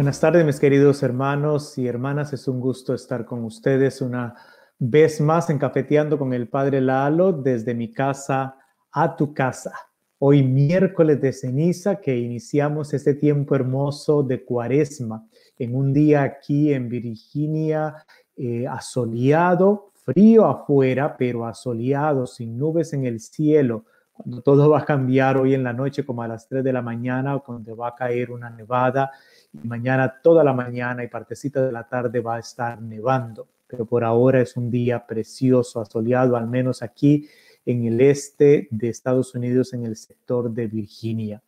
Buenas 0.00 0.18
tardes, 0.18 0.46
mis 0.46 0.58
queridos 0.58 1.02
hermanos 1.02 1.76
y 1.76 1.86
hermanas. 1.86 2.32
Es 2.32 2.48
un 2.48 2.58
gusto 2.58 2.94
estar 2.94 3.26
con 3.26 3.44
ustedes 3.44 4.00
una 4.00 4.34
vez 4.78 5.20
más 5.20 5.50
en 5.50 5.58
Cafeteando 5.58 6.18
con 6.18 6.32
el 6.32 6.48
Padre 6.48 6.80
Lalo 6.80 7.34
desde 7.34 7.74
mi 7.74 7.92
casa 7.92 8.56
a 8.92 9.14
tu 9.14 9.34
casa. 9.34 9.74
Hoy 10.18 10.42
miércoles 10.42 11.20
de 11.20 11.34
ceniza 11.34 12.00
que 12.00 12.16
iniciamos 12.16 12.94
este 12.94 13.12
tiempo 13.12 13.54
hermoso 13.54 14.22
de 14.22 14.42
cuaresma 14.42 15.28
en 15.58 15.76
un 15.76 15.92
día 15.92 16.22
aquí 16.22 16.72
en 16.72 16.88
Virginia 16.88 18.06
eh, 18.38 18.66
asoleado, 18.66 19.92
frío 20.02 20.46
afuera, 20.46 21.14
pero 21.18 21.44
asoleado, 21.44 22.26
sin 22.26 22.56
nubes 22.56 22.94
en 22.94 23.04
el 23.04 23.20
cielo, 23.20 23.84
cuando 24.14 24.40
todo 24.40 24.70
va 24.70 24.80
a 24.80 24.84
cambiar 24.86 25.36
hoy 25.36 25.52
en 25.52 25.62
la 25.62 25.74
noche 25.74 26.06
como 26.06 26.22
a 26.22 26.28
las 26.28 26.48
3 26.48 26.64
de 26.64 26.72
la 26.72 26.80
mañana, 26.80 27.38
cuando 27.38 27.76
va 27.76 27.88
a 27.88 27.94
caer 27.94 28.30
una 28.30 28.48
nevada 28.48 29.10
y 29.52 29.66
mañana 29.66 30.20
toda 30.22 30.44
la 30.44 30.52
mañana 30.52 31.04
y 31.04 31.08
partecita 31.08 31.64
de 31.64 31.72
la 31.72 31.88
tarde 31.88 32.20
va 32.20 32.36
a 32.36 32.40
estar 32.40 32.80
nevando. 32.80 33.48
Pero 33.66 33.86
por 33.86 34.04
ahora 34.04 34.40
es 34.40 34.56
un 34.56 34.70
día 34.70 35.06
precioso, 35.06 35.80
asoleado, 35.80 36.36
al 36.36 36.48
menos 36.48 36.82
aquí 36.82 37.28
en 37.66 37.84
el 37.84 38.00
este 38.00 38.68
de 38.70 38.88
Estados 38.88 39.34
Unidos, 39.34 39.72
en 39.72 39.84
el 39.84 39.96
sector 39.96 40.50
de 40.50 40.66
Virginia. 40.66 41.42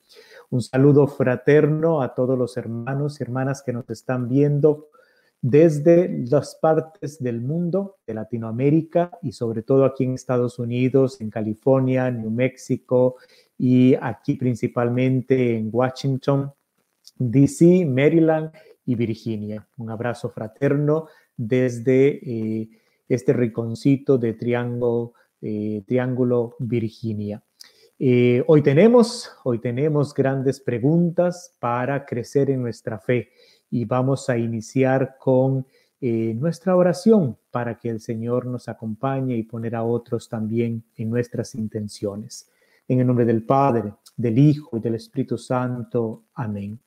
Un 0.50 0.62
saludo 0.62 1.06
fraterno 1.06 2.02
a 2.02 2.14
todos 2.14 2.38
los 2.38 2.56
hermanos 2.56 3.18
y 3.18 3.22
hermanas 3.24 3.62
que 3.62 3.72
nos 3.72 3.88
están 3.90 4.28
viendo 4.28 4.88
desde 5.40 6.24
las 6.30 6.54
partes 6.54 7.20
del 7.20 7.40
mundo, 7.40 7.96
de 8.06 8.14
Latinoamérica 8.14 9.10
y 9.22 9.32
sobre 9.32 9.62
todo 9.62 9.84
aquí 9.84 10.04
en 10.04 10.14
Estados 10.14 10.60
Unidos, 10.60 11.20
en 11.20 11.30
California, 11.30 12.10
New 12.12 12.30
México 12.30 13.16
y 13.58 13.96
aquí 14.00 14.34
principalmente 14.34 15.56
en 15.56 15.68
Washington, 15.72 16.52
DC, 17.30 17.86
Maryland 17.86 18.50
y 18.84 18.94
Virginia. 18.94 19.66
Un 19.76 19.90
abrazo 19.90 20.30
fraterno 20.30 21.06
desde 21.36 22.20
eh, 22.22 22.68
este 23.08 23.32
rinconcito 23.32 24.18
de 24.18 24.34
Triángulo, 24.34 25.14
eh, 25.40 25.82
Triángulo 25.86 26.56
Virginia. 26.58 27.42
Eh, 27.98 28.42
hoy 28.46 28.62
tenemos, 28.62 29.30
hoy 29.44 29.60
tenemos 29.60 30.12
grandes 30.12 30.60
preguntas 30.60 31.54
para 31.60 32.04
crecer 32.04 32.50
en 32.50 32.62
nuestra 32.62 32.98
fe 32.98 33.30
y 33.70 33.84
vamos 33.84 34.28
a 34.28 34.36
iniciar 34.36 35.16
con 35.18 35.66
nuestra 36.04 36.74
oración 36.74 37.38
para 37.52 37.78
que 37.78 37.88
el 37.88 38.00
Señor 38.00 38.44
nos 38.46 38.68
acompañe 38.68 39.36
y 39.36 39.44
poner 39.44 39.76
a 39.76 39.84
otros 39.84 40.28
también 40.28 40.82
en 40.96 41.08
nuestras 41.08 41.54
intenciones. 41.54 42.50
En 42.88 42.98
el 42.98 43.06
nombre 43.06 43.24
del 43.24 43.44
Padre, 43.44 43.94
del 44.16 44.36
Hijo 44.36 44.76
y 44.76 44.80
del 44.80 44.96
Espíritu 44.96 45.38
Santo. 45.38 46.24
Amén. 46.34 46.80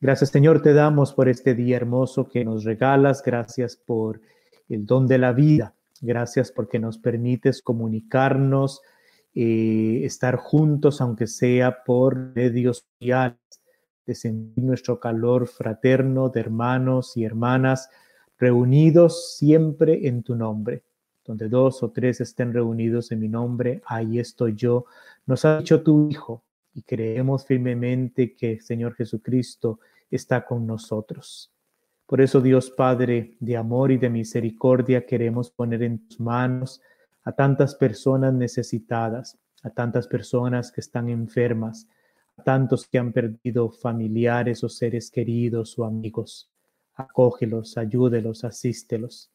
Gracias 0.00 0.30
Señor 0.30 0.62
te 0.62 0.74
damos 0.74 1.12
por 1.12 1.28
este 1.28 1.56
día 1.56 1.76
hermoso 1.76 2.28
que 2.28 2.44
nos 2.44 2.62
regalas. 2.62 3.20
Gracias 3.24 3.76
por 3.76 4.20
el 4.68 4.86
don 4.86 5.08
de 5.08 5.18
la 5.18 5.32
vida. 5.32 5.74
Gracias 6.00 6.52
porque 6.52 6.78
nos 6.78 6.98
permites 6.98 7.62
comunicarnos, 7.62 8.80
eh, 9.34 10.02
estar 10.04 10.36
juntos, 10.36 11.00
aunque 11.00 11.26
sea 11.26 11.82
por 11.82 12.16
medios 12.36 12.86
sociales, 13.00 13.38
de 14.06 14.14
sentir 14.14 14.62
nuestro 14.62 15.00
calor 15.00 15.48
fraterno 15.48 16.28
de 16.28 16.40
hermanos 16.40 17.16
y 17.16 17.24
hermanas 17.24 17.90
reunidos 18.38 19.36
siempre 19.36 20.06
en 20.06 20.22
tu 20.22 20.36
nombre. 20.36 20.84
Donde 21.24 21.48
dos 21.48 21.82
o 21.82 21.90
tres 21.90 22.20
estén 22.20 22.52
reunidos 22.52 23.10
en 23.10 23.18
mi 23.18 23.28
nombre, 23.28 23.82
ahí 23.84 24.20
estoy 24.20 24.54
yo. 24.54 24.86
Nos 25.26 25.44
ha 25.44 25.58
dicho 25.58 25.82
tu 25.82 26.08
Hijo 26.08 26.44
y 26.74 26.82
creemos 26.82 27.44
firmemente 27.44 28.34
que 28.34 28.60
Señor 28.60 28.94
Jesucristo 28.94 29.80
está 30.10 30.44
con 30.44 30.66
nosotros. 30.66 31.52
Por 32.06 32.20
eso, 32.20 32.40
Dios 32.40 32.70
Padre 32.70 33.36
de 33.38 33.56
amor 33.56 33.92
y 33.92 33.98
de 33.98 34.08
misericordia, 34.08 35.04
queremos 35.04 35.50
poner 35.50 35.82
en 35.82 36.08
tus 36.08 36.18
manos 36.18 36.80
a 37.24 37.32
tantas 37.32 37.74
personas 37.74 38.32
necesitadas, 38.32 39.38
a 39.62 39.70
tantas 39.70 40.08
personas 40.08 40.72
que 40.72 40.80
están 40.80 41.10
enfermas, 41.10 41.86
a 42.38 42.42
tantos 42.42 42.86
que 42.86 42.98
han 42.98 43.12
perdido 43.12 43.70
familiares 43.70 44.64
o 44.64 44.68
seres 44.70 45.10
queridos 45.10 45.78
o 45.78 45.84
amigos. 45.84 46.50
Acógelos, 46.94 47.76
ayúdelos, 47.76 48.44
asístelos. 48.44 49.30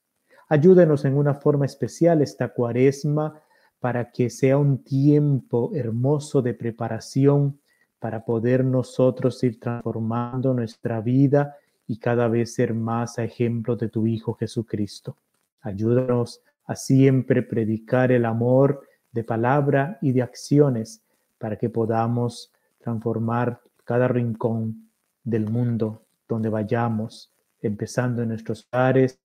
Ayúdenos 0.49 1.05
en 1.05 1.15
una 1.15 1.35
forma 1.35 1.65
especial 1.65 2.21
esta 2.21 2.53
cuaresma 2.53 3.41
para 3.83 4.11
que 4.11 4.29
sea 4.29 4.57
un 4.57 4.81
tiempo 4.81 5.71
hermoso 5.75 6.41
de 6.41 6.53
preparación 6.53 7.59
para 7.99 8.23
poder 8.23 8.63
nosotros 8.63 9.43
ir 9.43 9.59
transformando 9.59 10.53
nuestra 10.53 11.01
vida 11.01 11.57
y 11.85 11.97
cada 11.97 12.29
vez 12.29 12.53
ser 12.53 12.73
más 12.73 13.19
a 13.19 13.25
ejemplo 13.25 13.75
de 13.75 13.89
tu 13.89 14.07
Hijo 14.07 14.35
Jesucristo. 14.35 15.17
Ayúdanos 15.59 16.41
a 16.63 16.77
siempre 16.77 17.43
predicar 17.43 18.13
el 18.13 18.23
amor 18.23 18.87
de 19.11 19.25
palabra 19.25 19.97
y 20.01 20.13
de 20.13 20.21
acciones 20.21 21.03
para 21.37 21.57
que 21.57 21.69
podamos 21.69 22.53
transformar 22.79 23.59
cada 23.83 24.07
rincón 24.07 24.87
del 25.25 25.49
mundo 25.49 26.05
donde 26.29 26.47
vayamos, 26.47 27.33
empezando 27.61 28.21
en 28.21 28.29
nuestros 28.29 28.65
hogares 28.71 29.19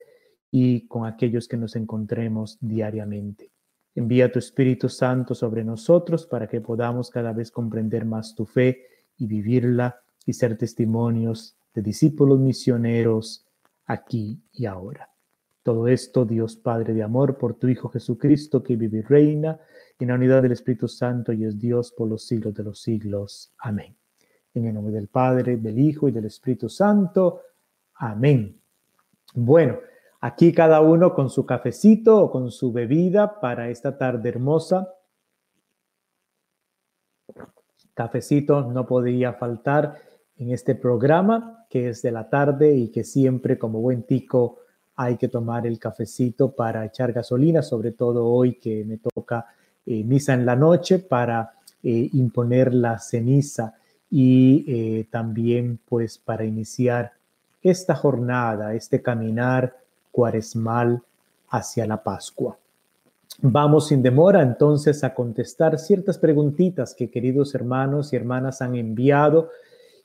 y 0.51 0.89
con 0.89 1.07
aquellos 1.07 1.47
que 1.47 1.57
nos 1.57 1.77
encontremos 1.77 2.59
diariamente. 2.61 3.53
Envía 3.95 4.31
tu 4.31 4.39
Espíritu 4.39 4.89
Santo 4.89 5.35
sobre 5.35 5.65
nosotros 5.65 6.27
para 6.27 6.47
que 6.47 6.61
podamos 6.61 7.11
cada 7.11 7.33
vez 7.33 7.51
comprender 7.51 8.05
más 8.05 8.35
tu 8.35 8.47
fe 8.47 8.87
y 9.17 9.27
vivirla 9.27 10.01
y 10.25 10.33
ser 10.33 10.57
testimonios 10.57 11.57
de 11.75 11.83
discípulos 11.83 12.39
misioneros 12.39 13.47
aquí 13.87 14.41
y 14.53 14.67
ahora. 14.67 15.11
Todo 15.63 15.89
esto, 15.89 16.25
Dios 16.25 16.57
Padre 16.57 16.95
de 16.95 17.03
amor, 17.03 17.37
por 17.37 17.55
tu 17.55 17.69
Hijo 17.69 17.89
Jesucristo, 17.89 18.63
que 18.63 18.77
vive 18.77 18.99
y 18.99 19.03
reina 19.03 19.59
en 19.99 20.09
la 20.09 20.15
unidad 20.15 20.43
del 20.43 20.53
Espíritu 20.53 20.89
Santo 20.89 21.33
y 21.33 21.45
es 21.45 21.59
Dios 21.59 21.93
por 21.93 22.09
los 22.09 22.25
siglos 22.27 22.55
de 22.55 22.65
los 22.65 22.81
siglos. 22.81 23.53
Amén. 23.59 23.97
En 24.55 24.67
el 24.67 24.75
nombre 24.75 24.95
del 24.95 25.09
Padre, 25.09 25.57
del 25.57 25.79
Hijo 25.79 26.09
y 26.09 26.13
del 26.13 26.25
Espíritu 26.25 26.69
Santo. 26.69 27.43
Amén. 27.97 28.61
Bueno, 29.35 29.79
Aquí 30.21 30.53
cada 30.53 30.81
uno 30.81 31.15
con 31.15 31.31
su 31.31 31.47
cafecito 31.47 32.21
o 32.21 32.31
con 32.31 32.51
su 32.51 32.73
bebida 32.73 33.39
para 33.41 33.71
esta 33.71 33.97
tarde 33.97 34.29
hermosa. 34.29 34.95
Cafecito 37.95 38.63
no 38.63 38.87
podía 38.87 39.35
faltar 39.35 40.01
en 40.37 40.51
este 40.51 40.75
programa 40.75 41.67
que 41.69 41.89
es 41.89 42.03
de 42.03 42.11
la 42.11 42.29
tarde 42.29 42.75
y 42.75 42.89
que 42.89 43.05
siempre 43.05 43.59
como 43.59 43.81
buen 43.81 44.03
tico 44.05 44.61
hay 44.97 45.17
que 45.17 45.29
tomar 45.29 45.67
el 45.67 45.79
cafecito 45.79 46.51
para 46.51 46.85
echar 46.85 47.13
gasolina, 47.13 47.63
sobre 47.63 47.93
todo 47.93 48.27
hoy 48.27 48.55
que 48.55 48.85
me 48.85 48.99
toca 48.99 49.47
eh, 49.87 50.03
misa 50.03 50.35
en 50.35 50.45
la 50.45 50.57
noche 50.57 50.99
para 50.99 51.53
eh, 51.83 52.11
imponer 52.13 52.75
la 52.75 52.99
ceniza 52.99 53.75
y 54.11 54.65
eh, 54.67 55.07
también 55.11 55.79
pues 55.89 56.19
para 56.19 56.45
iniciar 56.45 57.13
esta 57.63 57.95
jornada, 57.95 58.75
este 58.75 59.03
caminar 59.03 59.77
cuaresmal 60.19 61.01
hacia 61.51 61.87
la 61.87 62.03
Pascua. 62.03 62.59
Vamos 63.41 63.87
sin 63.87 64.03
demora 64.03 64.43
entonces 64.43 65.05
a 65.05 65.15
contestar 65.15 65.79
ciertas 65.79 66.19
preguntitas 66.19 66.93
que 66.93 67.09
queridos 67.09 67.55
hermanos 67.55 68.13
y 68.13 68.17
hermanas 68.17 68.61
han 68.61 68.75
enviado 68.75 69.51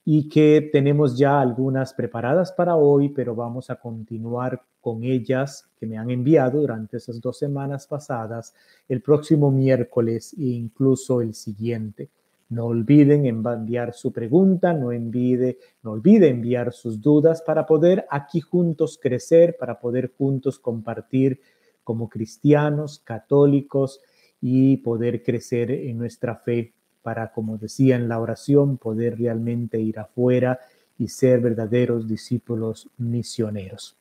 y 0.06 0.30
que 0.30 0.70
tenemos 0.72 1.18
ya 1.18 1.42
algunas 1.42 1.96
preparadas 1.96 2.52
para 2.52 2.76
hoy, 2.76 3.10
pero 3.10 3.34
vamos 3.34 3.72
a 3.72 3.78
continuar 3.78 4.62
con 4.82 5.04
ellas 5.04 5.68
que 5.80 5.88
me 5.88 5.98
han 5.98 6.12
enviado 6.12 6.62
durante 6.62 6.98
esas 6.98 7.20
dos 7.20 7.40
semanas 7.40 7.88
pasadas, 7.88 8.54
el 8.88 9.02
próximo 9.02 9.50
miércoles 9.50 10.36
e 10.38 10.44
incluso 10.44 11.22
el 11.22 11.34
siguiente. 11.34 12.10
No 12.50 12.66
olviden 12.66 13.26
enviar 13.26 13.94
su 13.94 14.12
pregunta, 14.12 14.74
no 14.74 14.92
no 14.92 15.92
olvide 15.92 16.30
enviar 16.30 16.74
sus 16.74 17.02
dudas 17.02 17.42
para 17.42 17.66
poder 17.66 18.06
aquí 18.10 18.42
juntos 18.42 19.00
crecer, 19.02 19.58
para 19.58 19.80
poder 19.80 20.12
juntos 20.18 20.60
compartir 20.60 21.40
como 21.84 22.10
cristianos, 22.10 23.00
católicos 23.00 24.02
y 24.42 24.78
poder 24.78 25.24
crecer 25.24 25.72
en 25.72 25.98
nuestra 25.98 26.36
fe 26.36 26.74
para, 27.02 27.32
como 27.32 27.58
decía 27.58 27.96
en 27.96 28.08
la 28.08 28.20
oración, 28.20 28.78
poder 28.78 29.18
realmente 29.18 29.80
ir 29.80 30.00
afuera 30.00 30.60
y 30.98 31.08
ser 31.10 31.42
verdaderos 31.42 32.08
discípulos 32.08 32.90
misioneros. 32.98 33.98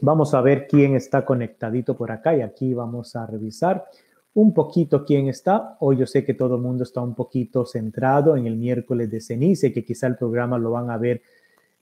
Vamos 0.00 0.34
a 0.34 0.40
ver 0.40 0.66
quién 0.68 0.94
está 0.94 1.24
conectadito 1.24 1.96
por 1.96 2.10
acá 2.10 2.36
y 2.36 2.42
aquí 2.42 2.74
vamos 2.74 3.16
a 3.16 3.26
revisar 3.26 3.86
un 4.34 4.54
poquito 4.54 5.04
quién 5.04 5.28
está. 5.28 5.76
Hoy 5.80 5.96
yo 5.98 6.06
sé 6.06 6.24
que 6.24 6.34
todo 6.34 6.56
el 6.56 6.62
mundo 6.62 6.84
está 6.84 7.00
un 7.00 7.14
poquito 7.14 7.66
centrado 7.66 8.36
en 8.36 8.46
el 8.46 8.56
miércoles 8.56 9.10
de 9.10 9.20
ceniza 9.20 9.68
y 9.68 9.72
que 9.72 9.84
quizá 9.84 10.06
el 10.06 10.16
programa 10.16 10.58
lo 10.58 10.70
van 10.70 10.90
a 10.90 10.98
ver 10.98 11.22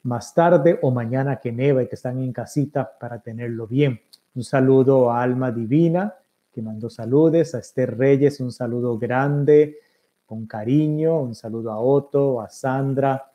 más 0.03 0.35
tarde 0.35 0.79
o 0.83 0.91
mañana 0.91 1.37
que 1.37 1.53
neva 1.53 1.83
y 1.83 1.89
que 1.89 1.97
están 1.97 2.23
en 2.23 2.33
casita 2.33 2.97
para 2.99 3.21
tenerlo 3.21 3.67
bien. 3.67 4.01
Un 4.35 4.45
saludo 4.45 5.11
a 5.11 5.23
Alma 5.23 5.51
Divina, 5.51 6.15
que 6.53 6.63
mandó 6.63 6.89
saludes, 6.89 7.55
a 7.55 7.59
Esther 7.59 7.99
Reyes, 7.99 8.41
un 8.41 8.53
saludo 8.53 8.99
grande, 8.99 9.77
con 10.25 10.47
cariño, 10.47 11.21
un 11.21 11.35
saludo 11.35 11.71
a 11.73 11.79
Otto, 11.79 12.41
a 12.41 12.49
Sandra, 12.49 13.31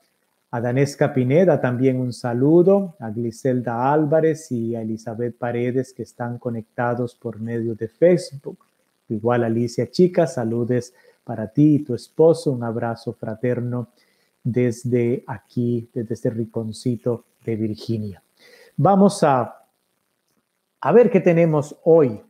A 0.53 0.59
Danesca 0.59 1.13
Pineda 1.13 1.61
también 1.61 1.97
un 1.97 2.11
saludo, 2.11 2.95
a 2.99 3.09
Gliselda 3.09 3.91
Álvarez 3.93 4.51
y 4.51 4.75
a 4.75 4.81
Elizabeth 4.81 5.37
Paredes 5.37 5.93
que 5.93 6.03
están 6.03 6.39
conectados 6.39 7.15
por 7.15 7.39
medio 7.39 7.73
de 7.73 7.87
Facebook. 7.87 8.57
Igual 9.13 9.43
Alicia 9.43 9.89
Chica, 9.89 10.27
saludes 10.27 10.93
para 11.23 11.51
ti 11.51 11.75
y 11.75 11.79
tu 11.83 11.93
esposo, 11.93 12.51
un 12.51 12.63
abrazo 12.63 13.13
fraterno 13.13 13.89
desde 14.43 15.23
aquí, 15.27 15.89
desde 15.93 16.13
este 16.13 16.29
riconcito 16.29 17.25
de 17.45 17.55
Virginia. 17.55 18.23
Vamos 18.77 19.23
a, 19.23 19.65
a 20.81 20.91
ver 20.91 21.09
qué 21.11 21.19
tenemos 21.19 21.75
hoy. 21.83 22.21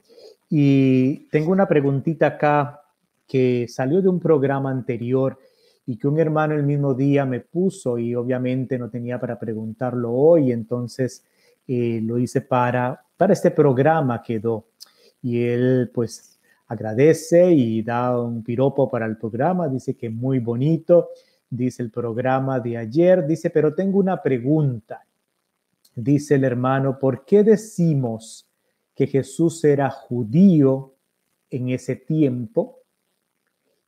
Y 0.50 1.30
tengo 1.30 1.52
una 1.52 1.68
preguntita 1.68 2.28
acá 2.28 2.82
que 3.26 3.68
salió 3.70 4.02
de 4.02 4.10
un 4.10 4.20
programa 4.20 4.70
anterior 4.70 5.40
y 5.86 5.98
que 5.98 6.08
un 6.08 6.20
hermano 6.20 6.54
el 6.54 6.64
mismo 6.64 6.94
día 6.94 7.26
me 7.26 7.40
puso 7.40 7.98
y 7.98 8.14
obviamente 8.14 8.78
no 8.78 8.90
tenía 8.90 9.20
para 9.20 9.40
preguntarlo 9.40 10.12
hoy, 10.12 10.52
entonces 10.52 11.24
eh, 11.68 12.02
lo 12.04 12.18
hice 12.18 12.42
para, 12.42 13.02
para 13.16 13.34
este 13.34 13.52
programa 13.52 14.22
quedó. 14.22 14.66
Y 15.22 15.44
él 15.44 15.90
pues 15.94 16.31
agradece 16.72 17.52
y 17.52 17.82
da 17.82 18.18
un 18.18 18.44
piropo 18.44 18.90
para 18.90 19.06
el 19.06 19.18
programa, 19.18 19.68
dice 19.68 19.96
que 19.96 20.10
muy 20.10 20.40
bonito, 20.40 21.10
dice 21.50 21.84
el 21.84 21.92
programa 21.92 22.60
de 22.60 22.78
ayer, 22.78 23.28
dice, 23.28 23.50
pero 23.50 23.74
tengo 23.76 24.00
una 24.00 24.22
pregunta. 24.22 25.06
Dice 25.94 26.36
el 26.36 26.46
hermano, 26.46 26.98
¿por 26.98 27.26
qué 27.26 27.44
decimos 27.44 28.48
que 28.96 29.08
Jesús 29.08 29.64
era 29.66 29.90
judío 29.90 30.94
en 31.50 31.70
ese 31.70 31.98
tiempo 31.98 32.80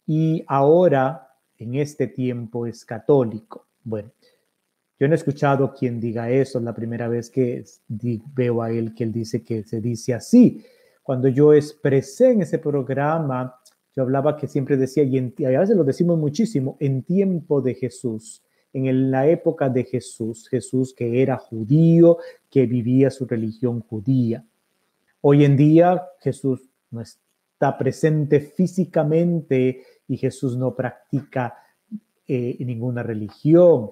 y 0.06 0.44
ahora 0.47 1.30
en 1.57 1.75
este 1.75 2.07
tiempo 2.07 2.68
es 2.68 2.83
católico. 2.83 3.68
Bueno, 3.83 4.12
yo 5.00 5.07
no 5.07 5.13
he 5.13 5.18
escuchado 5.18 5.74
quien 5.74 6.00
diga 6.00 6.30
eso, 6.30 6.59
es 6.59 6.63
la 6.65 6.74
primera 6.74 7.07
vez 7.07 7.30
que 7.30 7.63
veo 7.88 8.62
a 8.62 8.71
él 8.71 8.94
que 8.94 9.06
él 9.06 9.13
dice 9.13 9.44
que 9.44 9.63
se 9.63 9.81
dice 9.81 10.13
así. 10.13 10.65
Cuando 11.03 11.27
yo 11.27 11.53
expresé 11.53 12.31
en 12.31 12.41
ese 12.41 12.57
programa, 12.57 13.59
yo 13.95 14.03
hablaba 14.03 14.38
que 14.38 14.47
siempre 14.47 14.77
decía, 14.77 15.03
y, 15.03 15.17
a 15.45 15.59
veces 15.59 15.75
lo 15.75 15.83
decimos 15.83 16.17
muchísimo, 16.17 16.77
en 16.79 17.03
tiempo 17.03 17.61
de 17.61 17.75
Jesús, 17.75 18.41
en 18.71 19.11
la 19.11 19.27
época 19.27 19.69
de 19.69 19.83
Jesús, 19.83 20.47
Jesús 20.47 20.94
que 20.94 21.21
era 21.21 21.38
judío, 21.38 22.17
que 22.50 22.65
vivía 22.65 23.11
su 23.11 23.25
religión 23.25 23.81
judía. 23.81 24.44
Hoy 25.21 25.45
en 25.45 25.55
día 25.55 26.03
Jesús 26.21 26.61
no 26.89 27.01
está 27.01 27.77
presente 27.77 28.39
físicamente 28.39 29.83
y 30.07 30.17
Jesús 30.17 30.57
no 30.57 30.73
practica 30.73 31.56
eh, 32.27 32.57
ninguna 32.61 33.03
religión. 33.03 33.91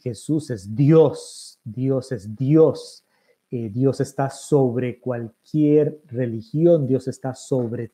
Jesús 0.00 0.50
es 0.50 0.74
Dios, 0.74 1.58
Dios 1.64 2.12
es 2.12 2.36
Dios. 2.36 3.04
Eh, 3.50 3.70
Dios 3.70 4.00
está 4.00 4.28
sobre 4.28 5.00
cualquier 5.00 6.02
religión, 6.06 6.86
Dios 6.86 7.08
está 7.08 7.34
sobre 7.34 7.92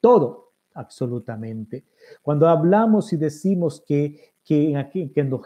todo, 0.00 0.52
absolutamente. 0.74 1.84
Cuando 2.22 2.48
hablamos 2.48 3.12
y 3.12 3.16
decimos 3.16 3.82
que, 3.86 4.34
que, 4.44 4.74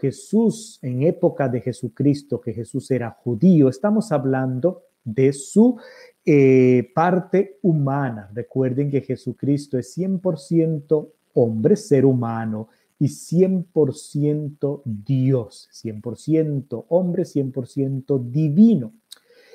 Jesús, 0.01 0.79
en 0.83 1.03
época 1.03 1.49
de 1.49 1.61
Jesucristo, 1.61 2.41
que 2.41 2.53
Jesús 2.53 2.91
era 2.91 3.11
judío, 3.11 3.69
estamos 3.69 4.11
hablando 4.11 4.83
de 5.05 5.33
su 5.33 5.77
eh, 6.25 6.91
parte 6.95 7.59
humana. 7.63 8.31
Recuerden 8.33 8.91
que 8.91 9.03
Jesucristo 9.03 9.79
es 9.79 9.97
100% 9.97 11.09
hombre, 11.35 11.77
ser 11.77 12.07
humano, 12.07 12.69
y 12.99 13.07
100% 13.07 14.83
Dios, 14.85 15.69
100% 15.73 16.87
hombre, 16.89 17.25
100% 17.25 18.31
divino. 18.31 18.93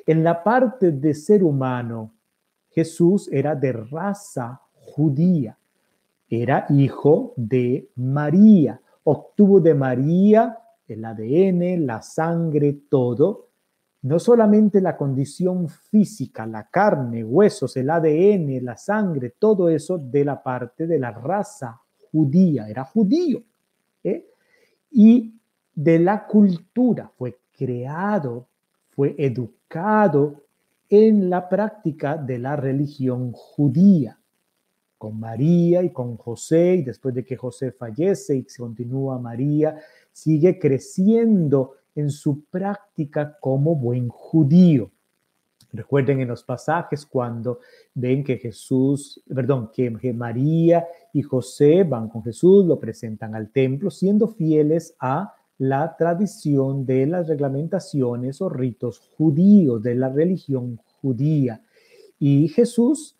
En 0.09 0.23
la 0.23 0.43
parte 0.43 0.91
de 0.91 1.13
ser 1.13 1.43
humano, 1.43 2.15
Jesús 2.71 3.29
era 3.31 3.53
de 3.53 3.71
raza 3.73 4.59
judía, 4.73 5.55
era 6.27 6.65
hijo 6.69 7.33
de 7.35 7.91
María, 7.93 8.81
obtuvo 9.03 9.59
de 9.59 9.75
María 9.75 10.57
el 10.87 11.05
ADN, 11.05 11.85
la 11.85 12.01
sangre, 12.01 12.85
todo, 12.89 13.49
no 14.01 14.17
solamente 14.17 14.81
la 14.81 14.97
condición 14.97 15.69
física, 15.69 16.47
la 16.47 16.67
carne, 16.71 17.23
huesos, 17.23 17.77
el 17.77 17.91
ADN, 17.91 18.65
la 18.65 18.77
sangre, 18.77 19.35
todo 19.37 19.69
eso 19.69 19.99
de 19.99 20.25
la 20.25 20.41
parte 20.41 20.87
de 20.87 20.97
la 20.97 21.11
raza 21.11 21.79
judía, 22.11 22.67
era 22.67 22.83
judío. 22.83 23.43
¿eh? 24.03 24.25
Y 24.89 25.35
de 25.75 25.99
la 25.99 26.25
cultura, 26.25 27.11
fue 27.15 27.41
creado, 27.55 28.47
fue 28.89 29.13
educado 29.19 29.58
en 30.89 31.29
la 31.29 31.47
práctica 31.47 32.17
de 32.17 32.39
la 32.39 32.55
religión 32.55 33.31
judía, 33.31 34.19
con 34.97 35.19
María 35.19 35.83
y 35.83 35.91
con 35.91 36.17
José, 36.17 36.75
y 36.75 36.83
después 36.83 37.13
de 37.13 37.23
que 37.23 37.37
José 37.37 37.71
fallece 37.71 38.35
y 38.35 38.45
continúa 38.57 39.19
María, 39.19 39.77
sigue 40.11 40.59
creciendo 40.59 41.75
en 41.95 42.09
su 42.09 42.43
práctica 42.45 43.37
como 43.39 43.75
buen 43.75 44.09
judío. 44.09 44.91
Recuerden 45.71 46.19
en 46.19 46.27
los 46.27 46.43
pasajes 46.43 47.05
cuando 47.05 47.59
ven 47.93 48.23
que 48.23 48.37
Jesús, 48.37 49.21
perdón, 49.33 49.69
que 49.71 50.13
María 50.13 50.87
y 51.13 51.21
José 51.21 51.83
van 51.83 52.09
con 52.09 52.23
Jesús, 52.23 52.65
lo 52.65 52.79
presentan 52.79 53.35
al 53.35 53.51
templo, 53.51 53.91
siendo 53.91 54.27
fieles 54.27 54.95
a 54.99 55.35
la 55.59 55.95
tradición 55.97 56.85
de 56.85 57.05
las 57.05 57.27
reglamentaciones 57.27 58.41
o 58.41 58.49
ritos 58.49 58.99
judíos, 59.17 59.83
de 59.83 59.93
la 59.95 60.09
religión 60.09 60.79
judía. 61.01 61.61
Y 62.17 62.47
Jesús 62.47 63.17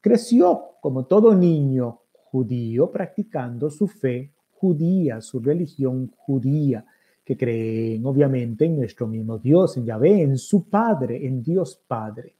creció 0.00 0.76
como 0.80 1.04
todo 1.04 1.34
niño 1.34 2.00
judío, 2.30 2.90
practicando 2.90 3.70
su 3.70 3.86
fe 3.86 4.32
judía, 4.50 5.20
su 5.20 5.40
religión 5.40 6.10
judía 6.16 6.84
que 7.24 7.36
creen 7.36 8.04
obviamente 8.04 8.66
en 8.66 8.76
nuestro 8.76 9.06
mismo 9.06 9.38
Dios, 9.38 9.76
en 9.76 9.86
Yahvé, 9.86 10.22
en 10.22 10.36
su 10.36 10.68
Padre, 10.68 11.26
en 11.26 11.42
Dios 11.42 11.80
Padre. 11.86 12.34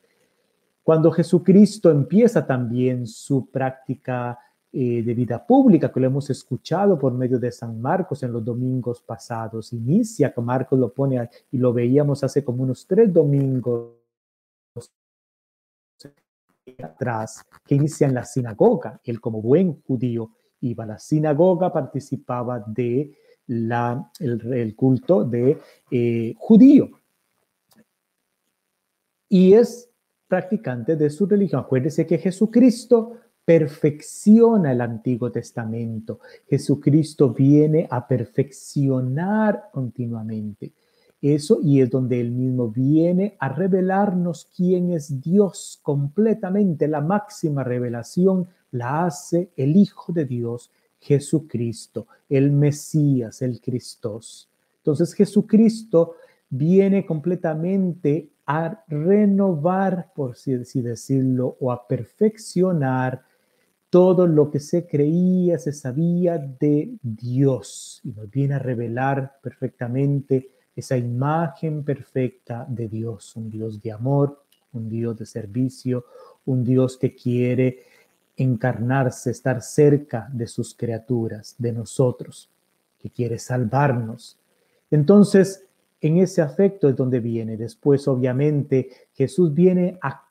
Cuando 0.83 1.11
Jesucristo 1.11 1.91
empieza 1.91 2.47
también 2.47 3.07
su 3.07 3.51
práctica 3.51 4.39
eh, 4.77 5.05
de 5.05 5.15
vida 5.15 5.47
pública, 5.47 5.93
que 5.93 6.01
lo 6.01 6.09
hemos 6.09 6.29
escuchado 6.31 6.99
por 6.99 7.15
medio 7.15 7.39
de 7.39 7.53
San 7.53 7.81
Marcos 7.81 8.25
en 8.25 8.33
los 8.33 8.45
domingos 8.45 9.01
pasados, 9.01 9.73
inicia, 9.73 10.35
que 10.35 10.41
Marcos 10.41 10.77
lo 10.77 10.93
pone 10.93 11.31
y 11.53 11.59
lo 11.59 11.73
veíamos 11.73 12.25
hace 12.25 12.43
como 12.43 12.65
unos 12.65 12.85
tres 12.85 13.13
domingos 13.13 13.93
atrás, 16.83 17.45
que 17.65 17.77
inicia 17.77 18.09
en 18.09 18.15
la 18.15 18.25
sinagoga. 18.25 19.01
Él 19.05 19.21
como 19.21 19.41
buen 19.41 19.81
judío 19.83 20.33
iba 20.63 20.83
a 20.83 20.89
la 20.89 20.99
sinagoga, 20.99 21.73
participaba 21.73 22.59
de 22.59 23.17
la, 23.47 24.11
el, 24.19 24.75
culto 24.75 25.23
de 25.23 25.57
eh, 25.89 26.35
judío. 26.37 26.91
Y 29.29 29.53
es 29.53 29.89
practicante 30.27 30.97
de 30.97 31.11
su 31.11 31.27
religión. 31.27 31.61
Acuérdese 31.61 32.05
que 32.09 32.19
Jesucristo 32.19 33.21
perfecciona 33.45 34.73
el 34.73 34.81
Antiguo 34.81 35.31
Testamento. 35.31 36.21
Jesucristo 36.49 37.33
viene 37.33 37.87
a 37.91 38.07
perfeccionar 38.07 39.71
continuamente. 39.73 40.73
Eso 41.21 41.61
y 41.63 41.81
es 41.81 41.91
donde 41.91 42.21
él 42.21 42.33
mismo 42.33 42.69
viene 42.69 43.37
a 43.39 43.49
revelarnos 43.49 44.51
quién 44.55 44.93
es 44.93 45.21
Dios 45.21 45.81
completamente. 45.83 46.87
La 46.87 47.01
máxima 47.01 47.65
revelación 47.65 48.49
la 48.73 49.07
hace 49.07 49.51
el 49.57 49.77
Hijo 49.77 50.13
de 50.13 50.27
Dios 50.27 50.71
Jesucristo, 50.99 52.07
el 52.29 52.51
Mesías, 52.51 53.43
el 53.43 53.61
Cristos. 53.61 54.51
Entonces 54.79 55.13
Jesucristo 55.15 56.15
viene 56.49 57.05
completamente 57.05 58.31
a 58.47 58.85
renovar, 58.89 60.13
por 60.15 60.33
así 60.33 60.83
decirlo, 60.83 61.57
o 61.61 61.73
a 61.73 61.87
perfeccionar 61.87 63.23
todo 63.95 64.27
lo 64.27 64.51
que 64.51 64.59
se 64.59 64.89
creía, 64.89 65.57
se 65.57 65.73
sabía 65.73 66.37
de 66.37 66.97
Dios 67.01 68.01
y 68.03 68.11
nos 68.11 68.29
viene 68.29 68.55
a 68.55 68.59
revelar 68.59 69.39
perfectamente 69.41 70.51
esa 70.75 70.97
imagen 70.97 71.85
perfecta 71.85 72.67
de 72.69 72.89
Dios, 72.89 73.37
un 73.37 73.49
Dios 73.49 73.81
de 73.81 73.93
amor, 73.93 74.43
un 74.73 74.89
Dios 74.89 75.17
de 75.17 75.27
servicio, 75.27 76.07
un 76.45 76.65
Dios 76.65 76.99
que 76.99 77.15
quiere 77.15 77.85
encarnarse, 78.37 79.31
estar 79.31 79.63
cerca 79.63 80.29
de 80.33 80.49
sus 80.49 80.75
criaturas, 80.75 81.55
de 81.57 81.71
nosotros, 81.71 82.51
que 82.99 83.11
quiere 83.11 83.39
salvarnos. 83.39 84.37
Entonces, 84.91 85.67
en 86.01 86.19
ese 86.19 86.43
afecto 86.43 86.89
es 86.89 86.97
donde 86.97 87.21
viene. 87.21 87.57
Después, 87.57 88.09
obviamente, 88.09 88.89
Jesús 89.13 89.55
viene 89.55 90.01
a 90.03 90.27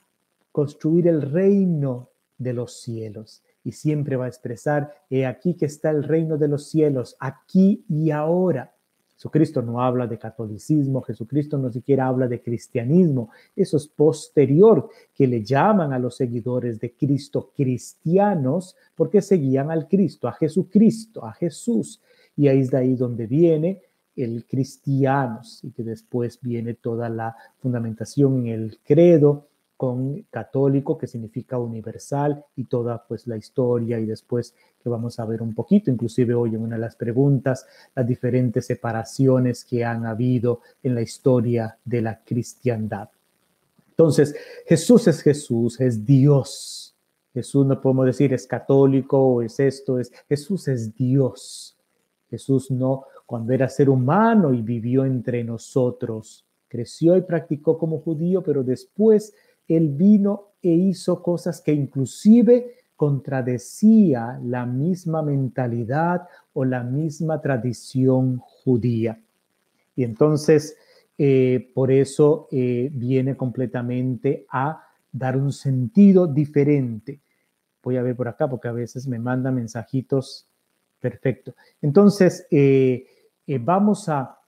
construir 0.52 1.08
el 1.08 1.22
reino 1.22 2.10
de 2.38 2.52
los 2.52 2.82
cielos 2.82 3.42
y 3.64 3.72
siempre 3.72 4.16
va 4.16 4.26
a 4.26 4.30
expresar, 4.30 4.94
he 5.10 5.26
aquí 5.26 5.56
que 5.56 5.66
está 5.66 5.90
el 5.90 6.04
reino 6.04 6.38
de 6.38 6.48
los 6.48 6.68
cielos, 6.68 7.16
aquí 7.20 7.86
y 7.88 8.12
ahora. 8.12 8.74
Jesucristo 9.16 9.62
no 9.62 9.82
habla 9.82 10.06
de 10.06 10.18
catolicismo, 10.18 11.02
Jesucristo 11.02 11.58
no 11.58 11.72
siquiera 11.72 12.08
habla 12.08 12.28
de 12.28 12.42
cristianismo, 12.42 13.30
eso 13.56 13.78
es 13.78 13.88
posterior, 13.88 14.90
que 15.16 15.28
le 15.28 15.44
llaman 15.44 15.94
a 15.94 16.00
los 16.00 16.18
seguidores 16.18 16.80
de 16.80 16.94
Cristo 16.94 17.52
cristianos 17.56 18.76
porque 18.96 19.22
seguían 19.22 19.72
al 19.72 19.88
Cristo, 19.88 20.28
a 20.28 20.34
Jesucristo, 20.34 21.26
a 21.26 21.32
Jesús. 21.32 22.02
Y 22.36 22.50
ahí 22.50 22.60
es 22.60 22.72
de 22.72 22.78
ahí 22.80 22.96
donde 22.96 23.28
viene 23.28 23.82
el 24.16 24.46
cristianos 24.46 25.64
y 25.64 25.72
que 25.72 25.84
después 25.84 26.40
viene 26.42 26.74
toda 26.74 27.08
la 27.08 27.36
fundamentación 27.60 28.46
en 28.46 28.48
el 28.48 28.80
credo 28.84 29.48
católico 30.30 30.98
que 30.98 31.08
significa 31.08 31.58
universal 31.58 32.46
y 32.56 32.66
toda 32.66 33.06
pues 33.08 33.28
la 33.28 33.38
historia 33.38 34.00
y 34.00 34.06
después 34.06 34.54
que 34.82 34.90
vamos 34.90 35.20
a 35.20 35.26
ver 35.26 35.42
un 35.42 35.54
poquito, 35.54 35.90
inclusive 35.90 36.34
hoy 36.34 36.56
en 36.56 36.62
una 36.62 36.76
de 36.76 36.82
las 36.82 36.96
preguntas, 36.96 37.66
las 37.96 38.06
diferentes 38.06 38.66
separaciones 38.66 39.64
que 39.64 39.86
han 39.86 40.06
habido 40.06 40.62
en 40.84 40.96
la 40.96 41.02
historia 41.02 41.78
de 41.86 42.02
la 42.02 42.20
cristiandad. 42.24 43.10
Entonces, 43.90 44.36
Jesús 44.66 45.08
es 45.08 45.22
Jesús, 45.22 45.80
es 45.80 46.04
Dios. 46.06 46.96
Jesús 47.34 47.66
no 47.66 47.80
podemos 47.80 48.06
decir 48.06 48.34
es 48.34 48.46
católico 48.46 49.18
o 49.18 49.42
es 49.42 49.60
esto, 49.60 50.00
es 50.00 50.12
Jesús 50.28 50.68
es 50.68 50.96
Dios. 50.96 51.78
Jesús 52.30 52.72
no 52.72 53.06
cuando 53.26 53.54
era 53.54 53.70
ser 53.70 53.90
humano 53.90 54.54
y 54.54 54.62
vivió 54.62 55.06
entre 55.06 55.44
nosotros. 55.44 56.46
Creció 56.68 57.16
y 57.16 57.22
practicó 57.22 57.78
como 57.78 58.00
judío, 58.00 58.44
pero 58.44 58.64
después 58.64 59.34
él 59.68 59.90
vino 59.90 60.54
e 60.62 60.70
hizo 60.70 61.22
cosas 61.22 61.62
que 61.62 61.74
inclusive 61.74 62.84
contradecía 62.96 64.40
la 64.44 64.66
misma 64.66 65.22
mentalidad 65.22 66.28
o 66.54 66.64
la 66.64 66.84
misma 66.84 67.42
tradición 67.42 68.38
judía. 68.38 69.20
Y 69.96 70.04
entonces, 70.04 70.78
eh, 71.18 71.72
por 71.74 71.92
eso 71.92 72.48
eh, 72.52 72.90
viene 72.94 73.36
completamente 73.36 74.46
a 74.50 74.88
dar 75.12 75.36
un 75.36 75.52
sentido 75.52 76.28
diferente. 76.28 77.20
Voy 77.84 77.98
a 77.98 78.04
ver 78.04 78.16
por 78.16 78.30
acá 78.30 78.50
porque 78.50 78.70
a 78.70 78.72
veces 78.72 79.08
me 79.08 79.20
manda 79.20 79.52
mensajitos. 79.52 80.48
Perfecto. 81.00 81.56
Entonces, 81.82 82.48
eh, 82.50 83.06
vamos 83.60 84.08
a 84.08 84.40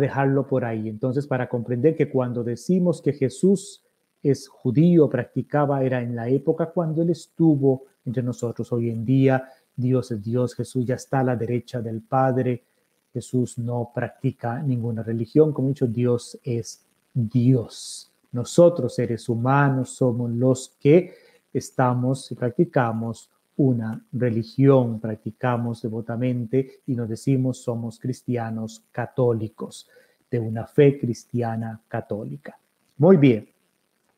dejarlo 0.00 0.48
por 0.48 0.64
ahí. 0.64 0.88
Entonces, 0.88 1.28
para 1.28 1.48
comprender 1.48 1.94
que 1.94 2.10
cuando 2.10 2.42
decimos 2.42 3.00
que 3.00 3.12
Jesús 3.12 3.85
es 4.22 4.48
judío, 4.48 5.08
practicaba, 5.08 5.82
era 5.82 6.00
en 6.00 6.16
la 6.16 6.28
época 6.28 6.66
cuando 6.66 7.02
él 7.02 7.10
estuvo 7.10 7.84
entre 8.04 8.22
nosotros. 8.22 8.72
Hoy 8.72 8.90
en 8.90 9.04
día 9.04 9.48
Dios 9.74 10.10
es 10.10 10.22
Dios, 10.22 10.54
Jesús 10.54 10.84
ya 10.86 10.94
está 10.94 11.20
a 11.20 11.24
la 11.24 11.36
derecha 11.36 11.80
del 11.80 12.00
Padre, 12.02 12.64
Jesús 13.12 13.58
no 13.58 13.92
practica 13.94 14.62
ninguna 14.62 15.02
religión, 15.02 15.52
como 15.52 15.68
he 15.68 15.70
dicho, 15.70 15.86
Dios 15.86 16.38
es 16.42 16.84
Dios. 17.12 18.10
Nosotros, 18.32 18.94
seres 18.94 19.28
humanos, 19.28 19.90
somos 19.90 20.30
los 20.30 20.76
que 20.80 21.14
estamos 21.52 22.30
y 22.30 22.34
practicamos 22.34 23.30
una 23.56 24.04
religión, 24.12 25.00
practicamos 25.00 25.80
devotamente 25.80 26.80
y 26.86 26.94
nos 26.94 27.08
decimos 27.08 27.58
somos 27.58 27.98
cristianos 27.98 28.84
católicos, 28.92 29.88
de 30.30 30.38
una 30.38 30.66
fe 30.66 30.98
cristiana 30.98 31.80
católica. 31.88 32.58
Muy 32.98 33.16
bien. 33.16 33.55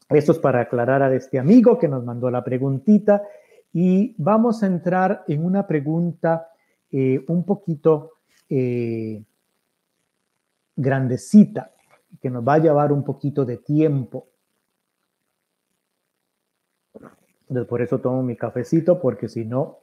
Esto 0.09 0.33
es 0.33 0.38
para 0.38 0.62
aclarar 0.62 1.03
a 1.03 1.15
este 1.15 1.38
amigo 1.38 1.79
que 1.79 1.87
nos 1.87 2.03
mandó 2.03 2.31
la 2.31 2.43
preguntita 2.43 3.23
y 3.75 4.15
vamos 4.17 4.62
a 4.62 4.67
entrar 4.67 5.25
en 5.29 5.45
una 5.45 5.67
pregunta 5.67 6.49
eh, 6.91 7.23
un 7.29 7.45
poquito 7.45 8.12
eh, 8.49 9.23
grandecita 10.75 11.73
que 12.23 12.31
nos 12.31 12.47
va 12.47 12.55
a 12.55 12.59
llevar 12.59 12.91
un 12.91 13.05
poquito 13.05 13.45
de 13.45 13.59
tiempo. 13.59 14.29
por 17.69 17.81
eso 17.81 17.99
tomo 17.99 18.23
mi 18.23 18.37
cafecito 18.37 19.00
porque 19.00 19.29
si 19.29 19.45
no, 19.45 19.79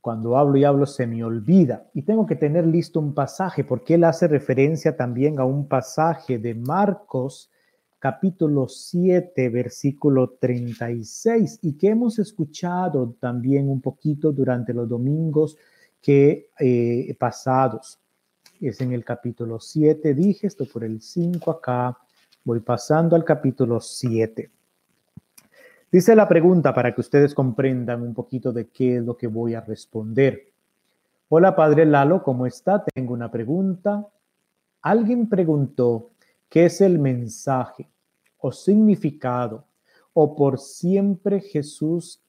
cuando 0.00 0.36
hablo 0.36 0.56
y 0.56 0.64
hablo 0.64 0.86
se 0.86 1.06
me 1.06 1.22
olvida. 1.22 1.88
Y 1.94 2.02
tengo 2.02 2.26
que 2.26 2.34
tener 2.34 2.66
listo 2.66 2.98
un 2.98 3.14
pasaje 3.14 3.62
porque 3.62 3.94
él 3.94 4.02
hace 4.02 4.26
referencia 4.26 4.96
también 4.96 5.38
a 5.38 5.44
un 5.44 5.68
pasaje 5.68 6.38
de 6.38 6.56
Marcos 6.56 7.51
capítulo 8.02 8.66
7, 8.66 9.48
versículo 9.48 10.30
36, 10.30 11.60
y 11.62 11.74
que 11.74 11.90
hemos 11.90 12.18
escuchado 12.18 13.14
también 13.20 13.68
un 13.68 13.80
poquito 13.80 14.32
durante 14.32 14.74
los 14.74 14.88
domingos 14.88 15.56
que 16.00 16.48
eh, 16.58 17.14
pasados. 17.16 18.00
Es 18.60 18.80
en 18.80 18.90
el 18.90 19.04
capítulo 19.04 19.60
7, 19.60 20.14
dije 20.14 20.48
esto 20.48 20.66
por 20.66 20.82
el 20.82 21.00
5 21.00 21.48
acá, 21.48 21.96
voy 22.42 22.58
pasando 22.58 23.14
al 23.14 23.22
capítulo 23.22 23.80
7. 23.80 24.50
Dice 25.92 26.16
la 26.16 26.26
pregunta 26.26 26.74
para 26.74 26.92
que 26.92 27.02
ustedes 27.02 27.32
comprendan 27.32 28.02
un 28.02 28.14
poquito 28.14 28.52
de 28.52 28.66
qué 28.66 28.96
es 28.96 29.04
lo 29.04 29.16
que 29.16 29.28
voy 29.28 29.54
a 29.54 29.60
responder. 29.60 30.48
Hola, 31.28 31.54
Padre 31.54 31.86
Lalo, 31.86 32.24
¿cómo 32.24 32.46
está? 32.46 32.82
Tengo 32.82 33.14
una 33.14 33.30
pregunta. 33.30 34.08
Alguien 34.80 35.28
preguntó, 35.28 36.11
¿qué 36.52 36.66
es 36.66 36.80
el 36.82 36.98
mensaje? 36.98 37.88
o 38.42 38.52
significado, 38.52 39.64
o 40.12 40.36
por 40.36 40.58
siempre 40.58 41.40
Jesús, 41.40 42.20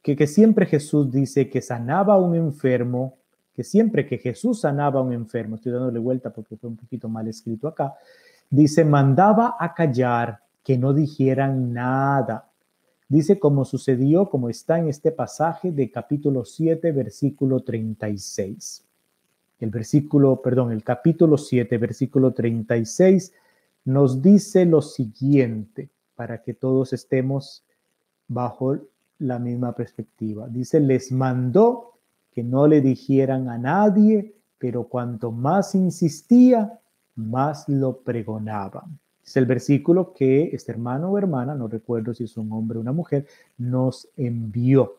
que, 0.00 0.16
que 0.16 0.26
siempre 0.26 0.64
Jesús 0.66 1.10
dice 1.10 1.50
que 1.50 1.60
sanaba 1.60 2.14
a 2.14 2.18
un 2.18 2.34
enfermo, 2.36 3.18
que 3.52 3.64
siempre 3.64 4.06
que 4.06 4.18
Jesús 4.18 4.60
sanaba 4.60 5.00
a 5.00 5.02
un 5.02 5.12
enfermo, 5.12 5.56
estoy 5.56 5.72
dándole 5.72 5.98
vuelta 5.98 6.32
porque 6.32 6.56
fue 6.56 6.70
un 6.70 6.76
poquito 6.76 7.08
mal 7.08 7.26
escrito 7.26 7.66
acá, 7.66 7.94
dice, 8.48 8.84
mandaba 8.84 9.56
a 9.58 9.74
callar, 9.74 10.40
que 10.62 10.78
no 10.78 10.92
dijeran 10.94 11.72
nada. 11.72 12.48
Dice 13.08 13.38
como 13.38 13.64
sucedió, 13.64 14.30
como 14.30 14.48
está 14.48 14.78
en 14.78 14.88
este 14.88 15.12
pasaje 15.12 15.70
de 15.70 15.90
capítulo 15.90 16.44
7, 16.44 16.90
versículo 16.92 17.60
36. 17.60 18.84
El 19.58 19.70
versículo, 19.70 20.42
perdón, 20.42 20.72
el 20.72 20.84
capítulo 20.84 21.38
7, 21.38 21.78
versículo 21.78 22.32
36 22.32 23.32
nos 23.86 24.20
dice 24.20 24.66
lo 24.66 24.82
siguiente, 24.82 25.88
para 26.14 26.42
que 26.42 26.54
todos 26.54 26.92
estemos 26.92 27.64
bajo 28.26 28.78
la 29.18 29.38
misma 29.38 29.74
perspectiva. 29.74 30.48
Dice, 30.48 30.80
les 30.80 31.12
mandó 31.12 31.92
que 32.32 32.42
no 32.42 32.66
le 32.66 32.80
dijeran 32.80 33.48
a 33.48 33.58
nadie, 33.58 34.34
pero 34.58 34.84
cuanto 34.84 35.30
más 35.30 35.74
insistía, 35.74 36.80
más 37.14 37.68
lo 37.68 37.98
pregonaban. 37.98 38.98
Es 39.24 39.36
el 39.36 39.46
versículo 39.46 40.12
que 40.12 40.50
este 40.52 40.72
hermano 40.72 41.10
o 41.10 41.18
hermana, 41.18 41.54
no 41.54 41.68
recuerdo 41.68 42.12
si 42.14 42.24
es 42.24 42.36
un 42.36 42.52
hombre 42.52 42.78
o 42.78 42.80
una 42.80 42.92
mujer, 42.92 43.26
nos 43.58 44.08
envió. 44.16 44.96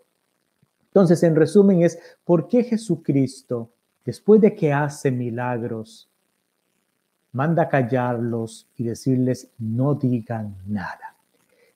Entonces, 0.87 1.21
en 1.23 1.35
resumen, 1.35 1.83
es 1.83 1.99
por 2.25 2.47
qué 2.47 2.63
Jesucristo, 2.63 3.69
después 4.07 4.39
de 4.39 4.55
que 4.55 4.71
hace 4.71 5.11
milagros, 5.11 6.09
manda 7.33 7.67
callarlos 7.67 8.65
y 8.77 8.85
decirles 8.85 9.51
no 9.57 9.95
digan 9.95 10.55
nada. 10.65 11.17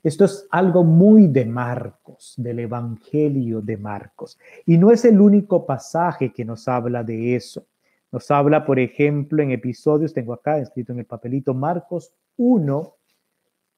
Esto 0.02 0.24
es 0.24 0.48
algo 0.50 0.86
muy 0.86 1.28
de 1.28 1.44
Marcos, 1.46 2.36
del 2.38 2.60
Evangelio 2.60 3.60
de 3.60 3.76
Marcos. 3.76 4.40
Y 4.66 4.78
no 4.78 4.92
es 4.92 5.04
el 5.04 5.20
único 5.20 5.66
pasaje 5.66 6.32
que 6.32 6.46
nos 6.46 6.70
habla 6.70 7.04
de 7.04 7.36
eso. 7.36 7.66
Nos 8.14 8.32
habla, 8.32 8.66
por 8.66 8.80
ejemplo, 8.80 9.44
en 9.44 9.52
episodios, 9.52 10.14
tengo 10.14 10.32
acá 10.32 10.58
escrito 10.58 10.94
en 10.94 11.00
el 11.00 11.06
papelito, 11.06 11.54
Marcos 11.54 12.14
1, 12.38 12.96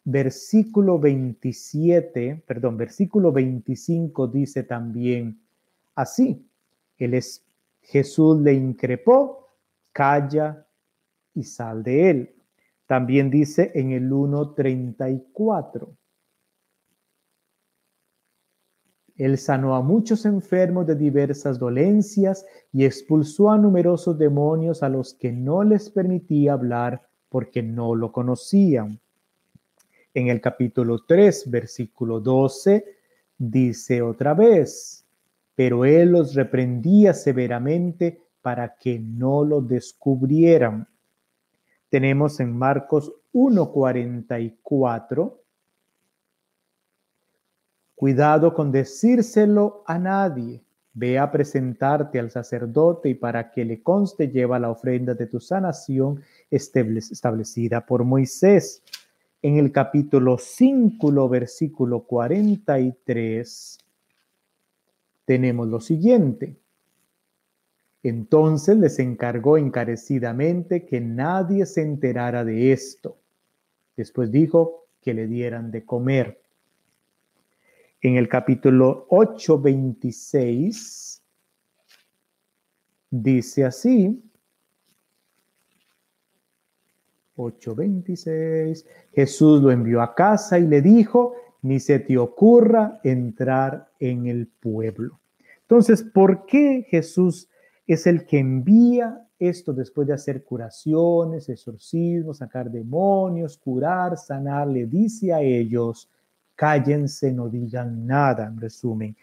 versículo 0.03 1.00
27, 1.00 2.43
perdón, 2.45 2.77
versículo 2.77 3.31
25 3.31 4.27
dice 4.27 4.62
también 4.62 5.39
así, 5.95 6.45
él 7.00 7.15
es, 7.15 7.43
Jesús 7.84 8.42
le 8.42 8.54
increpó, 8.54 9.58
calla 9.92 10.68
y 11.34 11.44
sal 11.44 11.84
de 11.84 12.10
él. 12.10 12.36
También 12.88 13.30
dice 13.30 13.72
en 13.75 13.92
el 13.92 14.10
1.34. 14.10 15.96
Él 19.16 19.38
sanó 19.38 19.75
a 19.75 19.82
muchos 19.82 20.25
enfermos 20.25 20.88
de 20.88 20.96
diversas 20.96 21.60
dolencias 21.60 22.46
y 22.72 22.84
expulsó 22.84 23.52
a 23.52 23.58
numerosos 23.58 24.18
demonios 24.18 24.82
a 24.82 24.90
los 24.90 25.13
que 25.13 25.32
no 25.32 25.63
les 25.63 25.90
permitía 25.92 26.54
hablar 26.54 27.08
porque 27.30 27.62
no 27.62 27.96
lo 27.96 28.12
conocían. 28.12 29.00
En 30.16 30.28
el 30.30 30.42
capítulo 30.42 31.04
3, 31.06 31.50
versículo 31.50 32.20
12, 32.20 32.86
dice 33.38 34.02
otra 34.02 34.34
vez, 34.34 35.02
pero 35.55 35.86
él 35.86 36.12
los 36.12 36.33
reprendía 36.33 37.13
severamente 37.13 38.19
para 38.41 38.75
que 38.75 39.00
no 39.00 39.45
lo 39.45 39.62
descubrieran. 39.62 40.88
Tenemos 41.89 42.39
en 42.39 42.57
Marcos 42.57 43.13
1.44, 43.33 45.38
cuidado 47.95 48.53
con 48.53 48.72
decírselo 48.72 49.83
a 49.86 50.00
nadie, 50.00 50.63
ve 50.93 51.17
a 51.17 51.31
presentarte 51.31 52.19
al 52.19 52.31
sacerdote 52.31 53.10
y 53.10 53.15
para 53.15 53.51
que 53.51 53.65
le 53.65 53.81
conste 53.81 54.29
lleva 54.29 54.60
la 54.60 54.69
ofrenda 54.69 55.13
de 55.13 55.27
tu 55.27 55.39
sanación 55.39 56.22
establecida 56.50 57.86
por 57.86 58.03
Moisés. 58.03 58.83
En 59.41 59.57
el 59.57 59.72
capítulo 59.72 60.38
5, 60.38 61.29
versículo 61.29 62.03
43, 62.03 63.77
tenemos 65.25 65.68
lo 65.68 65.80
siguiente. 65.80 66.56
Entonces 68.03 68.77
les 68.77 69.00
encargó 69.00 69.58
encarecidamente 69.58 70.86
que 70.86 71.00
nadie 71.00 71.65
se 71.65 71.82
enterara 71.82 72.44
de 72.44 72.74
esto. 72.74 73.18
Después 73.96 74.32
dijo 74.32 74.88
que 75.01 75.13
le 75.13 75.27
dieran 75.27 75.72
de 75.72 75.86
comer 75.86 76.42
en 78.01 78.18
el 78.18 78.27
capítulo 78.27 79.08
8, 79.10 79.62
26, 79.62 81.22
dice 83.10 83.63
así, 83.63 84.22
8:26, 87.38 88.86
Jesús 89.13 89.62
lo 89.62 89.72
envió 89.72 90.01
a 90.01 90.13
casa 90.13 90.60
y 90.60 90.68
le 90.68 90.82
dijo, 90.82 91.34
ni 91.63 91.79
se 91.79 92.00
te 92.00 92.17
ocurra 92.17 93.00
entrar 93.03 93.89
en 94.00 94.27
el 94.27 94.48
pueblo. 94.48 95.20
Entonces, 95.62 96.03
¿por 96.03 96.46
qué 96.46 96.86
Jesús 96.88 97.50
es 97.88 98.05
el 98.05 98.25
que 98.25 98.39
envía 98.39 99.27
esto 99.39 99.74
después 99.74 100.08
de 100.08 100.13
hacer 100.13 100.43
curaciones, 100.43 101.50
exorcismos, 101.50 102.38
sacar 102.38 102.70
demonios, 102.70 103.58
curar, 103.58 104.17
sanar? 104.17 104.67
Le 104.67 104.86
dice 104.86 105.34
a 105.34 105.41
ellos, 105.41 106.10
cállense, 106.55 107.32
no 107.32 107.50
digan 107.50 108.05
nada, 108.05 108.46
en 108.46 108.60
resumen. 108.60 109.15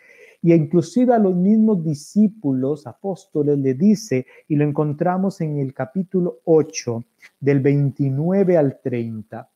Y 0.42 0.54
inclusive 0.54 1.12
a 1.12 1.18
los 1.18 1.36
mismos 1.36 1.84
discípulos, 1.84 2.86
apóstoles, 2.86 3.58
le 3.58 3.74
dice, 3.74 4.26
y 4.48 4.56
lo 4.56 4.64
encontramos 4.64 5.42
en 5.42 5.58
el 5.58 5.74
capítulo 5.74 6.40
8, 6.44 7.04
del 7.38 7.60
29 7.60 8.56
al 8.56 8.80
30, 8.80 9.48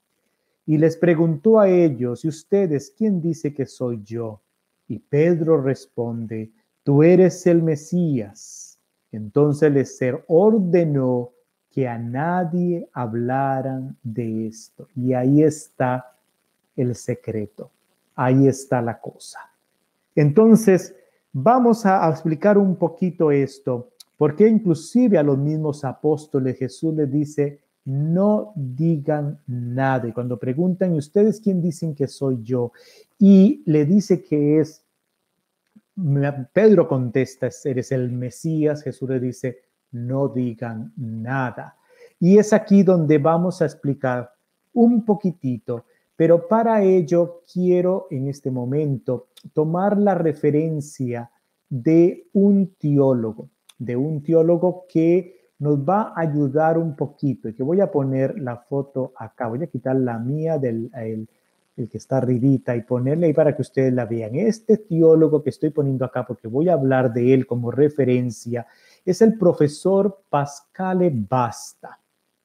y 0.66 0.78
les 0.78 0.96
preguntó 0.96 1.60
a 1.60 1.68
ellos, 1.68 2.24
¿y 2.24 2.28
ustedes 2.28 2.94
quién 2.96 3.20
dice 3.20 3.52
que 3.52 3.66
soy 3.66 4.02
yo? 4.02 4.40
Y 4.88 4.98
Pedro 4.98 5.60
responde, 5.60 6.50
tú 6.82 7.02
eres 7.02 7.46
el 7.46 7.62
Mesías. 7.62 8.78
Entonces 9.12 9.72
les 9.72 10.00
ordenó 10.26 11.30
que 11.70 11.88
a 11.88 11.98
nadie 11.98 12.88
hablaran 12.92 13.96
de 14.02 14.46
esto. 14.46 14.88
Y 14.94 15.12
ahí 15.12 15.42
está 15.42 16.16
el 16.76 16.94
secreto. 16.94 17.70
Ahí 18.14 18.46
está 18.46 18.80
la 18.80 19.00
cosa. 19.00 19.40
Entonces, 20.14 20.94
vamos 21.32 21.84
a, 21.84 22.08
explicar 22.08 22.56
un 22.58 22.76
poquito 22.76 23.32
esto, 23.32 23.90
porque 24.16 24.46
inclusive 24.48 25.18
a 25.18 25.22
los 25.22 25.36
mismos 25.36 25.84
apóstoles 25.84 26.56
Jesús 26.56 26.94
les 26.94 27.10
dice, 27.10 27.60
no 27.84 28.52
digan 28.56 29.40
nada. 29.46 30.08
Y 30.08 30.12
cuando 30.12 30.38
preguntan, 30.38 30.92
¿ustedes 30.94 31.40
quién 31.40 31.60
dicen 31.60 31.94
que 31.94 32.08
soy 32.08 32.42
yo? 32.42 32.72
Y 33.18 33.62
le 33.66 33.84
dice 33.84 34.22
que 34.22 34.60
es, 34.60 34.82
Pedro 36.52 36.88
contesta, 36.88 37.48
eres 37.64 37.92
el 37.92 38.10
Mesías. 38.10 38.82
Jesús 38.82 39.08
le 39.08 39.20
dice, 39.20 39.60
no 39.92 40.28
digan 40.28 40.92
nada. 40.96 41.76
Y 42.18 42.38
es 42.38 42.52
aquí 42.52 42.82
donde 42.82 43.18
vamos 43.18 43.60
a 43.62 43.66
explicar 43.66 44.32
un 44.72 45.04
poquitito 45.04 45.84
pero 46.16 46.46
para 46.46 46.82
ello 46.82 47.42
quiero 47.52 48.06
en 48.10 48.28
este 48.28 48.50
momento 48.50 49.28
tomar 49.52 49.98
la 49.98 50.14
referencia 50.14 51.30
de 51.68 52.28
un 52.32 52.74
teólogo, 52.78 53.50
de 53.78 53.96
un 53.96 54.22
teólogo 54.22 54.86
que 54.88 55.43
nos 55.58 55.78
va 55.78 56.12
a 56.14 56.20
ayudar 56.20 56.78
un 56.78 56.96
poquito 56.96 57.48
y 57.48 57.54
que 57.54 57.62
voy 57.62 57.80
a 57.80 57.90
poner 57.90 58.38
la 58.40 58.56
foto 58.56 59.12
acá. 59.16 59.48
Voy 59.48 59.62
a 59.62 59.66
quitar 59.66 59.96
la 59.96 60.18
mía 60.18 60.58
del 60.58 60.90
el, 60.94 61.28
que 61.76 61.98
está 61.98 62.18
arribita 62.18 62.76
y 62.76 62.82
ponerle 62.82 63.26
ahí 63.26 63.32
para 63.32 63.54
que 63.54 63.62
ustedes 63.62 63.92
la 63.92 64.04
vean. 64.04 64.34
Este 64.36 64.76
teólogo 64.76 65.42
que 65.42 65.50
estoy 65.50 65.70
poniendo 65.70 66.04
acá, 66.04 66.24
porque 66.26 66.48
voy 66.48 66.68
a 66.68 66.74
hablar 66.74 67.12
de 67.12 67.34
él 67.34 67.46
como 67.46 67.70
referencia, 67.70 68.66
es 69.04 69.22
el 69.22 69.36
profesor 69.36 70.20
Pascale 70.28 71.12
Basta. 71.12 71.98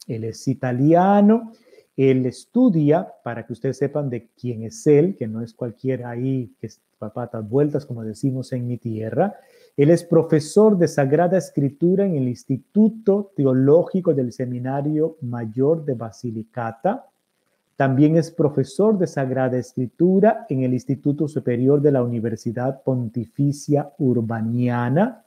Él 0.07 0.23
es 0.23 0.47
italiano 0.47 1.51
él 1.99 2.25
estudia, 2.27 3.13
para 3.25 3.45
que 3.45 3.51
ustedes 3.51 3.77
sepan 3.77 4.09
de 4.09 4.29
quién 4.39 4.63
es 4.63 4.87
él, 4.87 5.17
que 5.17 5.27
no 5.27 5.41
es 5.41 5.53
cualquiera 5.53 6.11
ahí 6.11 6.55
que 6.57 6.67
es 6.67 6.79
papatas 6.97 7.47
vueltas, 7.47 7.85
como 7.85 8.05
decimos 8.05 8.53
en 8.53 8.67
mi 8.67 8.77
tierra. 8.77 9.35
Él 9.79 9.91
es 9.91 10.03
profesor 10.03 10.77
de 10.77 10.89
Sagrada 10.89 11.37
Escritura 11.37 12.05
en 12.05 12.17
el 12.17 12.27
Instituto 12.27 13.31
Teológico 13.33 14.13
del 14.13 14.33
Seminario 14.33 15.15
Mayor 15.21 15.85
de 15.85 15.93
Basilicata. 15.93 17.07
También 17.77 18.17
es 18.17 18.29
profesor 18.29 18.97
de 18.97 19.07
Sagrada 19.07 19.57
Escritura 19.57 20.45
en 20.49 20.63
el 20.63 20.73
Instituto 20.73 21.29
Superior 21.29 21.81
de 21.81 21.93
la 21.93 22.03
Universidad 22.03 22.83
Pontificia 22.83 23.89
Urbaniana. 23.99 25.23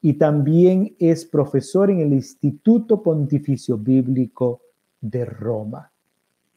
Y 0.00 0.14
también 0.14 0.96
es 0.98 1.26
profesor 1.26 1.90
en 1.90 2.00
el 2.00 2.14
Instituto 2.14 3.02
Pontificio 3.02 3.76
Bíblico 3.76 4.62
de 4.98 5.26
Roma. 5.26 5.92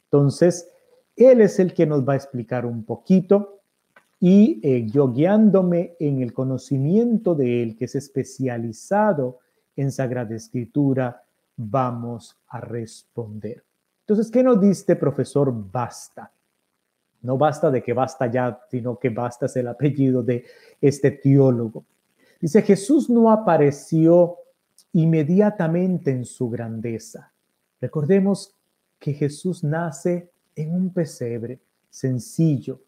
Entonces, 0.06 0.70
él 1.18 1.42
es 1.42 1.60
el 1.60 1.74
que 1.74 1.86
nos 1.86 2.08
va 2.08 2.14
a 2.14 2.16
explicar 2.16 2.66
un 2.66 2.86
poquito 2.86 3.61
y 4.24 4.60
eh, 4.62 4.86
yo 4.88 5.12
guiándome 5.12 5.96
en 6.00 6.22
el 6.22 6.32
conocimiento 6.32 7.34
de 7.34 7.64
él, 7.64 7.76
que 7.76 7.86
es 7.86 7.96
especializado 7.96 9.40
en 9.76 9.92
Sagrada 9.92 10.36
Escritura, 10.36 11.24
vamos 11.58 12.38
a 12.48 12.62
responder. 12.62 13.64
Entonces, 14.02 14.30
¿qué 14.30 14.44
nos 14.44 14.62
dice 14.62 14.96
profesor 14.96 15.52
Basta? 15.72 16.32
No 17.24 17.36
basta 17.36 17.72
de 17.72 17.82
que 17.82 17.94
basta 17.94 18.28
ya, 18.28 18.62
sino 18.70 19.00
que 19.00 19.10
basta 19.10 19.48
es 19.48 19.56
el 19.56 19.68
apellido 19.68 20.22
de 20.22 20.46
este 20.80 21.10
teólogo. 21.10 21.84
Dice, 22.40 22.62
Jesús 22.62 23.10
no 23.10 23.32
apareció 23.32 24.38
inmediatamente 24.94 26.12
en 26.12 26.26
su 26.26 26.48
grandeza. 26.48 27.32
Recordemos 27.80 28.56
que 29.00 29.14
Jesús 29.14 29.64
nace 29.64 30.30
en 30.56 30.76
un 30.76 30.94
pesebre 30.94 31.60
sencillo, 31.90 32.82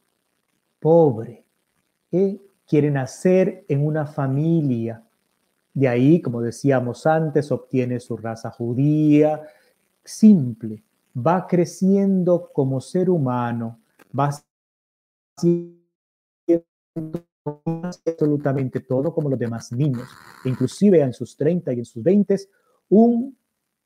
pobre, 0.84 1.46
y 2.12 2.42
quiere 2.68 2.92
nacer 2.92 3.64
en 3.70 3.86
una 3.86 4.06
familia. 4.06 5.02
De 5.74 5.88
ahí, 5.88 6.22
como 6.22 6.42
decíamos 6.42 7.08
antes, 7.08 7.54
obtiene 7.54 8.02
su 8.02 8.18
raza 8.18 8.52
judía, 8.52 9.42
simple, 10.04 10.84
va 11.16 11.48
creciendo 11.48 12.52
como 12.52 12.82
ser 12.82 13.10
humano, 13.10 13.80
va 14.18 14.32
haciendo 15.38 15.80
absolutamente 17.66 18.82
todo 18.82 19.14
como 19.14 19.30
los 19.30 19.40
demás 19.40 19.72
niños, 19.72 20.10
inclusive 20.44 21.00
en 21.02 21.14
sus 21.14 21.38
30 21.38 21.72
y 21.72 21.80
en 21.80 21.86
sus 21.86 22.04
20, 22.04 22.36
un 22.90 23.38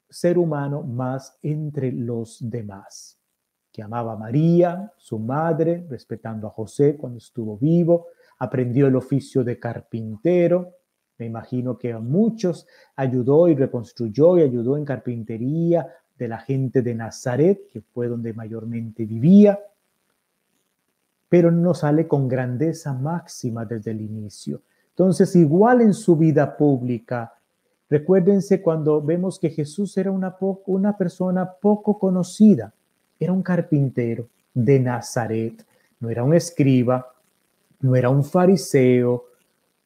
ser 0.09 0.39
humano 0.39 0.81
más 0.81 1.37
entre 1.43 1.91
los 1.91 2.39
demás, 2.41 3.16
que 3.77 3.83
amaba 3.83 4.13
a 4.13 4.17
María, 4.17 4.91
su 4.97 5.19
madre, 5.19 5.85
respetando 5.87 6.47
a 6.47 6.49
José 6.49 6.97
cuando 6.97 7.19
estuvo 7.19 7.59
vivo, 7.59 8.07
aprendió 8.39 8.87
el 8.87 8.95
oficio 8.95 9.43
de 9.43 9.59
carpintero, 9.59 10.73
me 11.19 11.27
imagino 11.27 11.77
que 11.77 11.93
a 11.93 11.99
muchos 11.99 12.65
ayudó 12.95 13.47
y 13.47 13.53
reconstruyó 13.53 14.35
y 14.39 14.41
ayudó 14.41 14.77
en 14.77 14.83
carpintería 14.83 15.93
de 16.17 16.27
la 16.27 16.39
gente 16.39 16.81
de 16.81 16.95
Nazaret, 16.95 17.67
que 17.71 17.81
fue 17.81 18.07
donde 18.07 18.33
mayormente 18.33 19.05
vivía, 19.05 19.59
pero 21.29 21.51
no 21.51 21.75
sale 21.75 22.07
con 22.07 22.27
grandeza 22.27 22.95
máxima 22.95 23.63
desde 23.63 23.91
el 23.91 24.01
inicio. 24.01 24.63
Entonces, 24.89 25.35
igual 25.35 25.81
en 25.81 25.93
su 25.93 26.15
vida 26.15 26.57
pública, 26.57 27.31
Recuérdense 27.89 28.61
cuando 28.61 29.01
vemos 29.01 29.39
que 29.39 29.49
Jesús 29.49 29.97
era 29.97 30.11
una, 30.11 30.35
una 30.65 30.97
persona 30.97 31.49
poco 31.49 31.97
conocida, 31.97 32.73
era 33.19 33.31
un 33.31 33.41
carpintero 33.41 34.27
de 34.53 34.79
Nazaret, 34.79 35.65
no 35.99 36.09
era 36.09 36.23
un 36.23 36.33
escriba, 36.33 37.13
no 37.81 37.95
era 37.95 38.09
un 38.09 38.23
fariseo, 38.23 39.25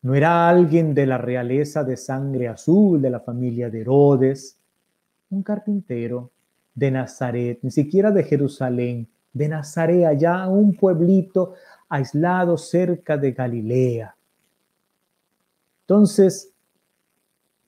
no 0.03 0.15
era 0.15 0.49
alguien 0.49 0.93
de 0.93 1.05
la 1.05 1.17
realeza 1.17 1.83
de 1.83 1.97
sangre 1.97 2.47
azul, 2.47 3.01
de 3.01 3.09
la 3.09 3.19
familia 3.19 3.69
de 3.69 3.81
Herodes, 3.81 4.57
un 5.29 5.43
carpintero 5.43 6.31
de 6.73 6.91
Nazaret, 6.91 7.59
ni 7.61 7.71
siquiera 7.71 8.11
de 8.11 8.23
Jerusalén, 8.23 9.07
de 9.33 9.47
Nazaret, 9.47 10.05
allá 10.05 10.47
un 10.47 10.75
pueblito 10.75 11.53
aislado 11.89 12.57
cerca 12.57 13.17
de 13.17 13.31
Galilea. 13.31 14.15
Entonces, 15.81 16.51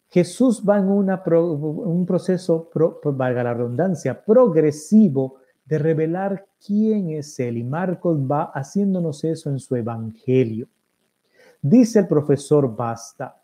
Jesús 0.10 0.64
va 0.68 0.78
en 0.80 0.88
un 0.88 2.06
proceso, 2.06 2.70
valga 3.04 3.44
la 3.44 3.54
redundancia, 3.54 4.24
progresivo 4.24 5.38
de 5.66 5.78
revelar 5.78 6.46
quién 6.66 7.12
es 7.12 7.40
Él. 7.40 7.58
Y 7.58 7.64
Marcos 7.64 8.20
va 8.20 8.52
haciéndonos 8.54 9.24
eso 9.24 9.50
en 9.50 9.60
su 9.60 9.76
evangelio. 9.76 10.68
Dice 11.62 12.00
el 12.00 12.08
profesor 12.08 12.76
Basta 12.76 13.42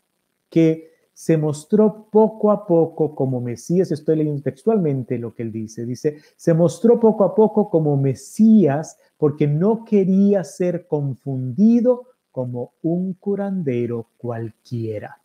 que 0.49 0.89
se 1.13 1.37
mostró 1.37 2.07
poco 2.09 2.49
a 2.49 2.65
poco 2.65 3.13
como 3.13 3.41
Mesías, 3.41 3.91
estoy 3.91 4.15
leyendo 4.15 4.41
textualmente 4.41 5.17
lo 5.17 5.33
que 5.33 5.43
él 5.43 5.51
dice, 5.51 5.85
dice, 5.85 6.19
se 6.37 6.53
mostró 6.53 6.97
poco 6.97 7.25
a 7.25 7.35
poco 7.35 7.69
como 7.69 7.97
Mesías 7.97 8.97
porque 9.17 9.45
no 9.45 9.83
quería 9.83 10.45
ser 10.45 10.87
confundido 10.87 12.05
como 12.31 12.71
un 12.83 13.15
curandero 13.15 14.07
cualquiera, 14.17 15.21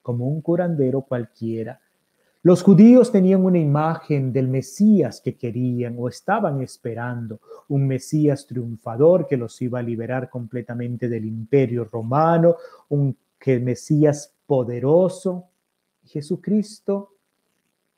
como 0.00 0.28
un 0.28 0.42
curandero 0.42 1.02
cualquiera. 1.02 1.80
Los 2.44 2.64
judíos 2.64 3.12
tenían 3.12 3.44
una 3.44 3.58
imagen 3.58 4.32
del 4.32 4.48
Mesías 4.48 5.20
que 5.20 5.36
querían 5.36 5.94
o 5.96 6.08
estaban 6.08 6.60
esperando, 6.60 7.40
un 7.68 7.86
Mesías 7.86 8.48
triunfador 8.48 9.28
que 9.28 9.36
los 9.36 9.62
iba 9.62 9.78
a 9.78 9.82
liberar 9.82 10.28
completamente 10.28 11.08
del 11.08 11.24
imperio 11.24 11.84
romano, 11.84 12.56
un 12.88 13.16
que 13.38 13.60
Mesías 13.60 14.34
poderoso. 14.44 15.44
Jesucristo 16.04 17.14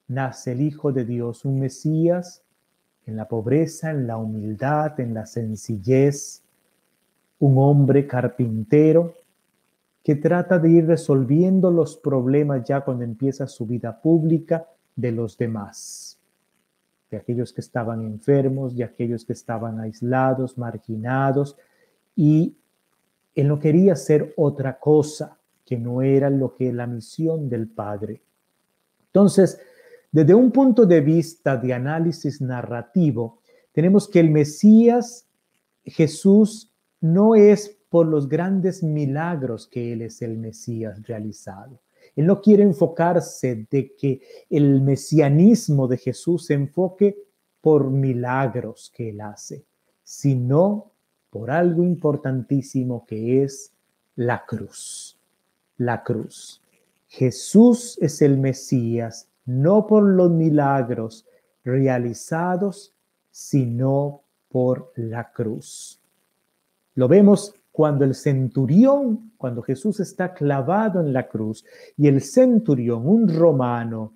nace 0.08 0.52
el 0.52 0.60
Hijo 0.60 0.92
de 0.92 1.06
Dios, 1.06 1.46
un 1.46 1.58
Mesías 1.58 2.42
en 3.06 3.16
la 3.16 3.26
pobreza, 3.26 3.92
en 3.92 4.06
la 4.06 4.18
humildad, 4.18 5.00
en 5.00 5.14
la 5.14 5.24
sencillez, 5.24 6.42
un 7.38 7.56
hombre 7.56 8.06
carpintero 8.06 9.14
que 10.04 10.14
trata 10.14 10.58
de 10.58 10.70
ir 10.70 10.86
resolviendo 10.86 11.70
los 11.70 11.96
problemas 11.96 12.62
ya 12.64 12.82
cuando 12.82 13.04
empieza 13.04 13.46
su 13.46 13.66
vida 13.66 14.02
pública 14.02 14.68
de 14.94 15.10
los 15.10 15.38
demás, 15.38 16.20
de 17.10 17.16
aquellos 17.16 17.54
que 17.54 17.62
estaban 17.62 18.02
enfermos, 18.02 18.76
de 18.76 18.84
aquellos 18.84 19.24
que 19.24 19.32
estaban 19.32 19.80
aislados, 19.80 20.58
marginados, 20.58 21.56
y 22.14 22.54
él 23.34 23.48
no 23.48 23.58
quería 23.58 23.96
ser 23.96 24.34
otra 24.36 24.78
cosa 24.78 25.38
que 25.64 25.78
no 25.78 26.02
era 26.02 26.28
lo 26.28 26.54
que 26.54 26.70
la 26.70 26.86
misión 26.86 27.48
del 27.48 27.66
Padre. 27.66 28.20
Entonces, 29.06 29.58
desde 30.12 30.34
un 30.34 30.52
punto 30.52 30.84
de 30.84 31.00
vista 31.00 31.56
de 31.56 31.72
análisis 31.72 32.42
narrativo, 32.42 33.40
tenemos 33.72 34.06
que 34.06 34.20
el 34.20 34.30
Mesías, 34.30 35.26
Jesús, 35.82 36.70
no 37.00 37.34
es 37.34 37.78
por 37.94 38.08
los 38.08 38.28
grandes 38.28 38.82
milagros 38.82 39.68
que 39.68 39.92
Él 39.92 40.02
es 40.02 40.20
el 40.20 40.36
Mesías 40.36 41.00
realizado. 41.04 41.78
Él 42.16 42.26
no 42.26 42.40
quiere 42.40 42.64
enfocarse 42.64 43.68
de 43.70 43.94
que 43.94 44.20
el 44.50 44.82
mesianismo 44.82 45.86
de 45.86 45.98
Jesús 45.98 46.46
se 46.46 46.54
enfoque 46.54 47.16
por 47.60 47.92
milagros 47.92 48.90
que 48.92 49.10
Él 49.10 49.20
hace, 49.20 49.64
sino 50.02 50.90
por 51.30 51.52
algo 51.52 51.84
importantísimo 51.84 53.06
que 53.06 53.44
es 53.44 53.72
la 54.16 54.44
cruz. 54.44 55.16
La 55.76 56.02
cruz. 56.02 56.60
Jesús 57.06 57.96
es 58.00 58.20
el 58.22 58.38
Mesías, 58.38 59.28
no 59.44 59.86
por 59.86 60.02
los 60.02 60.32
milagros 60.32 61.26
realizados, 61.62 62.92
sino 63.30 64.22
por 64.48 64.90
la 64.96 65.30
cruz. 65.30 66.00
Lo 66.96 67.06
vemos 67.06 67.54
cuando 67.74 68.04
el 68.04 68.14
centurión, 68.14 69.32
cuando 69.36 69.60
Jesús 69.60 69.98
está 69.98 70.32
clavado 70.32 71.00
en 71.00 71.12
la 71.12 71.26
cruz 71.26 71.64
y 71.96 72.06
el 72.06 72.20
centurión, 72.20 73.04
un 73.04 73.28
romano, 73.28 74.14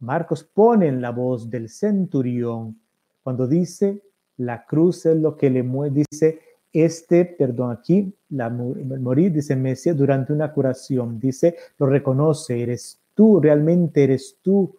Marcos 0.00 0.44
pone 0.44 0.88
en 0.88 1.00
la 1.00 1.08
voz 1.08 1.48
del 1.48 1.70
centurión, 1.70 2.78
cuando 3.22 3.46
dice, 3.46 4.02
la 4.36 4.66
cruz 4.66 5.06
es 5.06 5.16
lo 5.16 5.38
que 5.38 5.48
le 5.48 5.62
mueve, 5.62 6.04
dice, 6.10 6.40
este, 6.70 7.24
perdón, 7.24 7.70
aquí, 7.70 8.14
la 8.28 8.50
morir, 8.50 9.32
dice 9.32 9.56
Mesías, 9.56 9.96
durante 9.96 10.34
una 10.34 10.52
curación, 10.52 11.18
dice, 11.18 11.56
lo 11.78 11.86
reconoce, 11.86 12.62
eres 12.62 13.00
tú, 13.14 13.40
realmente 13.40 14.04
eres 14.04 14.36
tú 14.42 14.76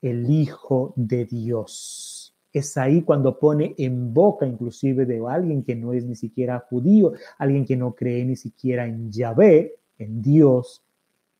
el 0.00 0.30
Hijo 0.30 0.94
de 0.96 1.26
Dios 1.26 2.09
es 2.52 2.76
ahí 2.76 3.02
cuando 3.02 3.38
pone 3.38 3.74
en 3.78 4.12
boca 4.12 4.46
inclusive 4.46 5.06
de 5.06 5.22
alguien 5.28 5.62
que 5.62 5.76
no 5.76 5.92
es 5.92 6.04
ni 6.04 6.16
siquiera 6.16 6.58
judío, 6.58 7.12
alguien 7.38 7.64
que 7.64 7.76
no 7.76 7.94
cree 7.94 8.24
ni 8.24 8.36
siquiera 8.36 8.86
en 8.86 9.10
Yahvé, 9.10 9.76
en 9.98 10.20
Dios, 10.20 10.82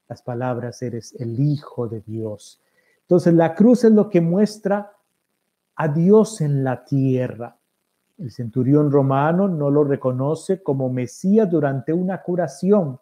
las 0.08 0.22
palabras, 0.22 0.82
eres 0.82 1.14
el 1.18 1.38
Hijo 1.40 1.88
de 1.88 2.00
Dios. 2.00 2.60
Entonces 3.02 3.34
la 3.34 3.54
cruz 3.54 3.84
es 3.84 3.92
lo 3.92 4.08
que 4.08 4.20
muestra 4.20 4.92
a 5.76 5.88
Dios 5.88 6.40
en 6.40 6.62
la 6.62 6.84
tierra. 6.84 7.56
El 8.18 8.30
centurión 8.30 8.90
romano 8.90 9.48
no 9.48 9.70
lo 9.70 9.82
reconoce 9.82 10.62
como 10.62 10.90
Mesías 10.90 11.50
durante 11.50 11.92
una 11.92 12.22
curación. 12.22 13.00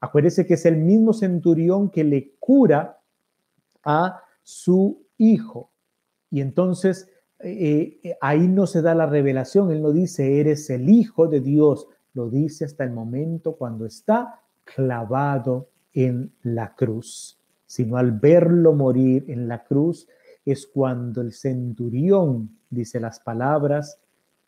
Acuérdese 0.00 0.46
que 0.46 0.54
es 0.54 0.66
el 0.66 0.76
mismo 0.76 1.12
centurión 1.12 1.90
que 1.90 2.04
le 2.04 2.34
cura 2.38 2.98
a 3.82 4.22
su 4.42 5.02
hijo. 5.18 5.70
Y 6.30 6.40
entonces 6.40 7.10
eh, 7.42 8.00
eh, 8.02 8.16
ahí 8.20 8.48
no 8.48 8.66
se 8.66 8.82
da 8.82 8.94
la 8.94 9.06
revelación, 9.06 9.70
él 9.70 9.82
no 9.82 9.92
dice, 9.92 10.40
eres 10.40 10.68
el 10.70 10.88
Hijo 10.88 11.26
de 11.26 11.40
Dios, 11.40 11.86
lo 12.14 12.28
dice 12.28 12.64
hasta 12.64 12.84
el 12.84 12.90
momento 12.90 13.56
cuando 13.56 13.86
está 13.86 14.40
clavado 14.64 15.68
en 15.92 16.32
la 16.42 16.74
cruz, 16.74 17.38
sino 17.66 17.96
al 17.96 18.12
verlo 18.12 18.72
morir 18.72 19.24
en 19.28 19.48
la 19.48 19.64
cruz 19.64 20.08
es 20.44 20.66
cuando 20.66 21.20
el 21.20 21.32
centurión 21.32 22.58
dice 22.68 23.00
las 23.00 23.20
palabras, 23.20 23.98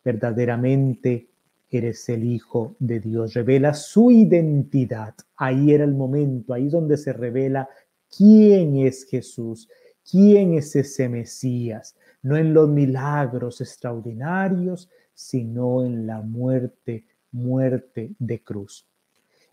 verdaderamente 0.03 1.29
eres 1.69 2.07
el 2.09 2.23
Hijo 2.23 2.75
de 2.79 2.99
Dios, 2.99 3.33
revela 3.33 3.73
su 3.73 4.11
identidad. 4.11 5.15
Ahí 5.35 5.71
era 5.71 5.83
el 5.83 5.93
momento, 5.93 6.53
ahí 6.53 6.67
donde 6.67 6.97
se 6.97 7.13
revela 7.13 7.67
quién 8.15 8.77
es 8.77 9.05
Jesús, 9.05 9.69
quién 10.09 10.53
es 10.53 10.75
ese 10.75 11.09
Mesías, 11.09 11.95
no 12.23 12.37
en 12.37 12.53
los 12.53 12.67
milagros 12.67 13.61
extraordinarios, 13.61 14.89
sino 15.13 15.85
en 15.85 16.07
la 16.07 16.21
muerte, 16.21 17.05
muerte 17.31 18.15
de 18.17 18.43
cruz. 18.43 18.87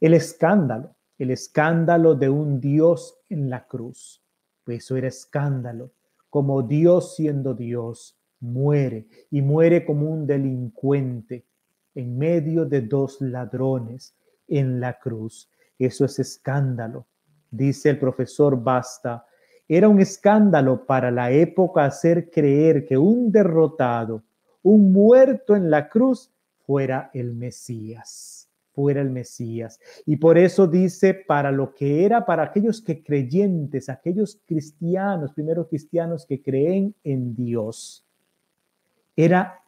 El 0.01 0.15
escándalo, 0.15 0.97
el 1.19 1.31
escándalo 1.31 2.15
de 2.15 2.31
un 2.31 2.61
Dios 2.61 3.19
en 3.29 3.51
la 3.51 3.67
cruz. 3.67 4.23
Pues 4.65 4.85
eso 4.85 4.97
era 4.97 5.09
escándalo, 5.09 5.93
como 6.31 6.63
Dios 6.63 7.17
siendo 7.17 7.55
Dios, 7.55 8.17
muere 8.41 9.07
y 9.31 9.43
muere 9.43 9.85
como 9.85 10.11
un 10.11 10.27
delincuente 10.27 11.45
en 11.95 12.17
medio 12.17 12.65
de 12.65 12.81
dos 12.81 13.21
ladrones 13.21 14.15
en 14.49 14.81
la 14.81 14.99
cruz. 14.99 15.51
Eso 15.79 16.05
es 16.05 16.19
escándalo. 16.19 17.07
Dice 17.51 17.91
el 17.91 17.99
profesor 17.99 18.63
Basta, 18.63 19.27
era 19.73 19.89
un 19.89 20.01
escándalo 20.01 20.85
para 20.85 21.13
la 21.13 21.31
época 21.31 21.85
hacer 21.85 22.29
creer 22.29 22.85
que 22.85 22.99
un 22.99 23.31
derrotado, 23.31 24.25
un 24.65 24.93
muerto 24.93 25.55
en 25.55 25.71
la 25.71 25.89
cruz, 25.89 26.33
fuera 26.67 27.09
el 27.15 27.35
Mesías, 27.35 28.49
fuera 28.73 29.01
el 29.01 29.11
Mesías. 29.11 29.79
Y 30.07 30.17
por 30.17 30.39
eso 30.39 30.67
dice, 30.67 31.15
para 31.15 31.53
lo 31.53 31.73
que 31.73 32.05
era 32.05 32.27
para 32.27 32.43
aquellos 32.43 32.83
que 32.83 33.05
creyentes, 33.05 33.89
aquellos 33.89 34.41
cristianos, 34.45 35.35
primeros 35.35 35.69
cristianos 35.69 36.27
que 36.27 36.43
creen 36.43 36.93
en 37.05 37.37
Dios, 37.37 38.05
era 39.15 39.63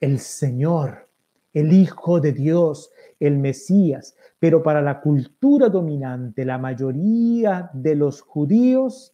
el 0.00 0.18
Señor, 0.18 1.08
el 1.52 1.72
Hijo 1.72 2.18
de 2.18 2.32
Dios, 2.32 2.90
el 3.20 3.38
Mesías. 3.38 4.16
Pero 4.38 4.62
para 4.62 4.82
la 4.82 5.00
cultura 5.00 5.68
dominante, 5.68 6.44
la 6.44 6.58
mayoría 6.58 7.70
de 7.72 7.94
los 7.94 8.20
judíos 8.20 9.11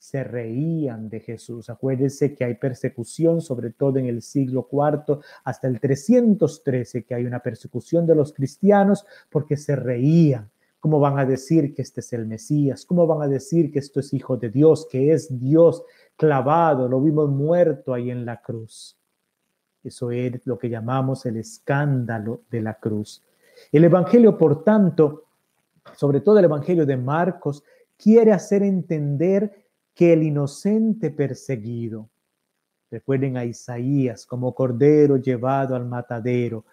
se 0.00 0.24
reían 0.24 1.10
de 1.10 1.20
Jesús. 1.20 1.68
Acuérdense 1.68 2.34
que 2.34 2.42
hay 2.42 2.54
persecución, 2.54 3.42
sobre 3.42 3.68
todo 3.70 3.98
en 3.98 4.06
el 4.06 4.22
siglo 4.22 4.66
IV 4.72 5.20
hasta 5.44 5.68
el 5.68 5.78
313, 5.78 7.04
que 7.04 7.14
hay 7.14 7.26
una 7.26 7.40
persecución 7.40 8.06
de 8.06 8.14
los 8.14 8.32
cristianos 8.32 9.04
porque 9.28 9.58
se 9.58 9.76
reían. 9.76 10.50
¿Cómo 10.80 10.98
van 11.00 11.18
a 11.18 11.26
decir 11.26 11.74
que 11.74 11.82
este 11.82 12.00
es 12.00 12.14
el 12.14 12.26
Mesías? 12.26 12.86
¿Cómo 12.86 13.06
van 13.06 13.20
a 13.20 13.28
decir 13.28 13.70
que 13.70 13.78
esto 13.78 14.00
es 14.00 14.14
hijo 14.14 14.38
de 14.38 14.48
Dios, 14.48 14.88
que 14.90 15.12
es 15.12 15.38
Dios 15.38 15.84
clavado? 16.16 16.88
Lo 16.88 17.02
vimos 17.02 17.28
muerto 17.28 17.92
ahí 17.92 18.10
en 18.10 18.24
la 18.24 18.40
cruz. 18.40 18.96
Eso 19.84 20.10
es 20.10 20.46
lo 20.46 20.58
que 20.58 20.70
llamamos 20.70 21.26
el 21.26 21.36
escándalo 21.36 22.40
de 22.50 22.62
la 22.62 22.72
cruz. 22.72 23.22
El 23.70 23.84
Evangelio, 23.84 24.38
por 24.38 24.64
tanto, 24.64 25.24
sobre 25.94 26.22
todo 26.22 26.38
el 26.38 26.46
Evangelio 26.46 26.86
de 26.86 26.96
Marcos, 26.96 27.62
quiere 27.98 28.32
hacer 28.32 28.62
entender 28.62 29.68
que 30.00 30.14
el 30.14 30.22
inocente 30.22 31.10
perseguido. 31.10 32.08
Recuerden 32.90 33.36
a 33.36 33.44
Isaías 33.44 34.24
como 34.24 34.54
cordero 34.54 35.18
llevado 35.18 35.76
al 35.76 35.84
matadero, 35.84 36.64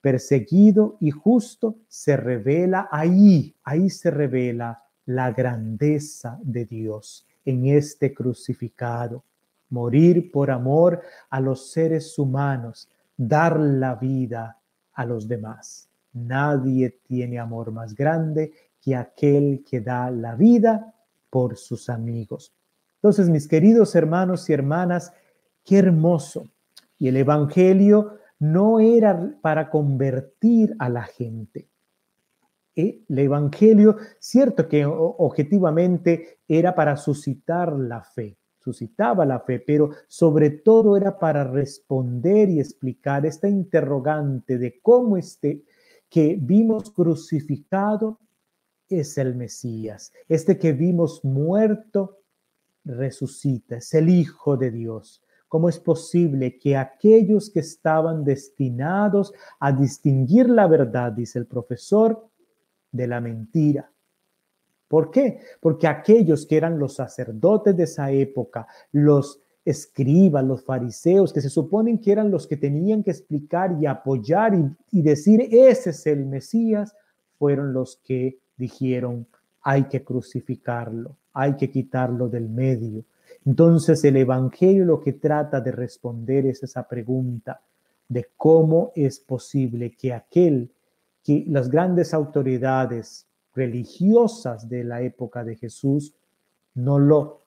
perseguido 0.00 0.96
y 0.98 1.10
justo, 1.10 1.76
se 1.86 2.16
revela 2.16 2.88
ahí, 2.90 3.54
ahí 3.62 3.90
se 3.90 4.10
revela 4.10 4.84
la 5.04 5.32
grandeza 5.32 6.40
de 6.42 6.64
Dios 6.64 7.26
en 7.44 7.66
este 7.66 8.14
crucificado. 8.14 9.22
Morir 9.68 10.32
por 10.32 10.50
amor 10.50 11.02
a 11.28 11.40
los 11.40 11.72
seres 11.72 12.18
humanos, 12.18 12.88
dar 13.18 13.60
la 13.60 13.96
vida 13.96 14.58
a 14.94 15.04
los 15.04 15.28
demás. 15.28 15.90
nadie 16.14 16.88
tiene 17.06 17.38
amor 17.38 17.70
más 17.70 17.94
grande 17.94 18.50
que 18.80 18.96
aquel 18.96 19.62
que 19.62 19.82
da 19.82 20.10
la 20.10 20.34
vida 20.36 20.94
por 21.28 21.58
sus 21.58 21.90
amigos. 21.90 22.54
Entonces, 23.02 23.28
mis 23.28 23.48
queridos 23.48 23.96
hermanos 23.96 24.48
y 24.48 24.52
hermanas, 24.52 25.12
qué 25.64 25.78
hermoso. 25.78 26.48
Y 27.00 27.08
el 27.08 27.16
Evangelio 27.16 28.18
no 28.38 28.78
era 28.78 29.34
para 29.42 29.70
convertir 29.70 30.76
a 30.78 30.88
la 30.88 31.02
gente. 31.02 31.68
Eh, 32.76 33.02
el 33.08 33.18
Evangelio, 33.18 33.96
cierto 34.20 34.68
que 34.68 34.86
objetivamente 34.86 36.38
era 36.46 36.76
para 36.76 36.96
suscitar 36.96 37.72
la 37.72 38.04
fe, 38.04 38.38
suscitaba 38.60 39.26
la 39.26 39.40
fe, 39.40 39.58
pero 39.58 39.90
sobre 40.06 40.50
todo 40.50 40.96
era 40.96 41.18
para 41.18 41.42
responder 41.42 42.50
y 42.50 42.60
explicar 42.60 43.26
esta 43.26 43.48
interrogante 43.48 44.58
de 44.58 44.80
cómo 44.80 45.16
este 45.16 45.64
que 46.08 46.38
vimos 46.40 46.92
crucificado 46.92 48.20
es 48.88 49.18
el 49.18 49.34
Mesías. 49.34 50.12
Este 50.28 50.56
que 50.56 50.72
vimos 50.72 51.24
muerto 51.24 52.21
resucita, 52.84 53.76
es 53.76 53.94
el 53.94 54.08
Hijo 54.08 54.56
de 54.56 54.70
Dios. 54.70 55.22
¿Cómo 55.48 55.68
es 55.68 55.78
posible 55.78 56.58
que 56.58 56.76
aquellos 56.76 57.50
que 57.50 57.60
estaban 57.60 58.24
destinados 58.24 59.34
a 59.60 59.70
distinguir 59.70 60.48
la 60.48 60.66
verdad, 60.66 61.12
dice 61.12 61.38
el 61.38 61.46
profesor, 61.46 62.26
de 62.90 63.06
la 63.06 63.20
mentira? 63.20 63.92
¿Por 64.88 65.10
qué? 65.10 65.40
Porque 65.60 65.86
aquellos 65.86 66.46
que 66.46 66.56
eran 66.56 66.78
los 66.78 66.94
sacerdotes 66.94 67.76
de 67.76 67.84
esa 67.84 68.10
época, 68.10 68.66
los 68.92 69.40
escribas, 69.64 70.44
los 70.44 70.64
fariseos, 70.64 71.32
que 71.32 71.40
se 71.40 71.48
suponen 71.48 71.98
que 71.98 72.12
eran 72.12 72.30
los 72.30 72.46
que 72.46 72.56
tenían 72.56 73.02
que 73.02 73.10
explicar 73.10 73.76
y 73.80 73.86
apoyar 73.86 74.52
y, 74.90 75.02
decir, 75.02 75.48
ese 75.50 75.90
es 75.90 76.06
el 76.06 76.26
Mesías, 76.26 76.94
fueron 77.38 77.72
los 77.72 77.96
que 78.04 78.38
dijeron, 78.56 79.26
hay 79.62 79.84
que 79.84 80.02
crucificarlo, 80.02 81.16
hay 81.32 81.56
que 81.56 81.70
quitarlo 81.70 82.28
del 82.28 82.48
medio. 82.48 83.04
Entonces 83.44 84.04
el 84.04 84.16
Evangelio 84.16 84.84
lo 84.84 85.00
que 85.00 85.14
trata 85.14 85.60
de 85.60 85.72
responder 85.72 86.46
es 86.46 86.62
esa 86.62 86.86
pregunta 86.86 87.60
de 88.08 88.28
cómo 88.36 88.92
es 88.94 89.20
posible 89.20 89.96
que 89.96 90.12
aquel, 90.12 90.70
que 91.24 91.44
las 91.48 91.70
grandes 91.70 92.12
autoridades 92.14 93.26
religiosas 93.54 94.68
de 94.68 94.84
la 94.84 95.02
época 95.02 95.44
de 95.44 95.56
Jesús 95.56 96.14
no 96.74 96.98
lo 96.98 97.42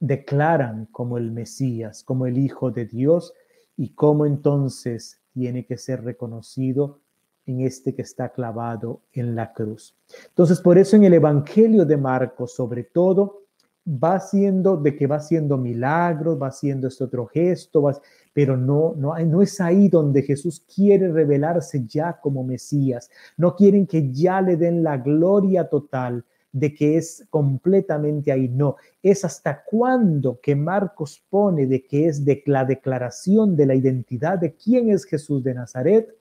declaran 0.00 0.86
como 0.86 1.18
el 1.18 1.30
Mesías, 1.30 2.02
como 2.02 2.26
el 2.26 2.38
Hijo 2.38 2.70
de 2.70 2.86
Dios, 2.86 3.32
y 3.76 3.90
cómo 3.90 4.26
entonces 4.26 5.20
tiene 5.32 5.64
que 5.64 5.78
ser 5.78 6.04
reconocido 6.04 6.98
en 7.46 7.60
este 7.60 7.94
que 7.94 8.02
está 8.02 8.30
clavado 8.30 9.00
en 9.12 9.34
la 9.34 9.52
cruz. 9.52 9.94
Entonces, 10.28 10.60
por 10.60 10.78
eso 10.78 10.96
en 10.96 11.04
el 11.04 11.14
Evangelio 11.14 11.84
de 11.84 11.96
Marcos, 11.96 12.54
sobre 12.54 12.84
todo, 12.84 13.42
va 13.86 14.14
haciendo 14.14 14.76
de 14.76 14.94
que 14.96 15.06
va 15.06 15.16
haciendo 15.16 15.58
milagros, 15.58 16.40
va 16.40 16.48
haciendo 16.48 16.88
este 16.88 17.04
otro 17.04 17.26
gesto, 17.26 17.90
pero 18.32 18.56
no, 18.56 18.94
no, 18.96 19.18
no 19.18 19.42
es 19.42 19.60
ahí 19.60 19.88
donde 19.88 20.22
Jesús 20.22 20.64
quiere 20.72 21.10
revelarse 21.10 21.84
ya 21.86 22.18
como 22.20 22.44
Mesías. 22.44 23.10
No 23.36 23.56
quieren 23.56 23.86
que 23.86 24.12
ya 24.12 24.40
le 24.40 24.56
den 24.56 24.82
la 24.82 24.98
gloria 24.98 25.68
total 25.68 26.24
de 26.52 26.74
que 26.74 26.96
es 26.96 27.26
completamente 27.30 28.30
ahí. 28.30 28.48
No, 28.48 28.76
es 29.02 29.24
hasta 29.24 29.64
cuando 29.64 30.38
que 30.40 30.54
Marcos 30.54 31.22
pone 31.28 31.66
de 31.66 31.84
que 31.84 32.06
es 32.06 32.24
de 32.24 32.42
la 32.46 32.64
declaración 32.64 33.56
de 33.56 33.66
la 33.66 33.74
identidad 33.74 34.38
de 34.38 34.54
quién 34.54 34.90
es 34.90 35.04
Jesús 35.04 35.42
de 35.42 35.54
Nazaret 35.54 36.14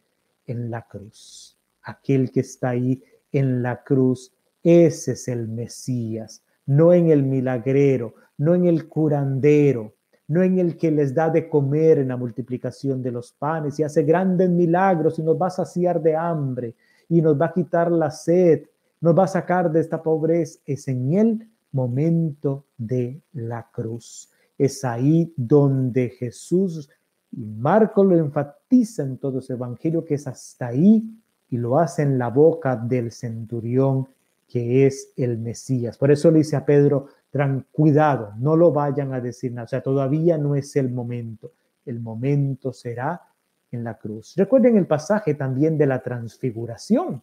en 0.51 0.69
la 0.69 0.83
cruz. 0.83 1.57
Aquel 1.83 2.31
que 2.31 2.41
está 2.41 2.69
ahí 2.69 3.01
en 3.31 3.63
la 3.63 3.83
cruz, 3.83 4.33
ese 4.63 5.13
es 5.13 5.27
el 5.27 5.47
Mesías, 5.47 6.43
no 6.65 6.93
en 6.93 7.09
el 7.09 7.23
milagrero, 7.23 8.15
no 8.37 8.53
en 8.53 8.65
el 8.65 8.87
curandero, 8.87 9.95
no 10.27 10.43
en 10.43 10.59
el 10.59 10.77
que 10.77 10.91
les 10.91 11.13
da 11.13 11.29
de 11.29 11.49
comer 11.49 11.99
en 11.99 12.09
la 12.09 12.17
multiplicación 12.17 13.01
de 13.01 13.11
los 13.11 13.33
panes 13.33 13.79
y 13.79 13.83
hace 13.83 14.03
grandes 14.03 14.49
milagros 14.49 15.19
y 15.19 15.23
nos 15.23 15.39
va 15.39 15.47
a 15.47 15.51
saciar 15.51 16.01
de 16.01 16.15
hambre 16.15 16.75
y 17.09 17.21
nos 17.21 17.39
va 17.39 17.47
a 17.47 17.53
quitar 17.53 17.91
la 17.91 18.09
sed, 18.09 18.63
nos 19.01 19.17
va 19.17 19.25
a 19.25 19.27
sacar 19.27 19.71
de 19.71 19.81
esta 19.81 20.01
pobreza. 20.01 20.59
Es 20.65 20.87
en 20.87 21.13
el 21.13 21.49
momento 21.73 22.65
de 22.77 23.21
la 23.33 23.67
cruz. 23.71 24.29
Es 24.57 24.85
ahí 24.85 25.33
donde 25.35 26.09
Jesús 26.09 26.89
y 27.32 27.46
Marco 27.46 28.04
lo 28.04 28.17
enfatiza 28.17 29.04
en 29.04 29.17
todo 29.17 29.39
ese 29.39 29.54
evangelio 29.54 30.04
que 30.04 30.15
es 30.15 30.28
hasta 30.28 30.67
ahí 30.67 31.04
y 31.50 31.58
lo 31.58 31.80
hace 31.80 32.04
en 32.04 32.17
la 32.17 32.30
boca 32.30 32.76
del 32.76 33.12
centurión 33.12 34.08
que 34.48 34.86
es 34.86 35.13
el 35.15 35.38
Mesías. 35.38 35.98
Por 35.98 36.12
eso 36.12 36.30
le 36.30 36.39
dice 36.39 36.58
a 36.58 36.65
Pedro, 36.65 37.08
cuidado, 37.72 38.34
no 38.38 38.58
lo 38.58 38.72
vayan 38.72 39.13
a 39.13 39.22
decir 39.22 39.54
nada. 39.54 39.65
O 39.65 39.67
sea, 39.70 39.82
todavía 39.82 40.38
no 40.38 40.56
es 40.56 40.76
el 40.76 40.89
momento. 40.89 41.54
El 41.86 42.02
momento 42.02 42.74
será 42.74 43.22
en 43.72 43.84
la 43.86 43.98
cruz. 43.98 44.34
Recuerden 44.36 44.76
el 44.76 44.88
pasaje 44.88 45.36
también 45.36 45.78
de 45.78 45.88
la 45.88 46.02
transfiguración. 46.02 47.22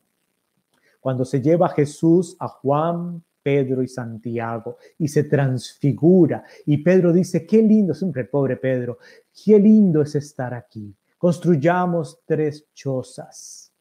Cuando 1.00 1.26
se 1.26 1.42
lleva 1.42 1.68
Jesús 1.68 2.34
a 2.40 2.48
Juan, 2.48 3.22
Pedro 3.48 3.82
y 3.82 3.88
Santiago 3.88 4.76
y 4.98 5.08
se 5.08 5.24
transfigura. 5.24 6.44
Y 6.66 6.76
Pedro 6.82 7.14
dice, 7.14 7.46
qué 7.46 7.62
lindo, 7.62 7.94
es 7.94 8.02
un 8.02 8.12
pobre 8.30 8.58
Pedro, 8.58 8.98
qué 9.42 9.58
lindo 9.58 10.02
es 10.02 10.14
estar 10.16 10.52
aquí. 10.52 10.94
Construyamos 11.16 12.20
tres 12.26 12.66
chozas, 12.74 13.72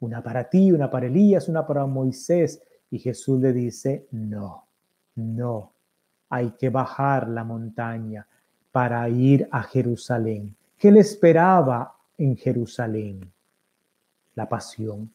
una 0.00 0.20
para 0.24 0.50
ti, 0.50 0.72
una 0.72 0.90
para 0.90 1.06
Elías, 1.06 1.48
una 1.48 1.64
para 1.64 1.86
Moisés. 1.86 2.60
Y 2.90 2.98
Jesús 2.98 3.40
le 3.40 3.52
dice, 3.52 4.08
no, 4.10 4.66
no, 5.14 5.72
hay 6.28 6.50
que 6.58 6.68
bajar 6.68 7.28
la 7.28 7.44
montaña 7.44 8.26
para 8.72 9.08
ir 9.08 9.48
a 9.52 9.62
Jerusalén. 9.62 10.56
¿Qué 10.76 10.90
le 10.90 10.98
esperaba 10.98 11.94
en 12.18 12.36
Jerusalén? 12.36 13.20
La 14.34 14.48
pasión, 14.48 15.12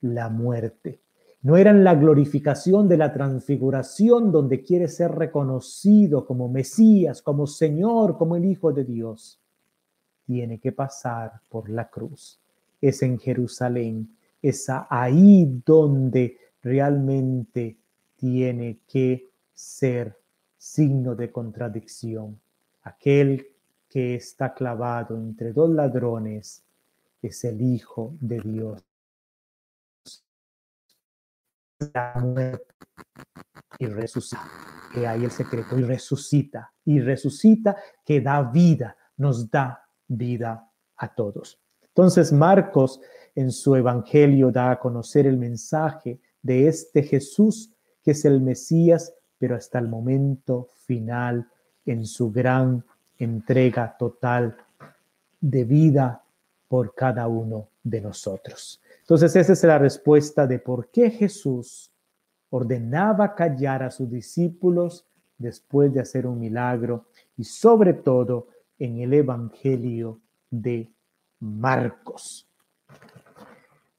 la 0.00 0.28
muerte, 0.28 1.00
no 1.42 1.56
eran 1.56 1.82
la 1.82 1.96
glorificación 1.96 2.88
de 2.88 2.96
la 2.96 3.12
transfiguración 3.12 4.30
donde 4.30 4.62
quiere 4.62 4.86
ser 4.86 5.10
reconocido 5.10 6.24
como 6.24 6.48
Mesías, 6.48 7.20
como 7.20 7.48
Señor, 7.48 8.16
como 8.16 8.36
el 8.36 8.44
Hijo 8.44 8.72
de 8.72 8.84
Dios. 8.84 9.40
Tiene 10.24 10.60
que 10.60 10.70
pasar 10.70 11.40
por 11.48 11.68
la 11.68 11.90
cruz. 11.90 12.40
Es 12.80 13.02
en 13.02 13.18
Jerusalén, 13.18 14.16
es 14.40 14.68
ahí 14.88 15.62
donde 15.66 16.38
realmente 16.62 17.76
tiene 18.16 18.78
que 18.86 19.28
ser 19.52 20.16
signo 20.56 21.16
de 21.16 21.32
contradicción. 21.32 22.38
Aquel 22.84 23.48
que 23.88 24.14
está 24.14 24.54
clavado 24.54 25.16
entre 25.16 25.52
dos 25.52 25.70
ladrones 25.70 26.62
es 27.20 27.44
el 27.44 27.60
Hijo 27.60 28.14
de 28.20 28.40
Dios 28.40 28.91
y 33.78 33.86
resucita. 33.86 34.42
Que 34.92 35.06
hay 35.06 35.24
el 35.24 35.30
secreto 35.30 35.78
y 35.78 35.84
resucita 35.84 36.72
y 36.84 37.00
resucita 37.00 37.76
que 38.04 38.20
da 38.20 38.42
vida, 38.42 38.96
nos 39.16 39.50
da 39.50 39.82
vida 40.06 40.68
a 40.96 41.14
todos. 41.14 41.58
Entonces 41.82 42.32
Marcos 42.32 43.00
en 43.34 43.50
su 43.50 43.74
evangelio 43.74 44.50
da 44.50 44.72
a 44.72 44.78
conocer 44.78 45.26
el 45.26 45.38
mensaje 45.38 46.20
de 46.42 46.68
este 46.68 47.02
Jesús 47.02 47.72
que 48.02 48.10
es 48.10 48.24
el 48.24 48.40
Mesías, 48.40 49.14
pero 49.38 49.56
hasta 49.56 49.78
el 49.78 49.88
momento 49.88 50.68
final 50.86 51.48
en 51.86 52.04
su 52.04 52.30
gran 52.30 52.84
entrega 53.18 53.96
total 53.98 54.56
de 55.40 55.64
vida 55.64 56.22
por 56.68 56.94
cada 56.94 57.28
uno 57.28 57.68
de 57.82 58.00
nosotros. 58.00 58.81
Entonces 59.12 59.36
esa 59.36 59.52
es 59.52 59.62
la 59.64 59.76
respuesta 59.76 60.46
de 60.46 60.58
por 60.58 60.88
qué 60.88 61.10
Jesús 61.10 61.92
ordenaba 62.48 63.34
callar 63.34 63.82
a 63.82 63.90
sus 63.90 64.10
discípulos 64.10 65.06
después 65.36 65.92
de 65.92 66.00
hacer 66.00 66.26
un 66.26 66.40
milagro 66.40 67.08
y 67.36 67.44
sobre 67.44 67.92
todo 67.92 68.48
en 68.78 69.00
el 69.00 69.12
Evangelio 69.12 70.18
de 70.48 70.90
Marcos. 71.40 72.48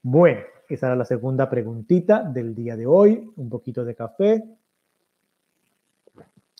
Bueno, 0.01 0.41
esa 0.67 0.87
era 0.87 0.95
la 0.95 1.05
segunda 1.05 1.47
preguntita 1.47 2.23
del 2.23 2.55
día 2.55 2.75
de 2.75 2.87
hoy. 2.87 3.31
Un 3.35 3.51
poquito 3.51 3.85
de 3.85 3.93
café. 3.93 4.43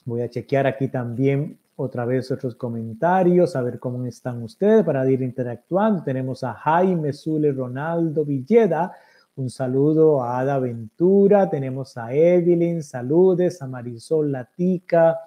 Voy 0.05 0.21
a 0.21 0.29
chequear 0.29 0.67
aquí 0.67 0.89
también 0.89 1.57
otra 1.75 2.05
vez 2.05 2.29
otros 2.31 2.55
comentarios, 2.55 3.55
a 3.55 3.61
ver 3.61 3.79
cómo 3.79 4.05
están 4.05 4.43
ustedes 4.43 4.83
para 4.83 5.09
ir 5.09 5.21
interactuando. 5.21 6.03
Tenemos 6.03 6.43
a 6.43 6.53
Jaime 6.53 7.13
Zule 7.13 7.51
Ronaldo 7.51 8.23
Villeda. 8.23 8.91
Un 9.35 9.49
saludo 9.49 10.21
a 10.21 10.39
Ada 10.39 10.59
Ventura. 10.59 11.49
Tenemos 11.49 11.97
a 11.97 12.13
Evelyn, 12.13 12.83
saludes, 12.83 13.61
a 13.61 13.67
Marisol 13.67 14.31
Latica, 14.31 15.17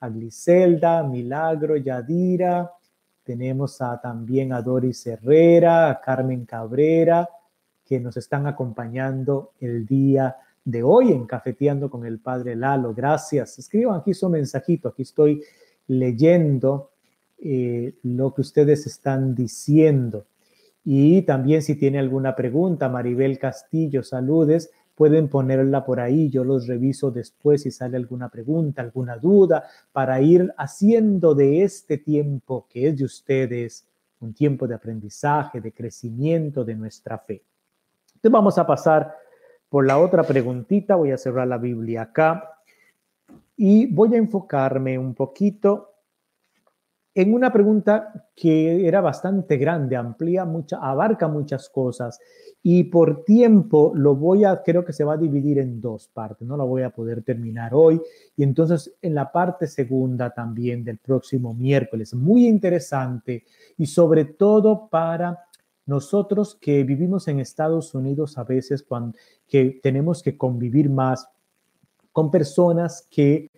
a 0.00 0.08
Gliselda, 0.10 1.02
Milagro, 1.02 1.76
Yadira. 1.76 2.70
Tenemos 3.24 3.80
a, 3.80 3.98
también 3.98 4.52
a 4.52 4.60
Doris 4.60 5.06
Herrera, 5.06 5.90
a 5.90 6.00
Carmen 6.00 6.44
Cabrera. 6.44 7.26
que 7.82 8.00
nos 8.00 8.16
están 8.16 8.46
acompañando 8.46 9.52
el 9.60 9.86
día 9.86 10.36
de 10.62 10.82
hoy 10.82 11.12
en 11.12 11.24
Cafeteando 11.24 11.88
con 11.88 12.04
el 12.04 12.18
Padre 12.18 12.54
Lalo. 12.54 12.92
Gracias. 12.92 13.58
Escriban 13.58 14.00
aquí 14.00 14.12
su 14.12 14.28
mensajito. 14.28 14.88
Aquí 14.88 15.02
estoy 15.02 15.40
leyendo 15.88 16.90
eh, 17.38 17.94
lo 18.02 18.34
que 18.34 18.40
ustedes 18.40 18.86
están 18.86 19.34
diciendo. 19.34 20.26
Y 20.84 21.22
también 21.22 21.62
si 21.62 21.74
tiene 21.74 21.98
alguna 21.98 22.34
pregunta, 22.34 22.88
Maribel 22.88 23.38
Castillo, 23.38 24.02
saludes, 24.02 24.70
pueden 24.94 25.28
ponerla 25.28 25.84
por 25.84 26.00
ahí, 26.00 26.30
yo 26.30 26.44
los 26.44 26.66
reviso 26.66 27.10
después 27.10 27.62
si 27.62 27.70
sale 27.70 27.96
alguna 27.96 28.30
pregunta, 28.30 28.82
alguna 28.82 29.16
duda, 29.16 29.64
para 29.92 30.20
ir 30.20 30.54
haciendo 30.56 31.34
de 31.34 31.62
este 31.62 31.98
tiempo 31.98 32.66
que 32.70 32.88
es 32.88 32.96
de 32.96 33.04
ustedes 33.04 33.86
un 34.20 34.32
tiempo 34.32 34.66
de 34.66 34.74
aprendizaje, 34.74 35.60
de 35.60 35.72
crecimiento 35.72 36.64
de 36.64 36.74
nuestra 36.74 37.18
fe. 37.18 37.42
Entonces 38.14 38.32
vamos 38.32 38.56
a 38.56 38.66
pasar 38.66 39.14
por 39.68 39.86
la 39.86 39.98
otra 39.98 40.22
preguntita, 40.22 40.96
voy 40.96 41.10
a 41.10 41.18
cerrar 41.18 41.46
la 41.46 41.58
Biblia 41.58 42.02
acá 42.02 42.55
y 43.56 43.86
voy 43.86 44.14
a 44.14 44.18
enfocarme 44.18 44.98
un 44.98 45.14
poquito 45.14 45.96
en 47.16 47.32
una 47.32 47.50
pregunta 47.50 48.28
que 48.34 48.86
era 48.86 49.00
bastante 49.00 49.56
grande, 49.56 49.96
amplia, 49.96 50.44
mucha, 50.44 50.76
abarca 50.76 51.28
muchas 51.28 51.70
cosas 51.70 52.20
y 52.62 52.84
por 52.84 53.24
tiempo 53.24 53.92
lo 53.94 54.14
voy 54.14 54.44
a, 54.44 54.62
creo 54.62 54.84
que 54.84 54.92
se 54.92 55.02
va 55.02 55.14
a 55.14 55.16
dividir 55.16 55.58
en 55.58 55.80
dos 55.80 56.08
partes, 56.08 56.46
no 56.46 56.58
la 56.58 56.64
voy 56.64 56.82
a 56.82 56.90
poder 56.90 57.22
terminar 57.22 57.72
hoy 57.72 58.02
y 58.36 58.42
entonces 58.42 58.94
en 59.00 59.14
la 59.14 59.32
parte 59.32 59.66
segunda 59.66 60.28
también 60.28 60.84
del 60.84 60.98
próximo 60.98 61.54
miércoles, 61.54 62.12
muy 62.12 62.46
interesante 62.46 63.44
y 63.78 63.86
sobre 63.86 64.26
todo 64.26 64.86
para 64.90 65.46
nosotros 65.86 66.58
que 66.60 66.84
vivimos 66.84 67.28
en 67.28 67.40
Estados 67.40 67.94
Unidos 67.94 68.36
a 68.36 68.44
veces 68.44 68.82
cuando 68.82 69.16
que 69.48 69.80
tenemos 69.82 70.22
que 70.22 70.36
convivir 70.36 70.90
más 70.90 71.30
con 72.16 72.30
personas 72.30 73.06
que 73.10 73.50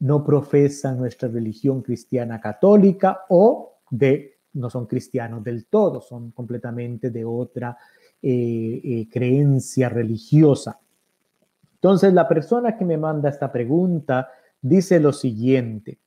no 0.00 0.22
profesan 0.22 0.98
nuestra 0.98 1.30
religión 1.30 1.80
cristiana 1.80 2.38
católica 2.38 3.22
o 3.30 3.78
de 3.88 4.36
no 4.52 4.68
son 4.68 4.84
cristianos 4.84 5.42
del 5.42 5.64
todo, 5.64 6.02
son 6.02 6.30
completamente 6.32 7.08
de 7.10 7.24
otra 7.24 7.78
eh, 8.20 8.82
eh, 8.84 9.08
creencia 9.10 9.88
religiosa. 9.88 10.78
Entonces, 11.72 12.12
la 12.12 12.28
persona 12.28 12.76
que 12.76 12.84
me 12.84 12.98
manda 12.98 13.30
esta 13.30 13.50
pregunta 13.50 14.28
dice 14.60 15.00
lo 15.00 15.14
siguiente. 15.14 15.98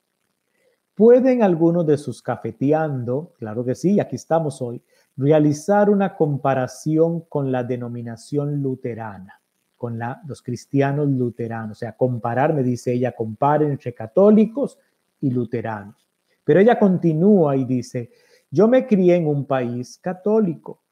¿Pueden 0.94 1.42
algunos 1.42 1.84
de 1.88 1.98
sus 1.98 2.22
cafeteando, 2.22 3.32
claro 3.36 3.64
que 3.64 3.74
sí, 3.74 3.98
aquí 3.98 4.14
estamos 4.14 4.62
hoy, 4.62 4.80
realizar 5.16 5.90
una 5.90 6.14
comparación 6.14 7.22
con 7.22 7.50
la 7.50 7.64
denominación 7.64 8.62
luterana? 8.62 9.39
Con 9.80 9.98
los 10.26 10.42
cristianos 10.42 11.08
luteranos. 11.08 11.78
O 11.78 11.80
sea, 11.80 11.96
comparar, 11.96 12.52
me 12.52 12.62
dice 12.62 12.92
ella, 12.92 13.12
comparen 13.12 13.70
entre 13.70 13.94
católicos 13.94 14.78
y 15.22 15.30
luteranos. 15.30 16.06
Pero 16.44 16.60
ella 16.60 16.78
continúa 16.78 17.56
y 17.56 17.64
dice, 17.64 18.10
yo 18.50 18.68
me 18.68 18.86
crié 18.86 19.16
en 19.16 19.26
un 19.26 19.46
país 19.46 19.96
católico 19.96 20.82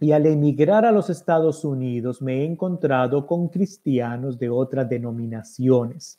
y 0.00 0.12
al 0.12 0.24
emigrar 0.24 0.86
a 0.86 0.92
los 0.92 1.10
Estados 1.10 1.62
Unidos 1.62 2.22
me 2.22 2.40
he 2.40 2.44
encontrado 2.46 3.26
con 3.26 3.48
cristianos 3.48 4.38
de 4.38 4.48
otras 4.48 4.88
denominaciones, 4.88 6.18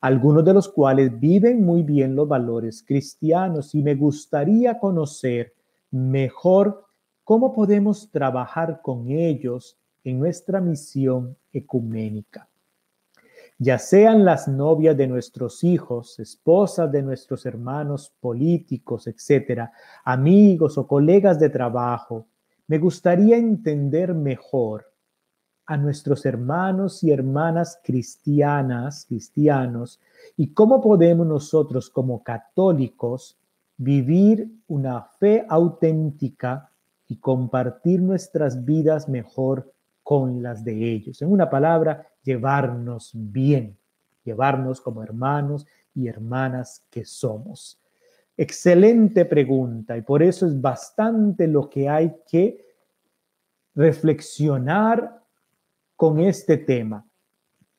algunos 0.00 0.44
de 0.44 0.52
los 0.52 0.68
cuales 0.68 1.16
viven 1.20 1.64
muy 1.64 1.84
bien 1.84 2.16
los 2.16 2.26
valores 2.26 2.82
cristianos 2.82 3.72
y 3.76 3.84
me 3.84 3.94
gustaría 3.94 4.80
conocer 4.80 5.54
mejor 5.92 6.86
cómo 7.22 7.52
podemos 7.52 8.10
trabajar 8.10 8.80
con 8.82 9.08
ellos 9.12 9.78
en 10.04 10.18
nuestra 10.20 10.60
misión 10.60 11.36
ecuménica. 11.52 12.48
Ya 13.58 13.78
sean 13.78 14.24
las 14.24 14.48
novias 14.48 14.96
de 14.96 15.06
nuestros 15.06 15.64
hijos, 15.64 16.18
esposas 16.18 16.90
de 16.90 17.02
nuestros 17.02 17.46
hermanos 17.46 18.12
políticos, 18.20 19.06
etcétera, 19.06 19.72
amigos 20.04 20.76
o 20.76 20.86
colegas 20.86 21.38
de 21.38 21.50
trabajo, 21.50 22.26
me 22.66 22.78
gustaría 22.78 23.36
entender 23.36 24.14
mejor 24.14 24.86
a 25.66 25.76
nuestros 25.76 26.26
hermanos 26.26 27.02
y 27.02 27.10
hermanas 27.10 27.78
cristianas, 27.82 29.06
cristianos, 29.06 30.00
y 30.36 30.52
cómo 30.52 30.80
podemos 30.80 31.26
nosotros 31.26 31.90
como 31.90 32.22
católicos 32.22 33.38
vivir 33.76 34.50
una 34.66 35.02
fe 35.18 35.44
auténtica 35.48 36.70
y 37.06 37.16
compartir 37.16 38.00
nuestras 38.02 38.64
vidas 38.64 39.08
mejor 39.08 39.73
con 40.04 40.42
las 40.42 40.62
de 40.62 40.92
ellos. 40.92 41.20
En 41.22 41.32
una 41.32 41.50
palabra, 41.50 42.06
llevarnos 42.22 43.10
bien, 43.14 43.76
llevarnos 44.22 44.80
como 44.80 45.02
hermanos 45.02 45.66
y 45.94 46.06
hermanas 46.06 46.84
que 46.90 47.04
somos. 47.04 47.80
Excelente 48.36 49.24
pregunta 49.24 49.96
y 49.96 50.02
por 50.02 50.22
eso 50.22 50.46
es 50.46 50.60
bastante 50.60 51.48
lo 51.48 51.68
que 51.70 51.88
hay 51.88 52.14
que 52.30 52.64
reflexionar 53.74 55.22
con 55.96 56.20
este 56.20 56.58
tema 56.58 57.06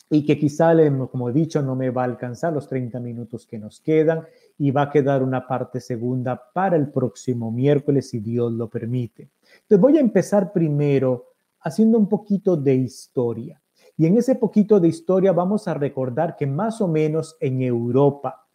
y 0.10 0.26
que 0.26 0.38
quizá, 0.38 0.74
como 1.12 1.30
he 1.30 1.34
dicho, 1.34 1.62
no 1.62 1.76
me 1.76 1.90
va 1.90 2.04
a 2.04 2.06
alcanzar 2.06 2.54
los 2.54 2.68
30 2.68 3.00
minutos 3.00 3.46
que 3.46 3.60
nos 3.60 3.82
quedan 3.82 4.24
y 4.58 4.72
va 4.72 4.84
a 4.84 4.90
quedar 4.90 5.22
una 5.22 5.46
parte 5.46 5.80
segunda 5.80 6.42
para 6.54 6.76
el 6.76 6.90
próximo 6.90 7.52
miércoles, 7.52 8.10
si 8.10 8.20
Dios 8.20 8.52
lo 8.54 8.70
permite. 8.70 9.30
Entonces 9.62 9.80
voy 9.80 9.98
a 9.98 10.02
empezar 10.02 10.54
primero 10.54 11.35
haciendo 11.66 11.98
un 11.98 12.08
poquito 12.08 12.56
de 12.56 12.76
historia. 12.76 13.62
Y 13.98 14.06
en 14.06 14.18
ese 14.18 14.36
poquito 14.36 14.80
de 14.80 14.88
historia 14.88 15.32
vamos 15.32 15.68
a 15.68 15.74
recordar 15.74 16.36
que 16.36 16.46
más 16.46 16.80
o 16.80 16.88
menos 16.88 17.36
en 17.40 17.62
Europa, 17.62 18.48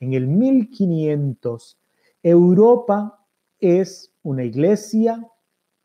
en 0.00 0.14
el 0.14 0.26
1500, 0.26 1.78
Europa 2.22 3.24
es 3.60 4.12
una 4.22 4.42
iglesia, 4.42 5.30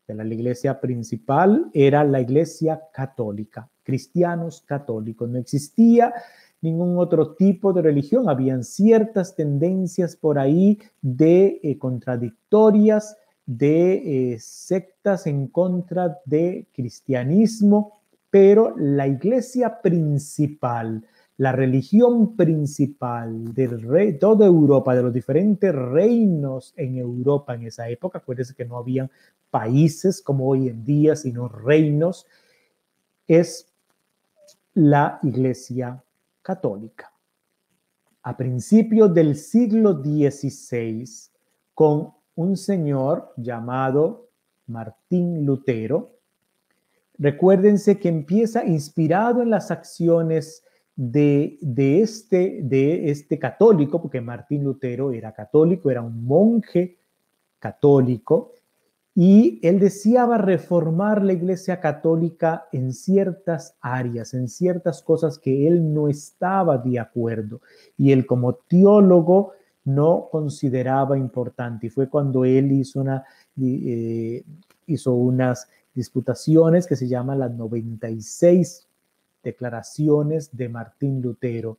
la 0.08 0.24
iglesia 0.24 0.80
principal 0.80 1.70
era 1.72 2.04
la 2.04 2.20
iglesia 2.20 2.82
católica, 2.92 3.70
cristianos 3.82 4.60
católicos. 4.62 5.28
No 5.30 5.38
existía 5.38 6.12
ningún 6.60 6.98
otro 6.98 7.34
tipo 7.34 7.72
de 7.72 7.82
religión, 7.82 8.28
habían 8.28 8.64
ciertas 8.64 9.36
tendencias 9.36 10.16
por 10.16 10.38
ahí 10.38 10.78
de 11.00 11.60
eh, 11.62 11.78
contradictorias 11.78 13.16
de 13.58 14.32
eh, 14.32 14.38
sectas 14.38 15.26
en 15.26 15.48
contra 15.48 16.18
de 16.24 16.66
cristianismo, 16.72 18.00
pero 18.30 18.74
la 18.76 19.06
iglesia 19.06 19.80
principal, 19.82 21.06
la 21.36 21.52
religión 21.52 22.36
principal 22.36 23.52
del 23.52 23.82
rey, 23.82 24.18
toda 24.18 24.46
Europa, 24.46 24.94
de 24.94 25.02
los 25.02 25.12
diferentes 25.12 25.74
reinos 25.74 26.72
en 26.76 26.96
Europa 26.96 27.54
en 27.54 27.66
esa 27.66 27.88
época, 27.88 28.18
acuérdense 28.18 28.54
que 28.54 28.64
no 28.64 28.78
habían 28.78 29.10
países 29.50 30.22
como 30.22 30.48
hoy 30.48 30.68
en 30.68 30.84
día, 30.84 31.14
sino 31.14 31.48
reinos, 31.48 32.26
es 33.26 33.70
la 34.74 35.18
iglesia 35.22 36.02
católica. 36.40 37.12
A 38.22 38.36
principios 38.36 39.12
del 39.12 39.36
siglo 39.36 40.00
XVI, 40.00 41.04
con 41.74 42.14
un 42.42 42.56
señor 42.56 43.32
llamado 43.36 44.28
Martín 44.66 45.46
Lutero. 45.46 46.10
Recuérdense 47.18 47.98
que 47.98 48.08
empieza 48.08 48.64
inspirado 48.64 49.42
en 49.42 49.50
las 49.50 49.70
acciones 49.70 50.64
de, 50.96 51.58
este, 52.02 52.60
de 52.62 53.10
este 53.10 53.38
católico, 53.38 54.02
porque 54.02 54.20
Martín 54.20 54.64
Lutero 54.64 55.12
era 55.12 55.32
católico, 55.32 55.90
era 55.90 56.02
un 56.02 56.24
monje 56.24 56.98
católico, 57.58 58.52
y 59.14 59.60
él 59.62 59.78
deseaba 59.78 60.38
reformar 60.38 61.22
la 61.22 61.34
iglesia 61.34 61.80
católica 61.80 62.66
en 62.72 62.94
ciertas 62.94 63.76
áreas, 63.80 64.32
en 64.32 64.48
ciertas 64.48 65.02
cosas 65.02 65.38
que 65.38 65.68
él 65.68 65.92
no 65.92 66.08
estaba 66.08 66.78
de 66.78 66.98
acuerdo. 66.98 67.60
Y 67.98 68.12
él 68.12 68.24
como 68.24 68.54
teólogo 68.54 69.52
no 69.84 70.28
consideraba 70.30 71.18
importante. 71.18 71.86
Y 71.86 71.90
fue 71.90 72.08
cuando 72.08 72.44
él 72.44 72.72
hizo, 72.72 73.00
una, 73.00 73.24
eh, 73.60 74.44
hizo 74.86 75.12
unas 75.14 75.68
disputaciones 75.94 76.86
que 76.86 76.96
se 76.96 77.08
llaman 77.08 77.40
las 77.40 77.52
96 77.52 78.86
declaraciones 79.42 80.56
de 80.56 80.68
Martín 80.68 81.20
Lutero. 81.20 81.78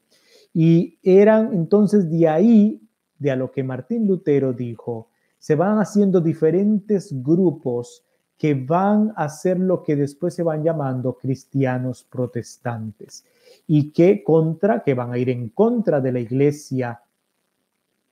Y 0.53 0.97
eran 1.01 1.53
entonces 1.53 2.09
de 2.09 2.27
ahí, 2.27 2.81
de 3.17 3.31
a 3.31 3.35
lo 3.35 3.51
que 3.51 3.63
Martín 3.63 4.07
Lutero 4.07 4.53
dijo, 4.53 5.07
se 5.39 5.55
van 5.55 5.79
haciendo 5.79 6.21
diferentes 6.21 7.09
grupos 7.23 8.03
que 8.37 8.53
van 8.53 9.13
a 9.15 9.29
ser 9.29 9.59
lo 9.59 9.83
que 9.83 9.95
después 9.95 10.33
se 10.33 10.43
van 10.43 10.63
llamando 10.63 11.17
cristianos 11.17 12.03
protestantes 12.03 13.25
y 13.67 13.91
que 13.91 14.23
contra, 14.23 14.83
que 14.83 14.93
van 14.93 15.13
a 15.13 15.17
ir 15.17 15.29
en 15.29 15.49
contra 15.49 16.01
de 16.01 16.11
la 16.11 16.19
iglesia 16.19 17.01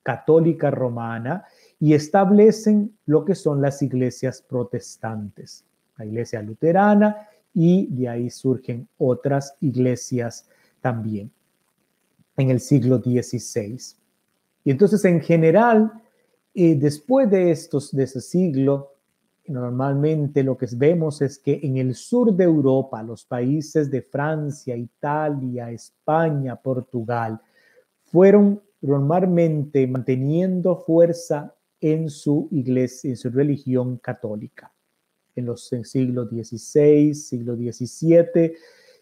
católica 0.03 0.71
romana 0.71 1.45
y 1.79 1.93
establecen 1.93 2.97
lo 3.05 3.25
que 3.25 3.35
son 3.35 3.61
las 3.61 3.81
iglesias 3.81 4.41
protestantes. 4.41 5.65
la 5.97 6.05
iglesia 6.05 6.41
luterana, 6.41 7.27
y 7.53 7.87
de 7.87 8.09
ahí 8.09 8.29
surgen 8.29 8.87
otras 8.97 9.55
iglesias 9.59 10.47
también 10.79 11.31
en 12.37 12.49
el 12.49 12.59
siglo 12.59 12.97
XVI. 12.99 13.77
Y 14.63 14.71
entonces, 14.71 15.03
en 15.05 15.21
general, 15.21 15.91
eh, 16.53 16.75
después 16.75 17.29
de, 17.29 17.51
estos, 17.51 17.91
de 17.91 18.03
ese 18.03 18.21
siglo, 18.21 18.95
normalmente 19.47 20.43
lo 20.43 20.57
que 20.57 20.67
vemos 20.75 21.21
es 21.21 21.37
que 21.37 21.59
en 21.61 21.77
el 21.77 21.93
sur 21.93 22.33
de 22.33 22.45
Europa, 22.45 23.03
los 23.03 23.25
países 23.25 23.91
de 23.91 24.01
Francia, 24.01 24.75
Italia, 24.75 25.71
España, 25.71 26.55
Portugal, 26.55 27.39
fueron 28.05 28.61
normalmente 28.81 29.85
manteniendo 29.87 30.75
fuerza 30.75 31.55
en 31.79 32.09
su 32.09 32.47
iglesia, 32.51 33.09
en 33.09 33.17
su 33.17 33.29
religión 33.29 33.97
católica. 33.97 34.71
En 35.35 35.45
los 35.45 35.71
siglos 35.83 36.29
XVI, 36.29 37.13
siglo 37.13 37.55
XVII, 37.55 38.53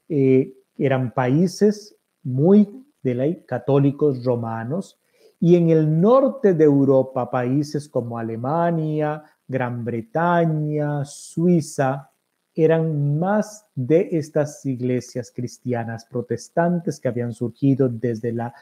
eh, 0.09 0.53
eran 0.77 1.13
países 1.13 1.95
muy 2.23 2.85
de 3.01 3.15
ley 3.15 3.43
católicos 3.45 4.23
romanos 4.23 4.99
y 5.39 5.55
en 5.55 5.69
el 5.69 6.01
norte 6.01 6.53
de 6.53 6.65
Europa, 6.65 7.29
países 7.29 7.87
como 7.87 8.17
Alemania, 8.17 9.23
Gran 9.47 9.85
Bretaña, 9.85 11.05
Suiza, 11.05 12.11
eran 12.53 13.17
más 13.17 13.65
de 13.73 14.09
estas 14.11 14.65
iglesias 14.65 15.31
cristianas 15.33 16.05
protestantes 16.05 16.99
que 16.99 17.07
habían 17.07 17.31
surgido 17.31 17.87
desde 17.87 18.33
la 18.33 18.53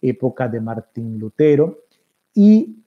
época 0.00 0.48
de 0.48 0.60
Martín 0.60 1.18
Lutero. 1.18 1.84
Y 2.34 2.82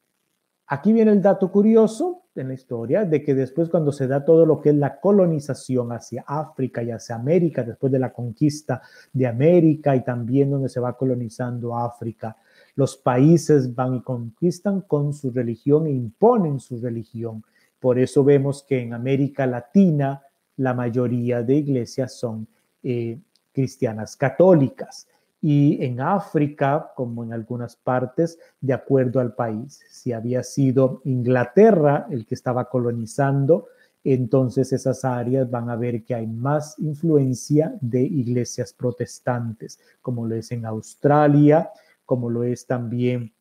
aquí 0.68 0.94
viene 0.94 1.12
el 1.12 1.22
dato 1.22 1.52
curioso 1.52 2.24
en 2.36 2.50
la 2.50 2.54
historia 2.54 3.06
de 3.06 3.24
que 3.24 3.36
después 3.36 3.70
cuando 3.70 3.92
se 3.92 4.08
da 4.08 4.24
todo 4.24 4.46
lo 4.46 4.62
que 4.62 4.70
es 4.70 4.76
la 4.76 5.00
colonización 5.00 5.92
hacia 5.92 6.24
África 6.26 6.82
y 6.84 6.92
hacia 6.92 7.16
América, 7.16 7.64
después 7.64 7.92
de 7.92 8.00
la 8.00 8.14
conquista 8.14 8.82
de 9.12 9.28
América 9.28 9.96
y 9.96 10.04
también 10.04 10.52
donde 10.52 10.70
se 10.70 10.80
va 10.80 10.96
colonizando 10.96 11.76
África, 11.76 12.38
los 12.76 12.96
países 12.96 13.74
van 13.76 13.96
y 13.96 14.02
conquistan 14.02 14.82
con 14.82 15.14
su 15.14 15.32
religión 15.32 15.88
e 15.88 15.92
imponen 15.92 16.60
su 16.60 16.80
religión. 16.80 17.44
Por 17.80 18.00
eso 18.00 18.24
vemos 18.24 18.64
que 18.64 18.82
en 18.82 18.94
América 18.94 19.46
Latina 19.46 20.22
la 20.58 20.74
mayoría 20.74 21.44
de 21.44 21.56
iglesias 21.56 22.14
son 22.18 22.48
eh, 22.84 23.20
cristianas 23.52 24.16
católicas 24.16 25.08
y 25.42 25.84
en 25.84 26.02
África, 26.02 26.92
como 26.96 27.24
en 27.24 27.34
algunas 27.34 27.76
partes, 27.76 28.38
de 28.60 28.74
acuerdo 28.74 29.20
al 29.20 29.34
país. 29.34 29.82
Si 29.90 30.12
había 30.12 30.44
sido 30.44 31.02
Inglaterra 31.06 32.08
el 32.10 32.26
que 32.26 32.36
estaba 32.36 32.68
colonizando, 32.70 33.68
entonces 34.04 34.72
esas 34.74 35.06
áreas 35.06 35.50
van 35.50 35.70
a 35.70 35.76
ver 35.76 36.04
que 36.04 36.16
hay 36.16 36.28
más 36.28 36.78
influencia 36.80 37.74
de 37.82 38.02
iglesias 38.02 38.74
protestantes, 38.74 39.80
como 40.02 40.26
lo 40.26 40.36
es 40.36 40.52
en 40.52 40.66
Australia, 40.66 41.70
como 42.06 42.30
lo 42.30 42.44
es 42.44 42.66
también 42.66 43.34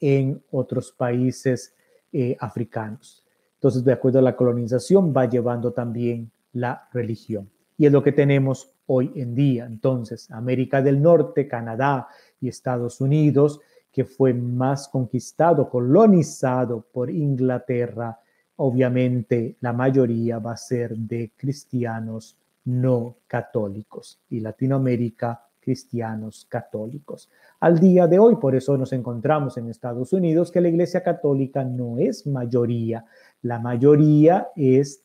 en 0.00 0.42
otros 0.50 0.92
países 0.92 1.74
eh, 2.12 2.36
africanos. 2.40 3.24
Entonces, 3.54 3.84
de 3.84 3.92
acuerdo 3.92 4.18
a 4.18 4.22
la 4.22 4.36
colonización, 4.36 5.14
va 5.14 5.26
llevando 5.26 5.72
también 5.72 6.30
la 6.52 6.88
religión. 6.92 7.50
Y 7.76 7.86
es 7.86 7.92
lo 7.92 8.02
que 8.02 8.12
tenemos 8.12 8.74
hoy 8.92 9.12
en 9.14 9.36
día. 9.36 9.66
Entonces, 9.66 10.28
América 10.32 10.82
del 10.82 11.00
Norte, 11.00 11.46
Canadá 11.46 12.08
y 12.40 12.48
Estados 12.48 13.00
Unidos, 13.00 13.60
que 13.92 14.04
fue 14.04 14.34
más 14.34 14.88
conquistado, 14.88 15.68
colonizado 15.68 16.84
por 16.92 17.08
Inglaterra, 17.08 18.18
obviamente 18.56 19.56
la 19.60 19.72
mayoría 19.72 20.40
va 20.40 20.52
a 20.52 20.56
ser 20.56 20.96
de 20.96 21.30
cristianos 21.36 22.36
no 22.64 23.16
católicos. 23.28 24.18
Y 24.28 24.40
Latinoamérica 24.40 25.40
cristianos 25.60 26.46
católicos. 26.48 27.30
Al 27.60 27.78
día 27.78 28.06
de 28.06 28.18
hoy, 28.18 28.36
por 28.36 28.56
eso 28.56 28.76
nos 28.76 28.92
encontramos 28.92 29.56
en 29.56 29.68
Estados 29.68 30.12
Unidos, 30.12 30.50
que 30.50 30.60
la 30.60 30.68
Iglesia 30.68 31.02
Católica 31.02 31.62
no 31.62 31.98
es 31.98 32.26
mayoría. 32.26 33.04
La 33.42 33.58
mayoría 33.58 34.48
es, 34.56 35.02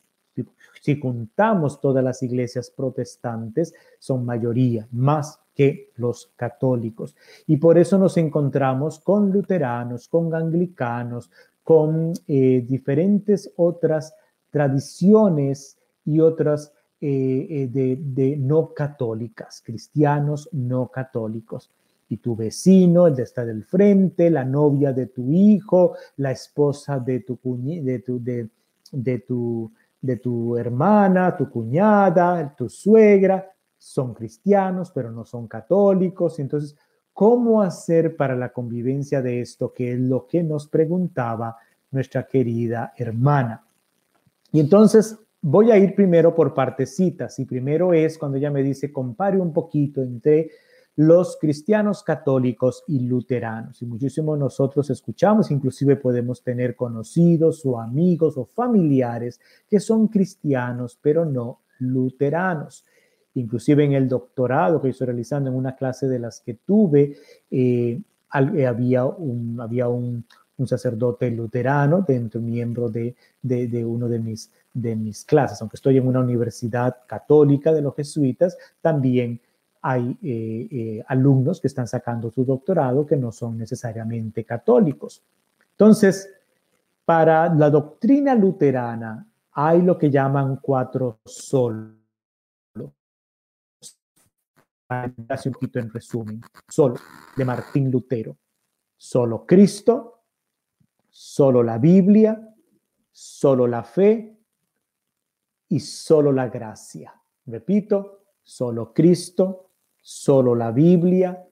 si 0.82 1.00
contamos 1.00 1.80
todas 1.80 2.04
las 2.04 2.22
iglesias 2.24 2.70
protestantes, 2.70 3.74
son 4.00 4.26
mayoría, 4.26 4.88
más 4.92 5.40
que 5.56 5.92
los 5.96 6.32
católicos. 6.36 7.16
Y 7.48 7.58
por 7.58 7.78
eso 7.78 7.98
nos 7.98 8.18
encontramos 8.18 9.00
con 9.00 9.32
luteranos, 9.32 10.08
con 10.08 10.34
anglicanos, 10.34 11.32
con 11.64 12.14
eh, 12.28 12.64
diferentes 12.68 13.52
otras 13.56 14.14
tradiciones 14.52 15.78
y 16.06 16.20
otras 16.20 16.72
eh, 17.02 17.48
eh, 17.50 17.96
de, 18.00 18.38
no 18.38 18.74
católicas, 18.74 19.62
cristianos 19.66 20.48
no 20.54 20.88
católicos. 20.88 21.70
Y 22.08 22.18
tu 22.18 22.36
vecino, 22.36 23.08
el 23.08 23.16
de 23.16 23.24
estar 23.24 23.46
del 23.46 23.64
frente, 23.64 24.30
la 24.30 24.46
novia 24.46 24.94
de 24.94 25.08
tu 25.08 25.32
hijo, 25.32 25.96
la 26.18 26.32
esposa 26.32 27.00
de 27.00 27.20
tu, 27.22 27.38
de, 27.44 29.20
tu, 29.20 29.72
de 30.06 30.18
tu 30.18 30.56
hermana, 30.58 31.36
tu 31.36 31.50
cuñada, 31.50 32.54
tu 32.56 32.70
suegra, 32.70 33.52
son 33.78 34.14
cristianos, 34.14 34.92
pero 34.92 35.12
no 35.12 35.26
son 35.26 35.48
católicos. 35.48 36.40
Entonces, 36.40 36.78
¿cómo 37.12 37.62
hacer 37.62 38.16
para 38.16 38.36
la 38.36 38.54
convivencia 38.54 39.22
de 39.22 39.42
esto? 39.42 39.74
Que 39.74 39.94
es 39.94 40.00
lo 40.00 40.28
que 40.28 40.44
nos 40.44 40.68
preguntaba 40.68 41.58
nuestra 41.92 42.28
querida 42.28 42.94
hermana. 42.96 43.66
Y 44.52 44.60
entonces 44.60 45.18
voy 45.42 45.72
a 45.72 45.78
ir 45.78 45.96
primero 45.96 46.34
por 46.34 46.54
partecitas 46.54 47.38
y 47.40 47.46
primero 47.46 47.94
es 47.94 48.18
cuando 48.18 48.38
ella 48.38 48.52
me 48.52 48.64
dice 48.64 48.92
compare 48.92 49.40
un 49.40 49.54
poquito 49.54 50.02
entre 50.02 50.52
los 50.96 51.38
cristianos 51.38 52.04
católicos 52.04 52.84
y 52.88 53.00
luteranos. 53.00 53.82
Y 53.82 53.86
muchísimo 53.86 54.38
nosotros 54.38 54.90
escuchamos, 54.90 55.52
inclusive 55.52 55.98
podemos 55.98 56.42
tener 56.42 56.76
conocidos 56.76 57.66
o 57.66 57.80
amigos 57.80 58.38
o 58.38 58.46
familiares 58.46 59.40
que 59.70 59.80
son 59.80 60.08
cristianos, 60.08 60.98
pero 61.02 61.26
no 61.26 61.60
luteranos. 61.80 62.86
Inclusive 63.34 63.84
en 63.84 63.94
el 63.94 64.08
doctorado 64.08 64.82
que 64.82 64.90
estoy 64.90 65.08
realizando 65.08 65.50
en 65.50 65.58
una 65.58 65.76
clase 65.76 66.08
de 66.08 66.20
las 66.20 66.40
que 66.40 66.54
tuve, 66.54 67.18
eh, 67.52 68.00
eh, 68.56 68.66
había, 68.66 69.06
un, 69.06 69.60
había 69.60 69.90
un, 69.90 70.26
sacerdote 70.66 71.30
luterano 71.32 72.06
dentro, 72.08 72.40
miembro 72.40 72.90
de, 72.90 73.14
de, 73.42 73.84
uno 73.84 74.08
de 74.08 74.20
mis, 74.20 74.50
de 74.74 74.96
mis 74.96 75.26
clases. 75.26 75.60
Aunque 75.60 75.76
estoy 75.76 75.98
en 75.98 76.08
una 76.08 76.22
universidad 76.22 77.00
católica 77.06 77.74
de 77.74 77.82
los 77.82 77.94
jesuitas, 77.94 78.58
también 78.82 79.42
hay 79.88 80.18
eh, 80.24 80.68
eh, 80.72 81.04
alumnos 81.10 81.62
que 81.62 81.68
están 81.68 81.88
sacando 81.88 82.32
su 82.32 82.44
doctorado 82.44 83.06
que 83.06 83.16
no 83.16 83.32
son 83.32 83.56
necesariamente 83.56 84.44
católicos. 84.44 85.22
Entonces, 85.74 86.28
para 87.06 87.54
la 87.54 87.70
doctrina 87.70 88.34
luterana 88.34 89.28
hay 89.52 89.84
lo 89.84 89.96
que 89.96 90.10
llaman 90.10 90.58
cuatro 90.60 91.20
solos. 91.24 92.00
Hace 94.90 95.50
un 95.50 95.54
poquito 95.54 95.78
en 95.78 95.92
resumen. 95.92 96.42
Solo 96.68 96.96
de 97.38 97.46
Martín 97.46 97.92
Lutero. 97.92 98.36
Solo 98.98 99.46
Cristo, 99.46 100.24
solo 101.12 101.62
la 101.62 101.78
Biblia, 101.78 102.56
solo 103.12 103.68
la 103.68 103.84
fe 103.84 104.36
y 105.70 105.80
solo 105.80 106.32
la 106.32 106.48
gracia. 106.48 107.14
Repito, 107.46 108.24
solo 108.42 108.92
Cristo, 108.92 109.65
solo 110.08 110.54
la 110.54 110.72
Biblia, 110.72 111.44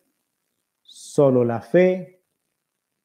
solo 0.84 1.44
la 1.44 1.60
fe 1.60 2.22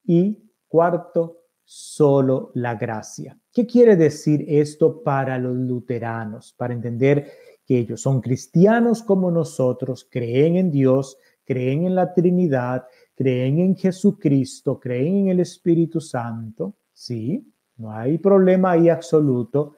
y 0.05 0.37
cuarto, 0.69 1.45
solo 1.65 2.51
la 2.53 2.75
gracia. 2.75 3.35
¿Qué 3.51 3.67
quiere 3.67 3.97
decir 3.97 4.45
esto 4.47 5.03
para 5.03 5.39
los 5.39 5.57
luteranos? 5.57 6.53
Para 6.53 6.75
entender 6.75 7.33
que 7.65 7.79
ellos 7.79 8.03
son 8.03 8.21
cristianos 8.21 9.03
como 9.03 9.31
nosotros, 9.31 10.07
creen 10.11 10.57
en 10.57 10.71
Dios, 10.71 11.17
creen 11.47 11.87
en 11.87 11.95
la 11.95 12.13
Trinidad, 12.13 12.85
creen 13.15 13.59
en 13.61 13.75
Jesucristo, 13.75 14.79
creen 14.79 15.17
en 15.17 15.29
el 15.29 15.41
Espíritu 15.41 15.99
Santo, 15.99 16.75
sí, 16.93 17.51
no 17.79 17.91
hay 17.91 18.19
problema 18.19 18.73
ahí 18.73 18.91
absoluto. 18.91 19.77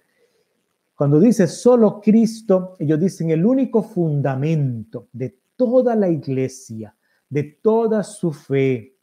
Cuando 0.97 1.21
dice 1.21 1.47
solo 1.47 2.01
Cristo, 2.01 2.75
ellos 2.81 2.99
dicen 2.99 3.31
el 3.31 3.47
único 3.47 3.85
fundamento 3.85 5.07
de 5.13 5.40
toda 5.61 5.95
la 5.95 6.09
iglesia, 6.09 6.97
de 7.29 7.43
toda 7.43 8.03
su 8.03 8.33
fe, 8.33 8.97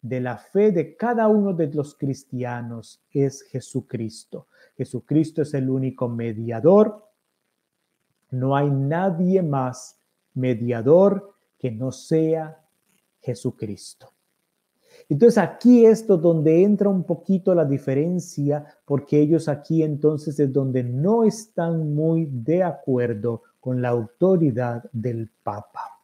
de 0.00 0.20
la 0.20 0.38
fe 0.38 0.70
de 0.70 0.96
cada 0.96 1.26
uno 1.26 1.52
de 1.52 1.66
los 1.74 1.96
cristianos 1.96 3.02
es 3.10 3.42
Jesucristo. 3.42 4.46
Jesucristo 4.76 5.42
es 5.42 5.54
el 5.54 5.68
único 5.68 6.08
mediador. 6.08 7.04
No 8.30 8.54
hay 8.54 8.70
nadie 8.70 9.42
más 9.42 9.98
mediador 10.34 11.34
que 11.58 11.72
no 11.72 11.90
sea 11.90 12.64
Jesucristo. 13.18 14.12
Entonces 15.08 15.38
aquí 15.38 15.84
esto 15.84 16.16
donde 16.16 16.62
entra 16.62 16.88
un 16.88 17.02
poquito 17.02 17.56
la 17.56 17.64
diferencia, 17.64 18.64
porque 18.84 19.18
ellos 19.18 19.48
aquí 19.48 19.82
entonces 19.82 20.38
es 20.38 20.52
donde 20.52 20.84
no 20.84 21.24
están 21.24 21.92
muy 21.92 22.26
de 22.30 22.62
acuerdo 22.62 23.42
con 23.68 23.82
la 23.82 23.90
autoridad 23.90 24.82
del 24.94 25.28
Papa. 25.42 26.00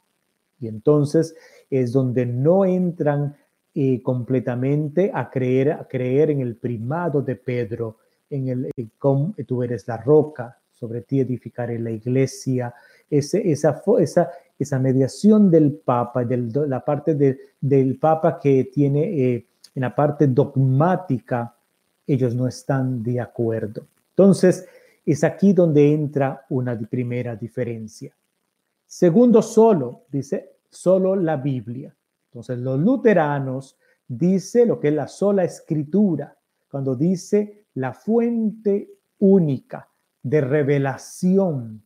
Y 0.60 0.68
entonces 0.68 1.34
es 1.70 1.92
donde 1.92 2.26
no 2.26 2.66
entran 2.66 3.34
eh, 3.74 4.02
completamente 4.02 5.10
a 5.14 5.30
creer, 5.30 5.72
a 5.72 5.88
creer 5.88 6.30
en 6.30 6.42
el 6.42 6.56
primado 6.56 7.22
de 7.22 7.36
Pedro, 7.36 7.96
en 8.28 8.48
el 8.48 8.70
como 8.98 9.34
tú 9.46 9.62
eres 9.62 9.88
la 9.88 9.96
roca, 9.96 10.58
sobre 10.72 11.00
ti 11.00 11.20
edificaré 11.20 11.78
la 11.78 11.90
iglesia, 11.90 12.74
esa, 13.08 13.38
esa, 13.38 14.30
esa 14.58 14.78
mediación 14.78 15.50
del 15.50 15.72
Papa, 15.72 16.22
de 16.22 16.36
la 16.68 16.84
parte 16.84 17.38
del 17.62 17.98
Papa 17.98 18.38
que 18.38 18.64
tiene 18.64 19.04
eh, 19.04 19.46
en 19.74 19.80
la 19.80 19.94
parte 19.94 20.26
dogmática, 20.26 21.56
ellos 22.06 22.34
no 22.34 22.46
están 22.46 23.02
de 23.02 23.22
acuerdo. 23.22 23.86
Entonces, 24.10 24.68
es 25.04 25.24
aquí 25.24 25.52
donde 25.52 25.92
entra 25.92 26.46
una 26.50 26.78
primera 26.78 27.36
diferencia. 27.36 28.16
Segundo, 28.86 29.42
solo, 29.42 30.04
dice, 30.10 30.58
solo 30.70 31.16
la 31.16 31.36
Biblia. 31.36 31.94
Entonces, 32.30 32.58
los 32.58 32.78
luteranos 32.78 33.76
dice 34.06 34.66
lo 34.66 34.80
que 34.80 34.88
es 34.88 34.94
la 34.94 35.08
sola 35.08 35.44
escritura, 35.44 36.36
cuando 36.68 36.96
dice 36.96 37.66
la 37.74 37.92
fuente 37.92 38.90
única 39.18 39.88
de 40.22 40.40
revelación 40.40 41.82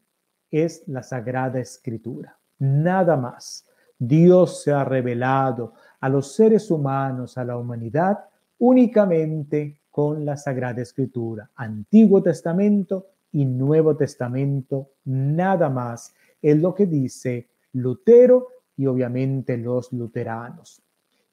es 0.50 0.86
la 0.86 1.02
sagrada 1.02 1.60
escritura 1.60 2.38
nada 2.58 3.16
más. 3.16 3.66
Dios 3.98 4.62
se 4.62 4.72
ha 4.72 4.84
revelado 4.84 5.74
a 6.00 6.08
los 6.08 6.32
seres 6.32 6.70
humanos, 6.70 7.36
a 7.38 7.44
la 7.44 7.56
humanidad, 7.56 8.18
únicamente 8.58 9.80
con 9.99 10.24
la 10.24 10.36
Sagrada 10.36 10.80
Escritura, 10.80 11.51
Antiguo 11.57 12.22
Testamento 12.22 13.09
y 13.32 13.44
Nuevo 13.44 13.96
Testamento, 13.96 14.90
nada 15.07 15.68
más. 15.70 16.14
Es 16.40 16.57
lo 16.62 16.72
que 16.72 16.86
dice 16.86 17.49
Lutero 17.72 18.46
y 18.76 18.86
obviamente 18.86 19.57
los 19.57 19.92
luteranos. 19.92 20.80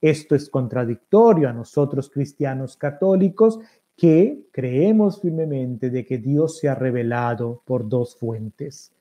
Esto 0.02 0.34
es 0.34 0.50
contradictorio 0.50 1.48
a 1.48 1.54
nosotros 1.54 2.10
cristianos 2.10 2.76
católicos 2.76 3.60
que 3.96 4.48
creemos 4.52 5.22
firmemente 5.22 5.92
de 5.92 6.04
que 6.04 6.18
Dios 6.18 6.58
se 6.58 6.68
ha 6.68 6.74
revelado 6.74 7.62
por 7.66 7.88
dos 7.88 8.18
fuentes, 8.18 8.92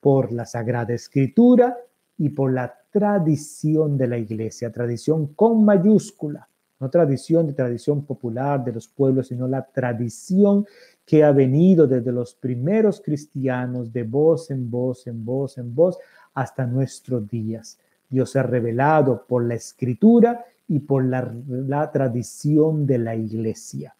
por 0.00 0.32
la 0.32 0.44
Sagrada 0.44 0.92
Escritura 0.92 1.78
y 2.18 2.28
por 2.28 2.52
la 2.52 2.78
tradición 2.90 3.96
de 3.96 4.06
la 4.06 4.18
iglesia, 4.18 4.70
tradición 4.70 5.28
con 5.28 5.64
mayúscula, 5.64 6.46
no 6.80 6.90
tradición 6.90 7.46
de 7.46 7.52
tradición 7.52 8.04
popular 8.04 8.64
de 8.64 8.72
los 8.72 8.88
pueblos, 8.88 9.28
sino 9.28 9.46
la 9.46 9.64
tradición 9.64 10.66
que 11.06 11.22
ha 11.22 11.32
venido 11.32 11.86
desde 11.86 12.12
los 12.12 12.34
primeros 12.34 13.00
cristianos 13.00 13.92
de 13.92 14.02
voz 14.02 14.50
en 14.50 14.70
voz, 14.70 15.06
en 15.06 15.24
voz, 15.24 15.58
en 15.58 15.74
voz, 15.74 15.98
hasta 16.34 16.66
nuestros 16.66 17.28
días. 17.28 17.78
Dios 18.08 18.30
se 18.30 18.38
ha 18.38 18.42
revelado 18.42 19.24
por 19.26 19.44
la 19.44 19.54
escritura 19.54 20.44
y 20.68 20.80
por 20.80 21.04
la, 21.04 21.90
tradición 21.92 22.86
de 22.86 22.98
la 22.98 23.14
iglesia. 23.14 23.94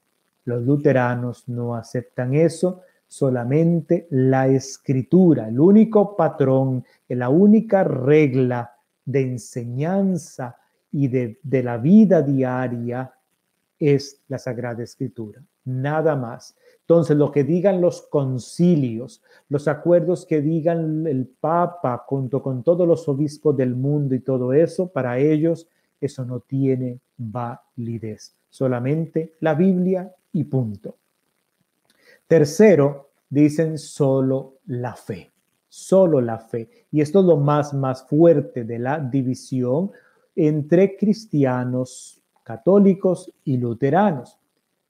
Los 0.44 0.62
luteranos 0.62 1.48
no 1.48 1.74
aceptan 1.74 2.34
eso, 2.34 2.82
solamente 3.06 4.06
la 4.10 4.48
escritura, 4.48 5.48
el 5.48 5.60
único 5.60 6.16
patrón, 6.16 6.84
la 7.08 7.28
única 7.28 7.84
regla 7.84 8.74
de 9.04 9.22
enseñanza 9.22 10.56
y 10.96 11.08
de, 11.08 11.40
la 11.64 11.76
vida 11.76 12.22
diaria 12.22 13.12
es 13.80 14.22
la 14.28 14.38
Sagrada 14.38 14.84
Escritura, 14.84 15.42
nada 15.64 16.14
más. 16.14 16.56
Entonces, 16.82 17.16
lo 17.16 17.32
que 17.32 17.42
digan 17.42 17.80
los 17.80 18.02
concilios, 18.02 19.20
los 19.48 19.66
acuerdos 19.66 20.24
que 20.24 20.40
digan 20.40 21.04
el 21.08 21.26
Papa 21.26 22.04
junto 22.06 22.40
con 22.40 22.62
todos 22.62 22.86
los 22.86 23.08
obispos 23.08 23.56
del 23.56 23.74
mundo 23.74 24.14
y 24.14 24.20
todo 24.20 24.52
eso, 24.52 24.86
para 24.86 25.18
ellos 25.18 25.66
eso 26.00 26.24
no 26.24 26.38
tiene 26.38 27.00
validez. 27.16 28.32
Solamente 28.48 29.34
la 29.40 29.54
Biblia 29.54 30.14
y 30.30 30.44
punto. 30.44 30.96
Tercero, 32.28 33.10
dicen 33.28 33.78
solo 33.78 34.58
la 34.66 34.94
fe, 34.94 35.32
solo 35.68 36.20
la 36.20 36.38
fe. 36.38 36.68
Y 36.92 37.00
esto 37.00 37.18
es 37.18 37.26
lo 37.26 37.36
más, 37.36 37.74
más 37.74 38.06
fuerte 38.06 38.62
de 38.62 38.78
la 38.78 39.00
división 39.00 39.90
entre 40.36 40.96
cristianos 40.96 42.20
católicos 42.42 43.32
y 43.44 43.56
luteranos. 43.56 44.38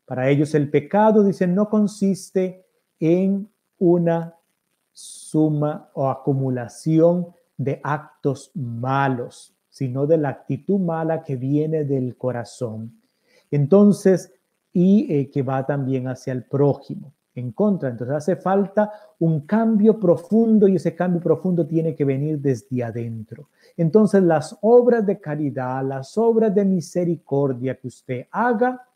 Para 0.04 0.28
ellos 0.28 0.54
el 0.54 0.70
pecado, 0.70 1.22
dicen, 1.24 1.54
no 1.54 1.68
consiste 1.68 2.66
en 3.00 3.48
una 3.78 4.34
suma 4.92 5.90
o 5.94 6.08
acumulación 6.08 7.28
de 7.56 7.80
actos 7.82 8.50
malos, 8.54 9.54
sino 9.70 10.06
de 10.06 10.18
la 10.18 10.30
actitud 10.30 10.78
mala 10.78 11.22
que 11.22 11.36
viene 11.36 11.84
del 11.84 12.16
corazón. 12.16 13.00
Entonces, 13.50 14.32
y 14.72 15.12
eh, 15.12 15.30
que 15.30 15.42
va 15.42 15.64
también 15.64 16.08
hacia 16.08 16.32
el 16.32 16.44
prójimo, 16.44 17.12
en 17.34 17.52
contra. 17.52 17.88
Entonces 17.88 18.16
hace 18.16 18.36
falta 18.36 18.92
un 19.18 19.40
cambio 19.40 19.98
profundo 19.98 20.68
y 20.68 20.76
ese 20.76 20.94
cambio 20.94 21.20
profundo 21.20 21.66
tiene 21.66 21.94
que 21.94 22.04
venir 22.04 22.38
desde 22.38 22.82
adentro. 22.84 23.48
Entonces 23.76 24.22
las 24.22 24.56
obras 24.60 25.04
de 25.04 25.18
caridad, 25.20 25.84
las 25.84 26.16
obras 26.16 26.54
de 26.54 26.64
misericordia 26.64 27.76
que 27.76 27.88
usted 27.88 28.26
haga, 28.30 28.86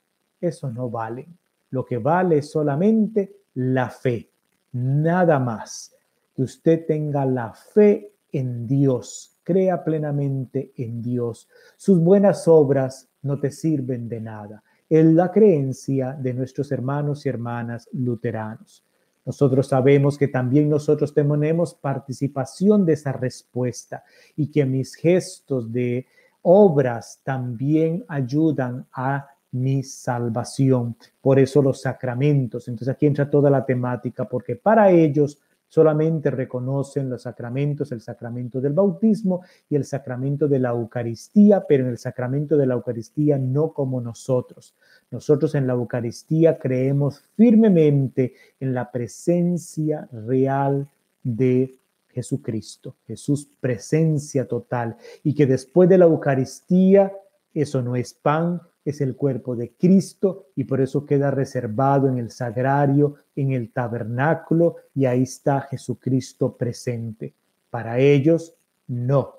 eso 0.40 0.70
no 0.70 0.88
vale. 0.88 1.28
Lo 1.70 1.84
que 1.84 1.98
vale 1.98 2.38
es 2.38 2.50
solamente 2.50 3.32
la 3.54 3.90
fe, 3.90 4.30
nada 4.72 5.38
más. 5.38 5.94
Que 6.34 6.42
usted 6.42 6.86
tenga 6.86 7.26
la 7.26 7.52
fe 7.52 8.12
en 8.30 8.66
Dios, 8.66 9.36
crea 9.42 9.82
plenamente 9.82 10.72
en 10.76 11.02
Dios. 11.02 11.48
Sus 11.76 12.00
buenas 12.00 12.46
obras 12.46 13.08
no 13.22 13.40
te 13.40 13.50
sirven 13.50 14.08
de 14.08 14.20
nada 14.20 14.62
es 14.88 15.04
la 15.04 15.30
creencia 15.30 16.12
de 16.12 16.34
nuestros 16.34 16.72
hermanos 16.72 17.24
y 17.24 17.28
hermanas 17.28 17.88
luteranos. 17.92 18.84
Nosotros 19.24 19.68
sabemos 19.68 20.16
que 20.16 20.28
también 20.28 20.70
nosotros 20.70 21.12
tenemos 21.12 21.74
participación 21.74 22.86
de 22.86 22.94
esa 22.94 23.12
respuesta 23.12 24.02
y 24.36 24.50
que 24.50 24.64
mis 24.64 24.94
gestos 24.94 25.70
de 25.70 26.06
obras 26.42 27.20
también 27.24 28.04
ayudan 28.08 28.86
a 28.92 29.28
mi 29.50 29.82
salvación. 29.82 30.96
Por 31.20 31.38
eso 31.38 31.60
los 31.60 31.82
sacramentos. 31.82 32.68
Entonces 32.68 32.88
aquí 32.88 33.06
entra 33.06 33.28
toda 33.28 33.50
la 33.50 33.66
temática, 33.66 34.26
porque 34.26 34.56
para 34.56 34.90
ellos 34.90 35.38
solamente 35.68 36.30
reconocen 36.30 37.08
los 37.10 37.22
sacramentos, 37.22 37.92
el 37.92 38.00
sacramento 38.00 38.60
del 38.60 38.72
bautismo 38.72 39.42
y 39.68 39.76
el 39.76 39.84
sacramento 39.84 40.48
de 40.48 40.58
la 40.58 40.70
Eucaristía, 40.70 41.64
pero 41.68 41.84
en 41.84 41.90
el 41.90 41.98
sacramento 41.98 42.56
de 42.56 42.66
la 42.66 42.74
Eucaristía 42.74 43.38
no 43.38 43.72
como 43.72 44.00
nosotros. 44.00 44.74
Nosotros 45.10 45.54
en 45.54 45.66
la 45.66 45.74
Eucaristía 45.74 46.58
creemos 46.58 47.22
firmemente 47.36 48.34
en 48.60 48.74
la 48.74 48.90
presencia 48.90 50.08
real 50.12 50.88
de 51.22 51.78
Jesucristo, 52.08 52.96
Jesús 53.06 53.48
presencia 53.60 54.48
total, 54.48 54.96
y 55.22 55.34
que 55.34 55.46
después 55.46 55.88
de 55.88 55.98
la 55.98 56.06
Eucaristía, 56.06 57.12
eso 57.54 57.82
no 57.82 57.94
es 57.94 58.14
pan, 58.14 58.60
es 58.88 59.02
el 59.02 59.16
cuerpo 59.16 59.54
de 59.54 59.72
Cristo 59.72 60.46
y 60.56 60.64
por 60.64 60.80
eso 60.80 61.04
queda 61.04 61.30
reservado 61.30 62.08
en 62.08 62.16
el 62.18 62.30
sagrario, 62.30 63.16
en 63.36 63.52
el 63.52 63.70
tabernáculo 63.70 64.76
y 64.94 65.04
ahí 65.04 65.24
está 65.24 65.60
Jesucristo 65.60 66.56
presente. 66.56 67.34
Para 67.68 67.98
ellos, 67.98 68.54
no. 68.86 69.34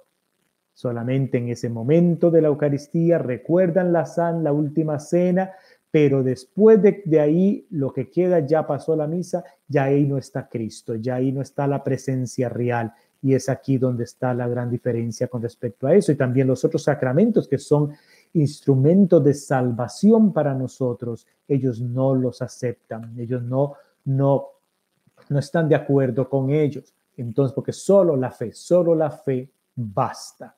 Solamente 0.74 1.40
en 1.40 1.50
ese 1.50 1.68
momento 1.68 2.30
de 2.30 2.42
la 2.42 2.50
Eucaristía 2.50 3.18
recuerdan 3.18 3.92
la, 3.92 4.06
san, 4.06 4.44
la 4.44 4.54
última 4.54 5.00
cena, 5.00 5.52
pero 5.90 6.22
después 6.22 6.80
de, 6.82 7.02
de, 7.06 7.20
ahí 7.20 7.66
lo 7.72 7.92
que 7.92 8.10
queda 8.12 8.40
ya 8.46 8.68
pasó 8.68 8.96
la 8.96 9.08
misa, 9.08 9.44
ya 9.68 9.86
ahí 9.86 10.06
no 10.06 10.20
está 10.20 10.48
Cristo, 10.48 10.94
ya 10.94 11.16
ahí 11.16 11.32
no 11.32 11.42
está 11.42 11.66
la 11.66 11.84
presencia 11.84 12.50
real. 12.50 12.94
Y 13.22 13.34
es 13.34 13.50
aquí 13.50 13.78
donde 13.78 14.06
está 14.06 14.34
la 14.34 14.48
gran 14.48 14.70
diferencia 14.70 15.28
con 15.28 15.42
respecto 15.42 15.88
a 15.88 15.96
eso. 15.96 16.12
Y 16.12 16.16
también 16.16 16.48
los 16.48 16.64
otros 16.64 16.84
sacramentos 16.84 17.48
que 17.50 17.58
son 17.58 17.92
instrumento 18.34 19.20
de 19.20 19.34
salvación 19.34 20.32
para 20.32 20.54
nosotros, 20.54 21.28
ellos 21.48 21.82
no 21.82 22.16
los 22.16 22.42
aceptan, 22.42 23.20
ellos 23.20 23.44
no, 23.44 23.74
no, 24.06 24.48
no 25.30 25.40
están 25.40 25.68
de 25.68 25.76
acuerdo 25.76 26.30
con 26.30 26.52
ellos. 26.52 26.94
Entonces, 27.18 27.54
porque 27.54 27.74
solo 27.74 28.16
la 28.16 28.32
fe, 28.32 28.54
solo 28.54 28.96
la 28.96 29.12
fe 29.12 29.52
basta. 29.76 30.56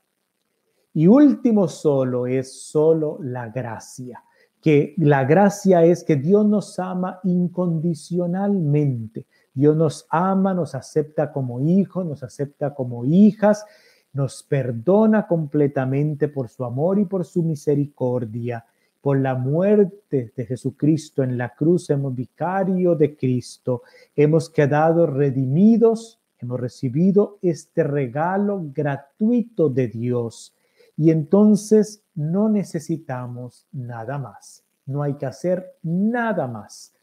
Y 0.93 1.07
último 1.07 1.67
solo 1.67 2.27
es 2.27 2.63
solo 2.63 3.17
la 3.21 3.47
gracia, 3.47 4.23
que 4.61 4.93
la 4.97 5.23
gracia 5.23 5.85
es 5.85 6.03
que 6.03 6.17
Dios 6.17 6.45
nos 6.45 6.77
ama 6.77 7.21
incondicionalmente. 7.23 9.25
Dios 9.53 9.75
nos 9.75 10.05
ama, 10.09 10.53
nos 10.53 10.75
acepta 10.75 11.31
como 11.31 11.61
hijos, 11.61 12.05
nos 12.05 12.23
acepta 12.23 12.75
como 12.75 13.05
hijas 13.05 13.65
nos 14.13 14.43
perdona 14.43 15.27
completamente 15.27 16.27
por 16.27 16.49
su 16.49 16.65
amor 16.65 16.99
y 16.99 17.05
por 17.05 17.25
su 17.25 17.43
misericordia. 17.43 18.65
Por 19.01 19.19
la 19.19 19.35
muerte 19.35 20.31
de 20.35 20.45
Jesucristo 20.45 21.23
en 21.23 21.37
la 21.37 21.55
cruz, 21.55 21.89
hemos 21.89 22.13
vicario 22.13 22.95
de 22.95 23.15
Cristo, 23.15 23.81
hemos 24.15 24.49
quedado 24.49 25.07
redimidos, 25.07 26.19
hemos 26.37 26.59
recibido 26.59 27.39
este 27.41 27.83
regalo 27.83 28.61
gratuito 28.73 29.69
de 29.69 29.87
Dios. 29.87 30.53
Y 30.95 31.09
entonces 31.09 32.03
no 32.13 32.47
necesitamos 32.49 33.65
nada 33.71 34.19
más. 34.19 34.63
No 34.85 35.01
hay 35.01 35.15
que 35.15 35.25
hacer 35.25 35.77
nada 35.81 36.47
más. 36.47 36.93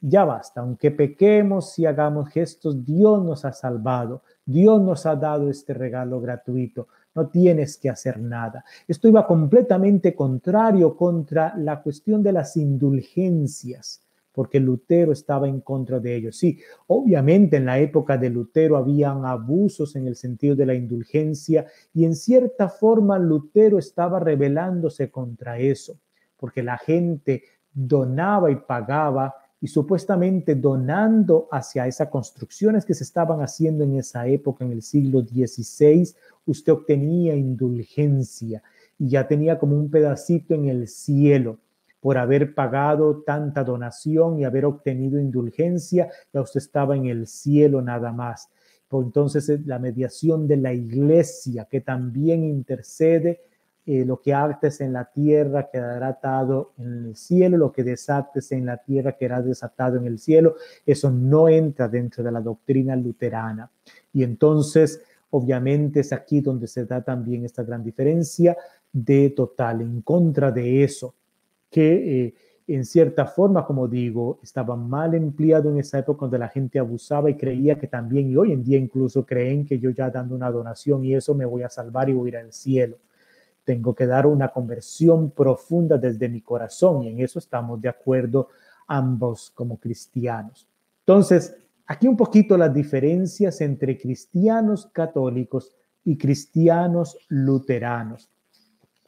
Ya 0.00 0.24
basta, 0.24 0.60
aunque 0.60 0.90
pequemos 0.90 1.78
y 1.78 1.86
hagamos 1.86 2.28
gestos, 2.28 2.84
Dios 2.84 3.24
nos 3.24 3.44
ha 3.44 3.52
salvado, 3.52 4.22
Dios 4.46 4.80
nos 4.82 5.06
ha 5.06 5.16
dado 5.16 5.48
este 5.48 5.72
regalo 5.74 6.20
gratuito, 6.20 6.88
no 7.14 7.28
tienes 7.28 7.78
que 7.78 7.88
hacer 7.88 8.18
nada. 8.18 8.64
Esto 8.86 9.08
iba 9.08 9.26
completamente 9.26 10.14
contrario 10.14 10.96
contra 10.96 11.56
la 11.56 11.82
cuestión 11.82 12.22
de 12.22 12.32
las 12.32 12.56
indulgencias, 12.56 14.02
porque 14.32 14.58
Lutero 14.58 15.12
estaba 15.12 15.48
en 15.48 15.60
contra 15.60 16.00
de 16.00 16.16
ellos. 16.16 16.36
Sí, 16.36 16.58
obviamente 16.88 17.56
en 17.56 17.66
la 17.66 17.78
época 17.78 18.18
de 18.18 18.30
Lutero 18.30 18.76
habían 18.76 19.24
abusos 19.24 19.94
en 19.96 20.08
el 20.08 20.16
sentido 20.16 20.56
de 20.56 20.66
la 20.66 20.74
indulgencia 20.74 21.66
y 21.94 22.04
en 22.04 22.16
cierta 22.16 22.68
forma 22.68 23.18
Lutero 23.18 23.78
estaba 23.78 24.18
rebelándose 24.18 25.10
contra 25.10 25.58
eso, 25.58 25.98
porque 26.36 26.62
la 26.62 26.78
gente 26.78 27.44
donaba 27.72 28.50
y 28.50 28.56
pagaba 28.56 29.34
y 29.64 29.68
supuestamente 29.68 30.56
donando 30.56 31.48
hacia 31.50 31.86
esas 31.86 32.10
construcciones 32.10 32.84
que 32.84 32.92
se 32.92 33.02
estaban 33.02 33.40
haciendo 33.40 33.82
en 33.82 33.96
esa 33.96 34.26
época, 34.26 34.62
en 34.62 34.72
el 34.72 34.82
siglo 34.82 35.22
XVI, 35.22 36.06
usted 36.44 36.70
obtenía 36.70 37.34
indulgencia 37.34 38.62
y 38.98 39.08
ya 39.08 39.26
tenía 39.26 39.58
como 39.58 39.78
un 39.78 39.90
pedacito 39.90 40.52
en 40.52 40.66
el 40.66 40.86
cielo 40.86 41.60
por 41.98 42.18
haber 42.18 42.54
pagado 42.54 43.22
tanta 43.22 43.64
donación 43.64 44.38
y 44.38 44.44
haber 44.44 44.66
obtenido 44.66 45.18
indulgencia, 45.18 46.10
ya 46.30 46.42
usted 46.42 46.58
estaba 46.58 46.94
en 46.94 47.06
el 47.06 47.26
cielo 47.26 47.80
nada 47.80 48.12
más. 48.12 48.50
Por 48.86 49.06
entonces 49.06 49.48
la 49.64 49.78
mediación 49.78 50.46
de 50.46 50.58
la 50.58 50.74
iglesia 50.74 51.66
que 51.70 51.80
también 51.80 52.44
intercede 52.44 53.40
eh, 53.86 54.04
lo 54.06 54.20
que 54.20 54.32
ates 54.32 54.80
en 54.80 54.94
la 54.94 55.04
tierra 55.04 55.68
quedará 55.70 56.08
atado 56.08 56.72
en 56.78 57.06
el 57.08 57.16
cielo, 57.16 57.58
lo 57.58 57.72
que 57.72 57.84
desates 57.84 58.50
en 58.52 58.64
la 58.64 58.78
tierra 58.78 59.12
quedará 59.12 59.42
desatado 59.42 59.98
en 59.98 60.06
el 60.06 60.18
cielo. 60.18 60.56
Eso 60.86 61.10
no 61.10 61.48
entra 61.50 61.86
dentro 61.86 62.24
de 62.24 62.32
la 62.32 62.40
doctrina 62.40 62.96
luterana. 62.96 63.70
Y 64.12 64.22
entonces, 64.22 65.02
obviamente, 65.30 66.00
es 66.00 66.12
aquí 66.14 66.40
donde 66.40 66.66
se 66.66 66.86
da 66.86 67.02
también 67.02 67.44
esta 67.44 67.62
gran 67.62 67.84
diferencia 67.84 68.56
de 68.90 69.30
total, 69.30 69.82
en 69.82 70.00
contra 70.00 70.50
de 70.50 70.82
eso, 70.84 71.14
que 71.68 72.26
eh, 72.26 72.34
en 72.66 72.86
cierta 72.86 73.26
forma, 73.26 73.66
como 73.66 73.86
digo, 73.86 74.38
estaba 74.42 74.76
mal 74.76 75.14
empleado 75.14 75.68
en 75.68 75.78
esa 75.78 75.98
época 75.98 76.22
donde 76.22 76.38
la 76.38 76.48
gente 76.48 76.78
abusaba 76.78 77.28
y 77.28 77.36
creía 77.36 77.78
que 77.78 77.88
también, 77.88 78.30
y 78.30 78.36
hoy 78.36 78.52
en 78.52 78.64
día 78.64 78.78
incluso 78.78 79.26
creen 79.26 79.66
que 79.66 79.78
yo 79.78 79.90
ya 79.90 80.08
dando 80.08 80.34
una 80.34 80.50
donación 80.50 81.04
y 81.04 81.14
eso 81.14 81.34
me 81.34 81.44
voy 81.44 81.62
a 81.64 81.68
salvar 81.68 82.08
y 82.08 82.14
voy 82.14 82.28
a 82.28 82.30
ir 82.30 82.36
al 82.38 82.52
cielo. 82.52 82.96
Tengo 83.64 83.94
que 83.94 84.06
dar 84.06 84.26
una 84.26 84.48
conversión 84.48 85.30
profunda 85.30 85.98
desde 85.98 86.28
mi 86.28 86.40
corazón 86.40 87.02
y 87.02 87.08
en 87.08 87.20
eso 87.20 87.38
estamos 87.38 87.80
de 87.80 87.88
acuerdo 87.88 88.48
ambos 88.86 89.50
como 89.54 89.78
cristianos. 89.78 90.68
Entonces, 91.00 91.56
aquí 91.86 92.06
un 92.06 92.16
poquito 92.16 92.56
las 92.56 92.72
diferencias 92.72 93.60
entre 93.60 93.98
cristianos 93.98 94.86
católicos 94.86 95.74
y 96.04 96.18
cristianos 96.18 97.16
luteranos. 97.28 98.28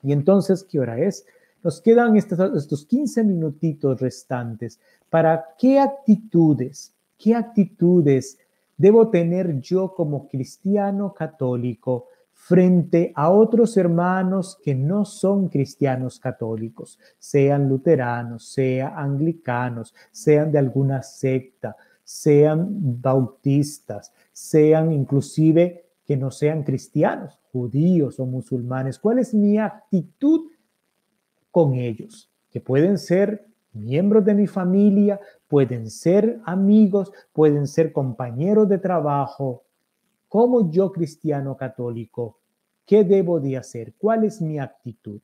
Y 0.02 0.12
entonces, 0.12 0.64
¿qué 0.64 0.80
hora 0.80 0.98
es? 0.98 1.26
Nos 1.62 1.80
quedan 1.80 2.16
estos, 2.16 2.38
estos 2.57 2.86
15 2.86 3.24
minutitos 3.24 4.00
restantes 4.00 4.80
para 5.11 5.54
qué 5.59 5.78
actitudes, 5.80 6.94
qué 7.18 7.34
actitudes 7.34 8.38
debo 8.76 9.09
tener 9.09 9.61
yo 9.61 9.94
como 9.94 10.28
cristiano 10.28 11.12
católico 11.14 12.09
frente 12.47 13.12
a 13.16 13.30
otros 13.30 13.76
hermanos 13.76 14.57
que 14.62 14.72
no 14.72 15.05
son 15.05 15.49
cristianos 15.49 16.20
católicos, 16.20 16.97
sean 17.18 17.68
luteranos, 17.68 18.47
sean 18.53 18.92
anglicanos, 18.94 19.92
sean 20.12 20.53
de 20.53 20.61
alguna 20.61 21.03
secta, 21.03 21.74
sean 22.05 22.68
bautistas, 23.03 24.12
sean 24.32 24.92
inclusive 24.92 25.86
que 26.05 26.16
no 26.16 26.30
sean 26.30 26.62
cristianos, 26.62 27.36
judíos 27.51 28.20
o 28.20 28.26
musulmanes. 28.26 29.01
¿Cuál 29.01 29.18
es 29.18 29.34
mi 29.34 29.59
actitud 29.59 30.42
con 31.51 31.74
ellos? 31.74 32.30
Que 32.49 32.61
pueden 32.61 32.97
ser 32.97 33.44
miembros 33.72 34.24
de 34.24 34.34
mi 34.34 34.47
familia, 34.47 35.18
pueden 35.49 35.90
ser 35.90 36.38
amigos, 36.44 37.12
pueden 37.32 37.66
ser 37.66 37.92
compañeros 37.92 38.68
de 38.68 38.78
trabajo, 38.78 39.66
como 40.29 40.70
yo 40.70 40.93
cristiano 40.93 41.57
católico, 41.57 42.39
¿qué 42.85 43.05
debo 43.05 43.41
de 43.41 43.57
hacer? 43.57 43.95
¿Cuál 43.97 44.24
es 44.24 44.41
mi 44.41 44.59
actitud? 44.59 45.20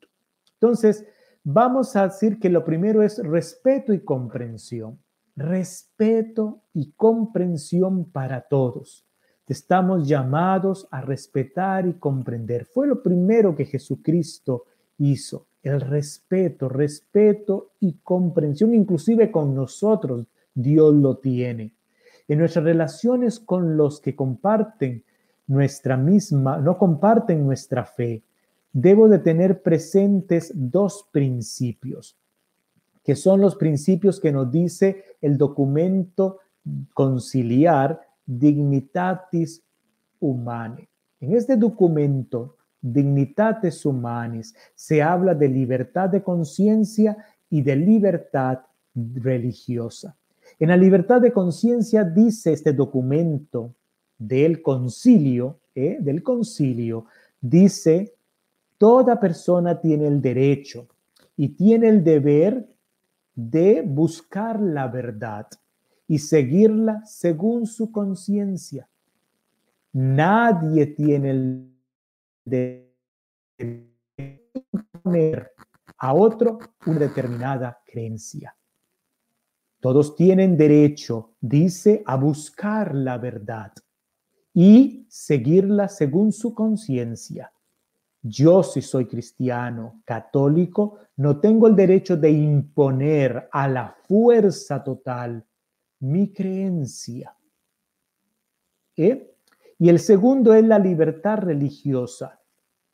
Entonces, 0.55 1.05
vamos 1.45 1.97
a 1.97 2.09
decir 2.09 2.39
que 2.39 2.49
lo 2.49 2.65
primero 2.65 3.03
es 3.03 3.19
respeto 3.19 3.93
y 3.93 4.01
comprensión. 4.01 4.99
Respeto 5.35 6.61
y 6.75 6.93
comprensión 6.93 8.05
para 8.05 8.43
todos. 8.43 9.07
Estamos 9.49 10.07
llamados 10.07 10.87
a 10.91 11.01
respetar 11.01 11.87
y 11.87 11.95
comprender. 11.95 12.65
Fue 12.67 12.87
lo 12.87 13.03
primero 13.03 13.57
que 13.57 13.67
Jesucristo 13.67 14.65
hizo, 14.99 15.47
el 15.63 15.81
respeto, 15.81 16.69
respeto 16.69 17.73
y 17.81 17.95
comprensión, 18.03 18.75
inclusive 18.75 19.31
con 19.31 19.55
nosotros, 19.55 20.27
Dios 20.55 20.95
lo 20.95 21.17
tiene 21.17 21.75
en 22.29 22.39
nuestras 22.39 22.65
relaciones 22.65 23.41
con 23.41 23.77
los 23.77 24.01
que 24.01 24.15
comparten 24.15 25.05
nuestra 25.47 25.97
misma, 25.97 26.59
no 26.59 26.79
comparten 26.79 27.45
nuestra 27.45 27.85
fe, 27.85 28.23
debo 28.73 29.09
de 29.09 29.19
tener 29.19 29.63
presentes 29.63 30.53
dos 30.55 31.09
principios, 31.11 32.17
que 33.05 33.17
son 33.17 33.41
los 33.41 33.57
principios 33.57 34.21
que 34.21 34.33
nos 34.33 34.51
dice 34.51 35.05
el 35.21 35.37
documento 35.37 36.39
conciliar 36.95 38.01
Dignitatis 38.25 39.63
Humanae. 40.21 40.89
En 41.21 41.37
este 41.37 41.57
documento, 41.57 42.57
Dignitatis 42.81 43.85
Humanis, 43.85 44.55
se 44.75 45.03
habla 45.03 45.35
de 45.35 45.49
libertad 45.49 46.09
de 46.09 46.23
conciencia 46.23 47.17
y 47.51 47.63
de 47.63 47.77
libertad 47.77 48.61
religiosa. 48.95 50.17
En 50.59 50.69
la 50.69 50.77
libertad 50.77 51.21
de 51.21 51.33
conciencia 51.33 52.05
dice 52.05 52.53
este 52.53 52.73
documento 52.73 53.75
del 54.19 54.63
concilio, 54.63 55.61
¿eh? 55.75 55.99
del 56.01 56.23
concilio, 56.23 57.07
dice, 57.41 58.15
toda 58.79 59.19
persona 59.19 59.81
tiene 59.81 60.07
el 60.07 60.21
derecho 60.21 60.89
y 61.37 61.51
tiene 61.51 61.89
el 61.89 62.05
deber 62.05 62.69
de 63.35 63.83
buscar 63.83 64.61
la 64.61 64.89
verdad 64.89 65.49
y 66.07 66.19
seguirla 66.19 67.05
según 67.07 67.67
su 67.67 67.91
conciencia. 67.91 68.89
Nadie 69.93 70.87
tiene 70.87 71.31
el 71.31 71.73
deber 72.45 72.93
de 73.59 74.53
poner 75.03 75.53
a 75.99 76.15
otro 76.15 76.59
una 76.87 76.99
determinada 76.99 77.81
creencia. 77.85 78.55
Todos 79.83 80.15
tienen 80.15 80.57
derecho, 80.57 81.33
dice, 81.41 82.05
a 82.07 82.15
buscar 82.15 82.95
la 82.95 83.19
verdad 83.19 83.73
y 84.55 85.05
seguirla 85.09 85.89
según 85.89 86.31
su 86.31 86.55
conciencia. 86.55 87.53
Yo 88.23 88.63
si 88.63 88.81
soy 88.81 89.07
cristiano, 89.07 90.01
católico, 90.05 90.99
no 91.17 91.41
tengo 91.41 91.67
el 91.67 91.75
derecho 91.75 92.17
de 92.17 92.31
imponer 92.31 93.49
a 93.51 93.67
la 93.67 93.97
fuerza 94.07 94.85
total 94.85 95.45
mi 95.99 96.33
creencia. 96.33 97.37
¿Eh? 98.97 99.35
Y 99.81 99.89
el 99.89 99.99
segundo 99.99 100.55
es 100.55 100.65
la 100.65 100.79
libertad 100.79 101.39
religiosa, 101.39 102.41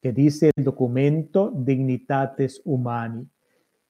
que 0.00 0.14
dice 0.14 0.52
el 0.56 0.64
documento 0.64 1.52
Dignitates 1.54 2.62
Humani 2.64 3.28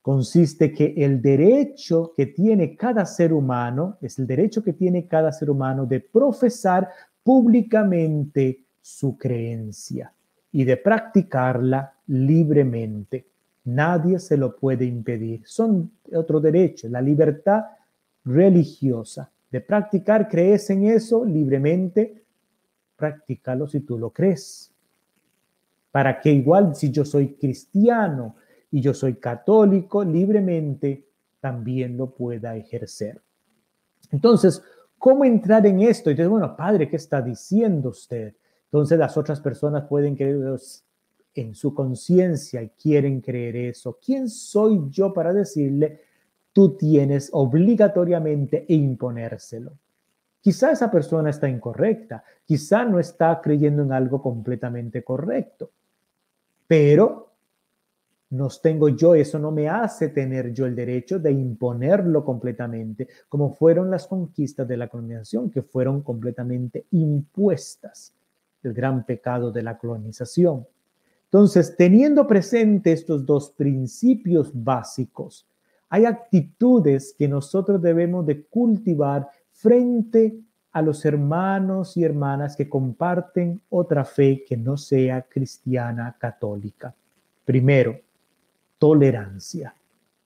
consiste 0.08 0.72
que 0.72 0.94
el 0.96 1.20
derecho 1.20 2.14
que 2.16 2.24
tiene 2.24 2.74
cada 2.76 3.04
ser 3.04 3.30
humano, 3.30 3.98
es 4.00 4.18
el 4.18 4.26
derecho 4.26 4.62
que 4.62 4.72
tiene 4.72 5.06
cada 5.06 5.30
ser 5.30 5.50
humano 5.50 5.84
de 5.84 6.00
profesar 6.00 6.88
públicamente 7.22 8.64
su 8.80 9.18
creencia 9.18 10.10
y 10.50 10.64
de 10.64 10.78
practicarla 10.78 11.92
libremente. 12.06 13.26
Nadie 13.64 14.18
se 14.18 14.38
lo 14.38 14.56
puede 14.56 14.86
impedir. 14.86 15.42
Son 15.44 15.90
otro 16.14 16.40
derecho, 16.40 16.88
la 16.88 17.02
libertad 17.02 17.64
religiosa. 18.24 19.30
De 19.50 19.60
practicar, 19.60 20.26
crees 20.26 20.70
en 20.70 20.84
eso 20.84 21.22
libremente, 21.22 22.22
practícalo 22.96 23.68
si 23.68 23.80
tú 23.80 23.98
lo 23.98 24.08
crees. 24.08 24.72
para 25.90 26.18
que 26.18 26.32
igual 26.32 26.74
si 26.74 26.90
yo 26.90 27.04
soy 27.04 27.34
cristiano 27.34 28.36
y 28.70 28.80
yo 28.80 28.94
soy 28.94 29.14
católico, 29.14 30.04
libremente 30.04 31.06
también 31.40 31.96
lo 31.96 32.10
pueda 32.14 32.56
ejercer. 32.56 33.22
Entonces, 34.10 34.62
¿cómo 34.98 35.24
entrar 35.24 35.66
en 35.66 35.80
esto? 35.80 36.10
Y 36.10 36.12
entonces, 36.12 36.30
bueno, 36.30 36.56
padre, 36.56 36.88
¿qué 36.88 36.96
está 36.96 37.22
diciendo 37.22 37.90
usted? 37.90 38.34
Entonces 38.64 38.98
las 38.98 39.16
otras 39.16 39.40
personas 39.40 39.84
pueden 39.84 40.14
creer 40.14 40.58
en 41.34 41.54
su 41.54 41.74
conciencia 41.74 42.62
y 42.62 42.70
quieren 42.70 43.20
creer 43.20 43.56
eso. 43.56 43.98
¿Quién 44.04 44.28
soy 44.28 44.82
yo 44.90 45.12
para 45.12 45.32
decirle, 45.32 46.02
tú 46.52 46.76
tienes 46.76 47.30
obligatoriamente 47.32 48.66
imponérselo? 48.68 49.72
Quizá 50.40 50.70
esa 50.72 50.90
persona 50.90 51.30
está 51.30 51.48
incorrecta, 51.48 52.22
quizá 52.44 52.84
no 52.84 52.98
está 52.98 53.40
creyendo 53.40 53.82
en 53.82 53.92
algo 53.92 54.22
completamente 54.22 55.02
correcto, 55.02 55.70
pero 56.66 57.27
nos 58.30 58.60
tengo 58.60 58.90
yo, 58.90 59.14
eso 59.14 59.38
no 59.38 59.50
me 59.50 59.68
hace 59.68 60.08
tener 60.08 60.52
yo 60.52 60.66
el 60.66 60.74
derecho 60.74 61.18
de 61.18 61.32
imponerlo 61.32 62.24
completamente, 62.24 63.08
como 63.28 63.54
fueron 63.54 63.90
las 63.90 64.06
conquistas 64.06 64.68
de 64.68 64.76
la 64.76 64.88
colonización, 64.88 65.50
que 65.50 65.62
fueron 65.62 66.02
completamente 66.02 66.86
impuestas, 66.90 68.12
el 68.62 68.74
gran 68.74 69.06
pecado 69.06 69.50
de 69.50 69.62
la 69.62 69.78
colonización. 69.78 70.66
Entonces, 71.24 71.74
teniendo 71.76 72.26
presente 72.26 72.92
estos 72.92 73.24
dos 73.24 73.50
principios 73.50 74.50
básicos, 74.52 75.46
hay 75.88 76.04
actitudes 76.04 77.14
que 77.16 77.28
nosotros 77.28 77.80
debemos 77.80 78.26
de 78.26 78.42
cultivar 78.44 79.28
frente 79.52 80.38
a 80.72 80.82
los 80.82 81.04
hermanos 81.04 81.96
y 81.96 82.04
hermanas 82.04 82.56
que 82.56 82.68
comparten 82.68 83.60
otra 83.70 84.04
fe 84.04 84.44
que 84.46 84.56
no 84.56 84.76
sea 84.76 85.22
cristiana 85.22 86.14
católica. 86.18 86.94
Primero, 87.44 87.98
tolerancia. 88.78 89.74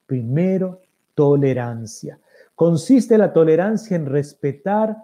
Primero, 0.07 0.81
tolerancia. 1.15 2.19
Consiste 2.55 3.19
la 3.19 3.33
tolerancia 3.33 3.97
en 3.97 4.07
respetar 4.07 4.97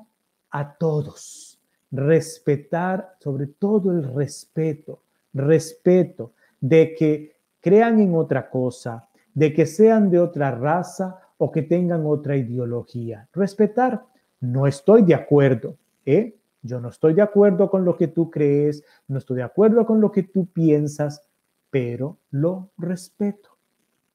a 0.51 0.75
todos, 0.75 1.59
respetar 1.91 3.17
sobre 3.21 3.47
todo 3.47 3.91
el 3.91 4.15
respeto, 4.15 5.01
respeto 5.35 6.33
de 6.61 6.95
que 6.95 7.37
crean 7.61 8.01
en 8.01 8.15
otra 8.15 8.49
cosa, 8.49 9.09
de 9.35 9.53
que 9.53 9.67
sean 9.67 10.11
de 10.11 10.19
otra 10.19 10.51
raza 10.51 11.21
o 11.39 11.51
que 11.51 11.63
tengan 11.63 12.05
otra 12.07 12.37
ideología. 12.37 13.29
Respetar, 13.33 14.05
no 14.41 14.67
estoy 14.67 15.03
de 15.03 15.15
acuerdo, 15.15 15.77
¿eh? 16.05 16.35
Yo 16.63 16.81
no 16.81 16.89
estoy 16.89 17.15
de 17.15 17.23
acuerdo 17.23 17.71
con 17.71 17.85
lo 17.85 17.97
que 17.97 18.09
tú 18.09 18.31
crees, 18.31 18.83
no 19.07 19.19
estoy 19.19 19.37
de 19.37 19.43
acuerdo 19.45 19.87
con 19.87 20.01
lo 20.01 20.11
que 20.11 20.25
tú 20.25 20.47
piensas, 20.47 21.23
pero 21.71 22.19
lo 22.31 22.71
respeto. 22.79 23.51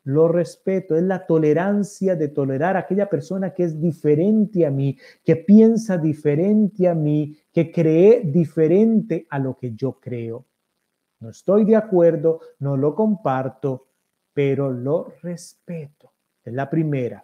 Lo 0.05 0.27
respeto, 0.27 0.97
es 0.97 1.03
la 1.03 1.25
tolerancia 1.25 2.17
de 2.17 2.27
tolerar 2.27 2.75
a 2.75 2.79
aquella 2.79 3.09
persona 3.09 3.53
que 3.53 3.63
es 3.63 3.79
diferente 3.79 4.65
a 4.65 4.71
mí, 4.71 4.97
que 5.23 5.37
piensa 5.37 5.97
diferente 5.97 6.89
a 6.89 6.93
mí, 6.93 7.37
que 7.53 7.71
cree 7.71 8.21
diferente 8.25 9.25
a 9.29 9.39
lo 9.39 9.57
que 9.57 9.73
yo 9.73 9.93
creo. 10.01 10.45
No 11.21 11.29
estoy 11.29 11.63
de 11.63 11.77
acuerdo, 11.77 12.41
no 12.59 12.75
lo 12.75 12.93
comparto, 12.93 13.87
pero 14.33 14.69
lo 14.69 15.13
respeto. 15.21 16.11
Es 16.43 16.53
la 16.53 16.69
primera. 16.69 17.23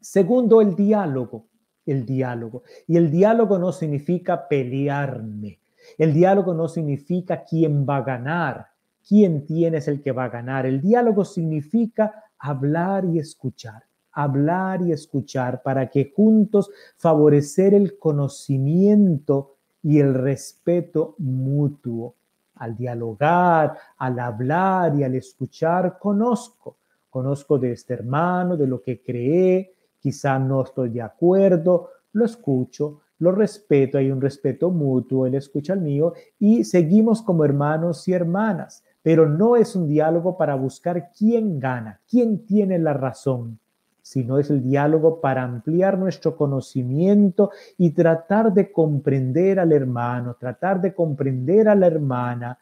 Segundo, 0.00 0.62
el 0.62 0.74
diálogo. 0.74 1.46
El 1.84 2.06
diálogo. 2.06 2.62
Y 2.86 2.96
el 2.96 3.10
diálogo 3.10 3.58
no 3.58 3.70
significa 3.70 4.48
pelearme. 4.48 5.58
El 5.98 6.14
diálogo 6.14 6.54
no 6.54 6.68
significa 6.68 7.44
quién 7.44 7.84
va 7.86 7.98
a 7.98 8.02
ganar 8.02 8.71
quién 9.06 9.46
tienes 9.46 9.88
el 9.88 10.02
que 10.02 10.12
va 10.12 10.24
a 10.24 10.28
ganar. 10.28 10.66
El 10.66 10.80
diálogo 10.80 11.24
significa 11.24 12.24
hablar 12.38 13.04
y 13.04 13.18
escuchar, 13.18 13.84
hablar 14.12 14.82
y 14.82 14.92
escuchar 14.92 15.62
para 15.62 15.88
que 15.88 16.12
juntos 16.14 16.70
favorecer 16.96 17.74
el 17.74 17.98
conocimiento 17.98 19.56
y 19.82 20.00
el 20.00 20.14
respeto 20.14 21.14
mutuo. 21.18 22.14
Al 22.56 22.76
dialogar, 22.76 23.76
al 23.98 24.18
hablar 24.18 24.94
y 24.96 25.02
al 25.02 25.14
escuchar, 25.16 25.98
conozco, 25.98 26.76
conozco 27.10 27.58
de 27.58 27.72
este 27.72 27.94
hermano, 27.94 28.56
de 28.56 28.66
lo 28.66 28.80
que 28.80 29.02
cree, 29.02 29.74
quizá 29.98 30.38
no 30.38 30.62
estoy 30.62 30.90
de 30.90 31.02
acuerdo, 31.02 31.90
lo 32.12 32.24
escucho, 32.24 33.00
lo 33.18 33.32
respeto, 33.32 33.98
hay 33.98 34.10
un 34.10 34.20
respeto 34.20 34.70
mutuo, 34.70 35.26
él 35.26 35.34
escucha 35.34 35.74
el 35.74 35.80
mío 35.80 36.12
y 36.38 36.64
seguimos 36.64 37.22
como 37.22 37.44
hermanos 37.44 38.06
y 38.08 38.12
hermanas 38.12 38.84
pero 39.02 39.28
no 39.28 39.56
es 39.56 39.74
un 39.74 39.88
diálogo 39.88 40.36
para 40.36 40.54
buscar 40.54 41.10
quién 41.16 41.58
gana, 41.58 42.00
quién 42.08 42.46
tiene 42.46 42.78
la 42.78 42.92
razón, 42.92 43.58
sino 44.00 44.38
es 44.38 44.50
el 44.50 44.62
diálogo 44.62 45.20
para 45.20 45.42
ampliar 45.42 45.98
nuestro 45.98 46.36
conocimiento 46.36 47.50
y 47.78 47.90
tratar 47.90 48.52
de 48.52 48.72
comprender 48.72 49.60
al 49.60 49.72
hermano, 49.72 50.34
tratar 50.34 50.80
de 50.80 50.94
comprender 50.94 51.68
a 51.68 51.74
la 51.74 51.86
hermana 51.86 52.58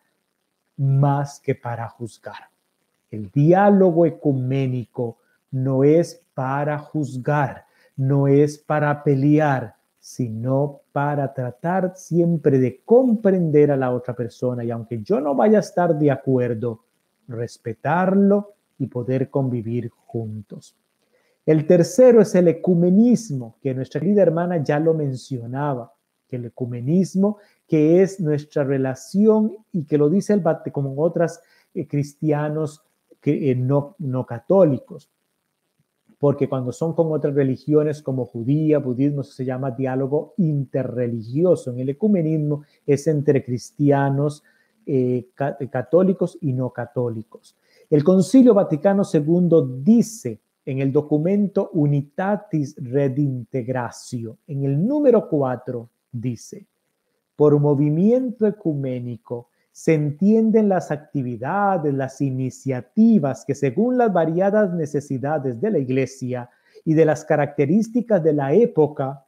más 0.76 1.40
que 1.40 1.54
para 1.54 1.88
juzgar. 1.88 2.50
El 3.10 3.30
diálogo 3.30 4.06
ecuménico 4.06 5.18
no 5.50 5.84
es 5.84 6.22
para 6.34 6.78
juzgar, 6.78 7.66
no 7.96 8.28
es 8.28 8.58
para 8.58 9.02
pelear, 9.02 9.74
sino 10.00 10.80
para 10.92 11.32
tratar 11.32 11.92
siempre 11.94 12.58
de 12.58 12.80
comprender 12.84 13.70
a 13.70 13.76
la 13.76 13.92
otra 13.92 14.16
persona. 14.16 14.64
Y 14.64 14.70
aunque 14.70 15.02
yo 15.02 15.20
no 15.20 15.34
vaya 15.34 15.58
a 15.58 15.60
estar 15.60 15.96
de 15.96 16.10
acuerdo, 16.10 16.84
respetarlo 17.28 18.54
y 18.78 18.86
poder 18.86 19.28
convivir 19.28 19.90
juntos. 19.90 20.74
El 21.44 21.66
tercero 21.66 22.22
es 22.22 22.34
el 22.34 22.48
ecumenismo, 22.48 23.56
que 23.62 23.74
nuestra 23.74 24.00
querida 24.00 24.22
hermana 24.22 24.62
ya 24.62 24.80
lo 24.80 24.94
mencionaba, 24.94 25.92
que 26.26 26.36
el 26.36 26.46
ecumenismo, 26.46 27.38
que 27.66 28.02
es 28.02 28.20
nuestra 28.20 28.64
relación 28.64 29.56
y 29.72 29.84
que 29.84 29.98
lo 29.98 30.08
dice 30.08 30.32
el 30.32 30.42
como 30.72 31.00
otras 31.02 31.42
eh, 31.74 31.86
cristianos 31.86 32.82
que, 33.20 33.50
eh, 33.50 33.54
no, 33.54 33.96
no 33.98 34.24
católicos, 34.24 35.10
porque 36.20 36.50
cuando 36.50 36.70
son 36.70 36.92
con 36.92 37.10
otras 37.12 37.34
religiones 37.34 38.02
como 38.02 38.26
judía, 38.26 38.78
budismo, 38.78 39.22
se 39.22 39.42
llama 39.42 39.70
diálogo 39.70 40.34
interreligioso. 40.36 41.70
En 41.70 41.80
el 41.80 41.88
ecumenismo 41.88 42.62
es 42.86 43.06
entre 43.06 43.42
cristianos, 43.42 44.44
eh, 44.84 45.30
católicos 45.70 46.36
y 46.42 46.52
no 46.52 46.70
católicos. 46.70 47.56
El 47.88 48.04
Concilio 48.04 48.52
Vaticano 48.52 49.02
II 49.10 49.80
dice 49.82 50.42
en 50.66 50.80
el 50.80 50.92
documento 50.92 51.70
Unitatis 51.72 52.76
Redintegratio, 52.76 54.36
en 54.46 54.64
el 54.64 54.86
número 54.86 55.26
4, 55.26 55.88
dice, 56.12 56.66
por 57.34 57.58
movimiento 57.58 58.46
ecuménico 58.46 59.48
se 59.72 59.94
entienden 59.94 60.68
las 60.68 60.90
actividades, 60.90 61.94
las 61.94 62.20
iniciativas 62.20 63.44
que 63.44 63.54
según 63.54 63.98
las 63.98 64.12
variadas 64.12 64.72
necesidades 64.72 65.60
de 65.60 65.70
la 65.70 65.78
iglesia 65.78 66.50
y 66.84 66.94
de 66.94 67.04
las 67.04 67.24
características 67.24 68.22
de 68.22 68.32
la 68.32 68.52
época, 68.52 69.24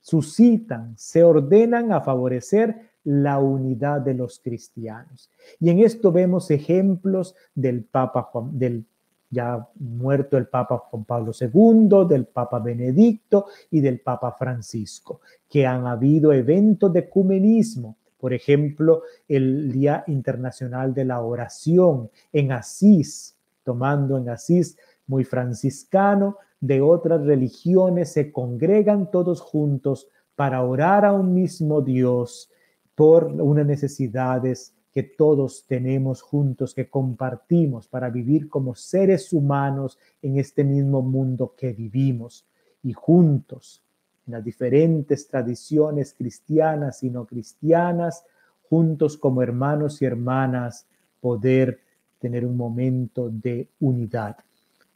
suscitan, 0.00 0.94
se 0.96 1.22
ordenan 1.22 1.92
a 1.92 2.00
favorecer 2.00 2.90
la 3.04 3.38
unidad 3.38 4.00
de 4.00 4.14
los 4.14 4.38
cristianos. 4.38 5.30
Y 5.60 5.70
en 5.70 5.80
esto 5.80 6.12
vemos 6.12 6.50
ejemplos 6.50 7.34
del 7.54 7.84
Papa 7.84 8.22
Juan, 8.22 8.58
del 8.58 8.84
ya 9.30 9.66
muerto 9.76 10.36
el 10.36 10.46
Papa 10.46 10.76
Juan 10.76 11.04
Pablo 11.04 11.32
II, 11.38 12.06
del 12.06 12.26
Papa 12.26 12.58
Benedicto 12.58 13.46
y 13.70 13.80
del 13.80 14.00
Papa 14.00 14.32
Francisco, 14.38 15.22
que 15.48 15.66
han 15.66 15.86
habido 15.86 16.32
eventos 16.32 16.92
de 16.92 17.00
ecumenismo 17.00 17.96
por 18.22 18.32
ejemplo, 18.32 19.02
el 19.26 19.72
Día 19.72 20.04
Internacional 20.06 20.94
de 20.94 21.04
la 21.04 21.20
Oración 21.22 22.08
en 22.32 22.52
Asís, 22.52 23.36
tomando 23.64 24.16
en 24.16 24.28
Asís 24.28 24.78
muy 25.08 25.24
franciscano, 25.24 26.36
de 26.60 26.80
otras 26.80 27.24
religiones 27.24 28.12
se 28.12 28.30
congregan 28.30 29.10
todos 29.10 29.40
juntos 29.40 30.06
para 30.36 30.62
orar 30.62 31.04
a 31.04 31.12
un 31.12 31.34
mismo 31.34 31.80
Dios 31.82 32.48
por 32.94 33.24
unas 33.24 33.66
necesidades 33.66 34.72
que 34.92 35.02
todos 35.02 35.66
tenemos 35.66 36.22
juntos, 36.22 36.74
que 36.74 36.88
compartimos 36.88 37.88
para 37.88 38.08
vivir 38.08 38.48
como 38.48 38.76
seres 38.76 39.32
humanos 39.32 39.98
en 40.22 40.38
este 40.38 40.62
mismo 40.62 41.02
mundo 41.02 41.56
que 41.56 41.72
vivimos. 41.72 42.46
Y 42.84 42.92
juntos 42.92 43.82
las 44.26 44.44
diferentes 44.44 45.28
tradiciones 45.28 46.14
cristianas 46.14 47.02
y 47.02 47.10
no 47.10 47.26
cristianas, 47.26 48.24
juntos 48.68 49.16
como 49.16 49.42
hermanos 49.42 50.00
y 50.00 50.04
hermanas, 50.04 50.86
poder 51.20 51.80
tener 52.18 52.46
un 52.46 52.56
momento 52.56 53.28
de 53.30 53.68
unidad. 53.80 54.36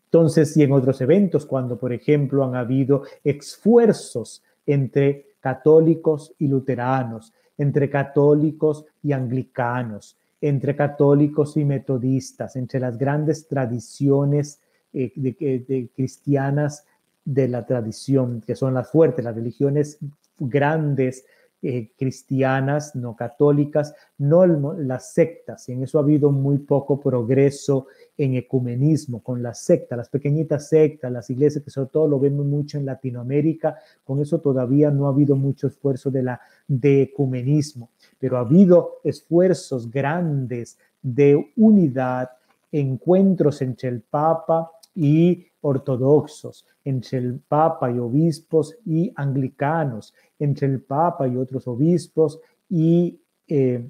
Entonces, 0.04 0.56
y 0.56 0.62
en 0.62 0.72
otros 0.72 1.00
eventos, 1.00 1.44
cuando, 1.44 1.76
por 1.76 1.92
ejemplo, 1.92 2.44
han 2.44 2.54
habido 2.54 3.02
esfuerzos 3.24 4.42
entre 4.64 5.34
católicos 5.40 6.32
y 6.38 6.48
luteranos, 6.48 7.32
entre 7.58 7.90
católicos 7.90 8.86
y 9.02 9.12
anglicanos, 9.12 10.16
entre 10.40 10.76
católicos 10.76 11.56
y 11.56 11.64
metodistas, 11.64 12.56
entre 12.56 12.80
las 12.80 12.98
grandes 12.98 13.48
tradiciones 13.48 14.60
eh, 14.92 15.12
de, 15.16 15.90
cristianas 15.94 16.84
de 17.26 17.48
la 17.48 17.66
tradición, 17.66 18.40
que 18.40 18.56
son 18.56 18.72
las 18.72 18.88
fuertes, 18.88 19.24
las 19.24 19.34
religiones 19.34 19.98
grandes 20.38 21.26
eh, 21.62 21.90
cristianas, 21.98 22.94
no 22.94 23.16
católicas, 23.16 23.94
no 24.18 24.46
las 24.46 25.12
sectas. 25.12 25.68
Y 25.68 25.72
en 25.72 25.82
eso 25.82 25.98
ha 25.98 26.02
habido 26.02 26.30
muy 26.30 26.58
poco 26.58 27.00
progreso 27.00 27.88
en 28.16 28.36
ecumenismo 28.36 29.20
con 29.20 29.42
las 29.42 29.62
sectas, 29.62 29.98
las 29.98 30.08
pequeñitas 30.08 30.68
sectas, 30.68 31.10
las 31.10 31.28
iglesias, 31.28 31.64
que 31.64 31.70
sobre 31.70 31.90
todo 31.90 32.06
lo 32.06 32.20
vemos 32.20 32.46
mucho 32.46 32.78
en 32.78 32.86
Latinoamérica. 32.86 33.76
Con 34.04 34.20
eso 34.20 34.38
todavía 34.38 34.92
no 34.92 35.06
ha 35.06 35.10
habido 35.10 35.34
mucho 35.34 35.66
esfuerzo 35.66 36.10
de, 36.10 36.22
la, 36.22 36.40
de 36.68 37.02
ecumenismo, 37.02 37.90
pero 38.20 38.36
ha 38.36 38.40
habido 38.40 39.00
esfuerzos 39.02 39.90
grandes 39.90 40.78
de 41.02 41.52
unidad, 41.56 42.30
encuentros 42.70 43.60
entre 43.62 43.88
el 43.88 44.02
Papa 44.02 44.70
y 44.94 45.46
ortodoxos, 45.66 46.64
entre 46.84 47.18
el 47.18 47.40
Papa 47.40 47.90
y 47.90 47.98
obispos 47.98 48.76
y 48.84 49.12
anglicanos, 49.16 50.14
entre 50.38 50.68
el 50.68 50.80
Papa 50.80 51.26
y 51.26 51.36
otros 51.36 51.66
obispos 51.66 52.38
y 52.68 53.20
eh, 53.48 53.88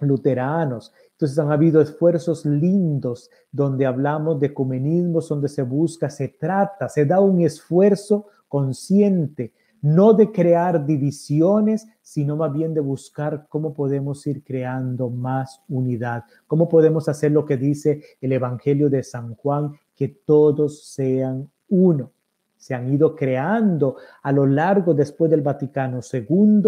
luteranos. 0.00 0.92
Entonces 1.12 1.38
han 1.38 1.52
habido 1.52 1.80
esfuerzos 1.80 2.46
lindos 2.46 3.30
donde 3.52 3.86
hablamos 3.86 4.40
de 4.40 4.46
ecumenismos, 4.46 5.28
donde 5.28 5.48
se 5.48 5.62
busca, 5.62 6.08
se 6.08 6.28
trata, 6.28 6.88
se 6.88 7.04
da 7.04 7.20
un 7.20 7.42
esfuerzo 7.42 8.26
consciente, 8.48 9.52
no 9.82 10.14
de 10.14 10.32
crear 10.32 10.86
divisiones, 10.86 11.86
sino 12.00 12.36
más 12.36 12.50
bien 12.52 12.72
de 12.72 12.80
buscar 12.80 13.46
cómo 13.50 13.74
podemos 13.74 14.26
ir 14.26 14.42
creando 14.42 15.10
más 15.10 15.60
unidad, 15.68 16.24
cómo 16.46 16.68
podemos 16.68 17.08
hacer 17.08 17.32
lo 17.32 17.44
que 17.44 17.58
dice 17.58 18.02
el 18.22 18.32
Evangelio 18.32 18.88
de 18.88 19.02
San 19.02 19.34
Juan, 19.34 19.74
que 19.94 20.08
todos 20.08 20.84
sean 20.84 21.50
uno. 21.68 22.12
Se 22.56 22.74
han 22.74 22.92
ido 22.92 23.14
creando 23.14 23.96
a 24.22 24.32
lo 24.32 24.46
largo 24.46 24.94
después 24.94 25.30
del 25.30 25.42
Vaticano 25.42 26.00
II, 26.00 26.62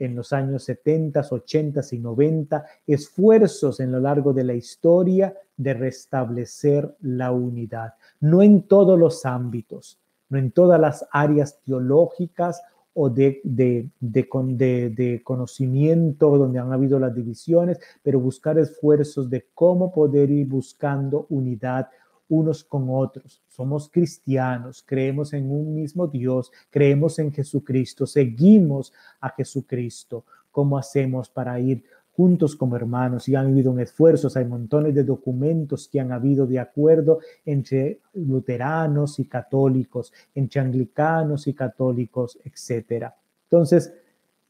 en 0.00 0.16
los 0.16 0.32
años 0.32 0.64
70, 0.64 1.26
80 1.30 1.80
y 1.92 1.98
90, 1.98 2.64
esfuerzos 2.86 3.80
en 3.80 3.92
lo 3.92 4.00
largo 4.00 4.32
de 4.32 4.44
la 4.44 4.54
historia 4.54 5.34
de 5.56 5.74
restablecer 5.74 6.96
la 7.00 7.32
unidad. 7.32 7.94
No 8.20 8.42
en 8.42 8.62
todos 8.62 8.98
los 8.98 9.26
ámbitos, 9.26 10.00
no 10.30 10.38
en 10.38 10.52
todas 10.52 10.80
las 10.80 11.06
áreas 11.12 11.60
teológicas 11.60 12.62
o 12.94 13.10
de, 13.10 13.40
de, 13.44 15.20
conocimiento 15.22 16.38
donde 16.38 16.58
han 16.58 16.72
habido 16.72 16.98
las 16.98 17.14
divisiones, 17.14 17.78
pero 18.02 18.20
buscar 18.20 18.58
esfuerzos 18.58 19.28
de 19.28 19.46
cómo 19.54 19.92
poder 19.92 20.30
ir 20.30 20.46
buscando 20.46 21.26
unidad 21.28 21.88
unos 22.30 22.64
con 22.64 22.86
otros. 22.88 23.42
Somos 23.48 23.90
cristianos, 23.90 24.82
creemos 24.86 25.32
en 25.34 25.50
un 25.50 25.74
mismo 25.74 26.06
Dios, 26.06 26.50
creemos 26.70 27.18
en 27.18 27.32
Jesucristo, 27.32 28.06
seguimos 28.06 28.92
a 29.20 29.30
Jesucristo. 29.30 30.24
¿Cómo 30.50 30.78
hacemos 30.78 31.28
para 31.28 31.60
ir 31.60 31.84
juntos 32.12 32.56
como 32.56 32.76
hermanos? 32.76 33.28
Y 33.28 33.34
han 33.34 33.48
habido 33.48 33.76
esfuerzos, 33.78 34.36
hay 34.36 34.44
montones 34.44 34.94
de 34.94 35.04
documentos 35.04 35.88
que 35.88 36.00
han 36.00 36.12
habido 36.12 36.46
de 36.46 36.60
acuerdo 36.60 37.18
entre 37.44 38.00
luteranos 38.14 39.18
y 39.18 39.26
católicos, 39.26 40.12
entre 40.34 40.60
anglicanos 40.60 41.46
y 41.48 41.54
católicos, 41.54 42.38
etc. 42.44 43.06
Entonces, 43.44 43.92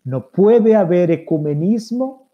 no 0.04 0.30
puede 0.30 0.76
haber 0.76 1.10
ecumenismo 1.10 2.30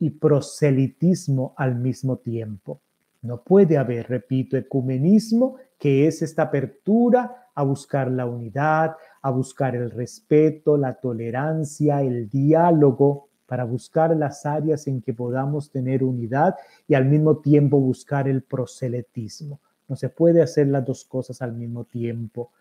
y 0.00 0.10
proselitismo 0.10 1.54
al 1.56 1.76
mismo 1.76 2.16
tiempo. 2.18 2.80
No 3.22 3.42
puede 3.42 3.76
haber, 3.76 4.08
repito, 4.08 4.56
ecumenismo, 4.56 5.56
que 5.78 6.06
es 6.06 6.22
esta 6.22 6.42
apertura 6.42 7.48
a 7.54 7.62
buscar 7.62 8.10
la 8.10 8.26
unidad, 8.26 8.96
a 9.22 9.30
buscar 9.30 9.74
el 9.74 9.90
respeto, 9.90 10.76
la 10.76 10.94
tolerancia, 10.94 12.02
el 12.02 12.28
diálogo, 12.28 13.28
para 13.46 13.64
buscar 13.64 14.14
las 14.14 14.44
áreas 14.44 14.86
en 14.86 15.00
que 15.00 15.14
podamos 15.14 15.70
tener 15.70 16.04
unidad 16.04 16.54
y 16.86 16.94
al 16.94 17.06
mismo 17.06 17.38
tiempo 17.38 17.80
buscar 17.80 18.28
el 18.28 18.42
proselitismo. 18.42 19.58
No 19.88 19.96
se 19.96 20.10
puede 20.10 20.42
hacer 20.42 20.68
las 20.68 20.84
dos 20.84 21.06
cosas 21.06 21.40
al 21.40 21.54
mismo 21.54 21.84
tiempo. 21.84 22.52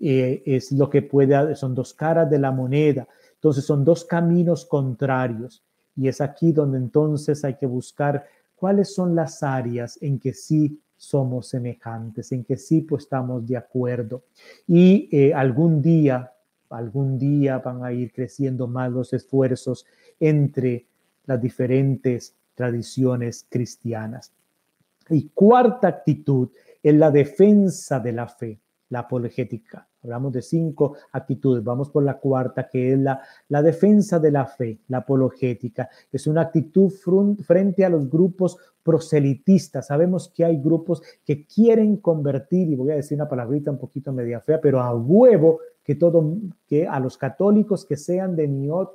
Eh, 0.00 0.42
es 0.46 0.70
lo 0.70 0.88
que 0.88 1.02
puede, 1.02 1.56
son 1.56 1.74
dos 1.74 1.92
caras 1.92 2.30
de 2.30 2.38
la 2.38 2.52
moneda. 2.52 3.08
Entonces 3.34 3.64
son 3.64 3.84
dos 3.84 4.04
caminos 4.04 4.64
contrarios. 4.64 5.64
Y 5.96 6.06
es 6.06 6.20
aquí 6.20 6.52
donde 6.52 6.78
entonces 6.78 7.44
hay 7.44 7.54
que 7.54 7.66
buscar 7.66 8.24
cuáles 8.58 8.94
son 8.94 9.14
las 9.14 9.42
áreas 9.42 9.98
en 10.02 10.18
que 10.18 10.34
sí 10.34 10.80
somos 10.96 11.48
semejantes, 11.48 12.32
en 12.32 12.44
que 12.44 12.56
sí 12.56 12.82
pues, 12.82 13.04
estamos 13.04 13.46
de 13.46 13.56
acuerdo. 13.56 14.24
Y 14.66 15.08
eh, 15.12 15.32
algún 15.32 15.80
día, 15.80 16.32
algún 16.70 17.18
día 17.18 17.58
van 17.58 17.84
a 17.84 17.92
ir 17.92 18.12
creciendo 18.12 18.66
más 18.66 18.90
los 18.90 19.12
esfuerzos 19.12 19.86
entre 20.18 20.86
las 21.24 21.40
diferentes 21.40 22.34
tradiciones 22.54 23.46
cristianas. 23.48 24.32
Y 25.08 25.28
cuarta 25.28 25.88
actitud 25.88 26.50
es 26.82 26.94
la 26.94 27.10
defensa 27.10 28.00
de 28.00 28.12
la 28.12 28.28
fe, 28.28 28.60
la 28.90 29.00
apologética. 29.00 29.87
Hablamos 30.02 30.32
de 30.32 30.42
cinco 30.42 30.96
actitudes. 31.12 31.64
Vamos 31.64 31.90
por 31.90 32.04
la 32.04 32.18
cuarta, 32.18 32.68
que 32.68 32.92
es 32.92 32.98
la, 32.98 33.20
la 33.48 33.62
defensa 33.62 34.18
de 34.18 34.30
la 34.30 34.46
fe, 34.46 34.80
la 34.88 34.98
apologética. 34.98 35.88
Es 36.12 36.26
una 36.26 36.42
actitud 36.42 36.92
frente 37.42 37.84
a 37.84 37.88
los 37.88 38.08
grupos 38.08 38.58
proselitistas. 38.82 39.88
Sabemos 39.88 40.32
que 40.34 40.44
hay 40.44 40.58
grupos 40.58 41.02
que 41.24 41.44
quieren 41.46 41.96
convertir, 41.96 42.68
y 42.68 42.76
voy 42.76 42.92
a 42.92 42.96
decir 42.96 43.16
una 43.16 43.28
palabrita 43.28 43.70
un 43.70 43.78
poquito 43.78 44.12
media 44.12 44.40
fea, 44.40 44.60
pero 44.60 44.80
a 44.80 44.94
huevo 44.94 45.60
que 45.82 45.94
todo, 45.94 46.36
que 46.66 46.86
a 46.86 47.00
los 47.00 47.16
católicos 47.16 47.84
que 47.84 47.96
sean 47.96 48.36
de, 48.36 48.46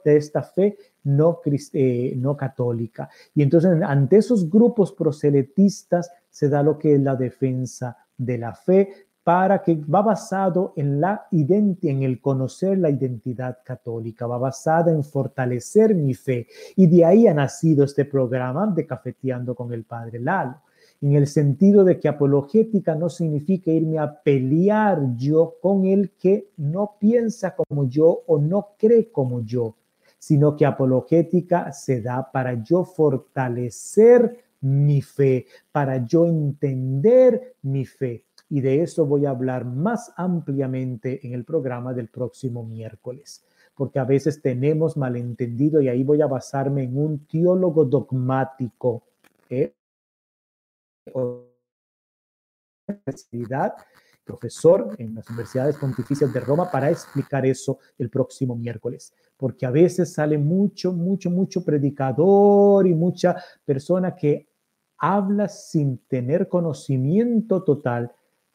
de 0.05 0.15
esta 0.15 0.43
fe 0.43 0.77
no, 1.03 1.41
eh, 1.73 2.13
no 2.17 2.37
católica. 2.37 3.09
Y 3.33 3.41
entonces 3.41 3.81
ante 3.83 4.17
esos 4.17 4.49
grupos 4.49 4.93
proselitistas 4.93 6.11
se 6.29 6.49
da 6.49 6.61
lo 6.61 6.77
que 6.77 6.93
es 6.93 7.01
la 7.01 7.15
defensa 7.15 7.97
de 8.15 8.37
la 8.37 8.53
fe, 8.53 8.89
para 9.23 9.63
que 9.63 9.75
va 9.75 10.01
basado 10.01 10.73
en 10.75 10.99
la 10.99 11.27
en 11.31 12.03
el 12.03 12.19
conocer 12.19 12.77
la 12.77 12.89
identidad 12.89 13.59
católica, 13.63 14.27
va 14.27 14.37
basada 14.37 14.91
en 14.91 15.03
fortalecer 15.03 15.95
mi 15.95 16.13
fe. 16.13 16.47
Y 16.75 16.87
de 16.87 17.05
ahí 17.05 17.27
ha 17.27 17.33
nacido 17.33 17.85
este 17.85 18.05
programa 18.05 18.67
de 18.67 18.85
Cafeteando 18.85 19.55
con 19.55 19.71
el 19.71 19.85
Padre 19.85 20.19
Lalo, 20.19 20.61
en 21.01 21.13
el 21.13 21.27
sentido 21.27 21.83
de 21.83 21.99
que 21.99 22.09
apologética 22.09 22.95
no 22.95 23.09
significa 23.09 23.71
irme 23.71 23.97
a 23.97 24.21
pelear 24.21 25.15
yo 25.15 25.55
con 25.61 25.85
el 25.85 26.11
que 26.11 26.49
no 26.57 26.95
piensa 26.99 27.55
como 27.55 27.87
yo 27.87 28.23
o 28.27 28.37
no 28.37 28.69
cree 28.77 29.09
como 29.11 29.41
yo, 29.41 29.75
sino 30.19 30.55
que 30.55 30.65
apologética 30.65 31.71
se 31.71 32.01
da 32.01 32.29
para 32.29 32.61
yo 32.61 32.83
fortalecer 32.83 34.37
mi 34.61 35.01
fe, 35.01 35.45
para 35.71 36.05
yo 36.05 36.25
entender 36.25 37.55
mi 37.61 37.85
fe 37.85 38.23
y 38.49 38.61
de 38.61 38.81
eso 38.81 39.05
voy 39.05 39.25
a 39.25 39.31
hablar 39.31 39.65
más 39.65 40.13
ampliamente 40.15 41.25
en 41.25 41.33
el 41.33 41.43
programa 41.45 41.93
del 41.93 42.09
próximo 42.09 42.63
miércoles, 42.63 43.43
porque 43.75 43.99
a 43.99 44.05
veces 44.05 44.41
tenemos 44.41 44.97
malentendido 44.97 45.81
y 45.81 45.89
ahí 45.89 46.03
voy 46.03 46.21
a 46.21 46.27
basarme 46.27 46.83
en 46.83 46.97
un 46.97 47.25
teólogo 47.25 47.85
dogmático. 47.85 49.03
¿eh? 49.49 49.73
profesor 54.23 54.95
en 54.97 55.15
las 55.15 55.29
universidades 55.29 55.77
pontificias 55.77 56.33
de 56.33 56.39
Roma 56.39 56.71
para 56.71 56.89
explicar 56.89 57.45
eso 57.45 57.79
el 57.97 58.09
próximo 58.09 58.55
miércoles, 58.55 59.13
porque 59.37 59.65
a 59.65 59.71
veces 59.71 60.13
sale 60.13 60.37
mucho, 60.37 60.93
mucho, 60.93 61.29
mucho 61.29 61.63
predicador 61.63 62.87
y 62.87 62.93
mucha 62.93 63.35
persona 63.65 64.15
que 64.15 64.47
habla 64.97 65.49
sin 65.49 65.97
tener 66.07 66.47
conocimiento 66.47 67.63
total 67.63 68.11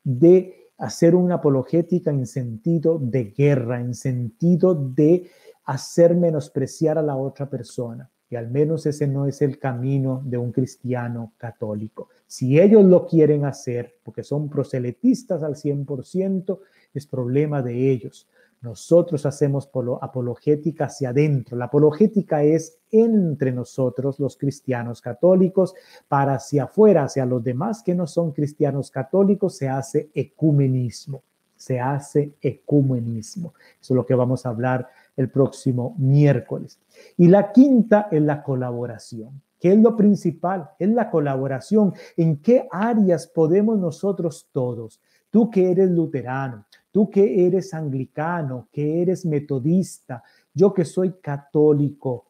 de 0.09 0.71
hacer 0.79 1.15
una 1.15 1.35
apologética 1.35 2.11
en 2.11 2.27
sentido 2.27 2.99
de 2.99 3.25
guerra, 3.25 3.79
en 3.79 3.95
sentido 3.95 4.75
de 4.75 5.29
hacer 5.65 6.15
menospreciar 6.15 6.97
a 6.97 7.03
la 7.03 7.17
otra 7.17 7.51
persona. 7.51 8.11
Y 8.31 8.37
al 8.37 8.51
menos 8.51 8.87
ese 8.87 9.07
no 9.07 9.27
es 9.27 9.43
el 9.43 9.59
camino 9.59 10.23
de 10.25 10.39
un 10.39 10.51
cristiano 10.51 11.35
católico. 11.37 12.09
Si 12.27 12.59
ellos 12.59 12.85
lo 12.85 13.07
quieren 13.07 13.45
hacer, 13.45 13.97
porque 14.03 14.23
son 14.23 14.49
proselitistas 14.49 15.43
al 15.43 15.57
100%, 15.57 16.59
es 16.95 17.07
problema 17.07 17.61
de 17.61 17.91
ellos. 17.91 18.27
Nosotros 18.61 19.25
hacemos 19.25 19.71
apologética 20.01 20.87
hacia 20.87 21.11
adentro. 21.11 21.57
La 21.57 21.67
apologética 21.67 22.43
es 22.43 22.79
entre 22.91 23.53
nosotros, 23.53 24.19
los 24.19 24.37
cristianos 24.37 25.01
católicos, 25.01 25.75
para 26.09 26.35
hacia 26.35 26.65
afuera, 26.65 27.05
hacia 27.05 27.25
los 27.25 27.43
demás 27.45 27.83
que 27.83 27.95
no 27.95 28.07
son 28.07 28.33
cristianos 28.33 28.91
católicos, 28.91 29.57
se 29.57 29.69
hace 29.69 30.11
ecumenismo. 30.13 31.23
Se 31.55 31.81
hace 31.81 32.35
ecumenismo. 32.41 33.55
Eso 33.81 33.95
es 33.95 33.97
lo 33.97 34.07
que 34.07 34.15
vamos 34.15 34.47
a 34.47 34.51
hablar 34.51 34.89
el 35.17 35.29
próximo 35.31 35.95
miércoles. 35.99 36.79
Y 37.17 37.29
la 37.29 37.53
quinta 37.53 38.09
es 38.11 38.23
la 38.23 38.43
colaboración. 38.43 39.43
¿Qué 39.61 39.73
es 39.73 39.79
lo 39.79 39.97
principal? 39.97 40.71
Es 40.79 40.89
la 40.89 41.11
colaboración. 41.11 41.93
¿En 42.17 42.37
qué 42.37 42.69
áreas 42.71 43.27
podemos 43.27 43.79
nosotros 43.79 44.49
todos? 44.53 45.01
Tú 45.31 45.51
que 45.51 45.71
eres 45.71 45.91
luterano, 45.91 46.65
tú 46.91 47.11
que 47.11 47.47
eres 47.47 47.75
anglicano, 47.75 48.69
que 48.73 49.03
eres 49.03 49.25
metodista, 49.25 50.23
yo 50.55 50.73
que 50.75 50.85
soy 50.85 51.13
católico, 51.21 52.27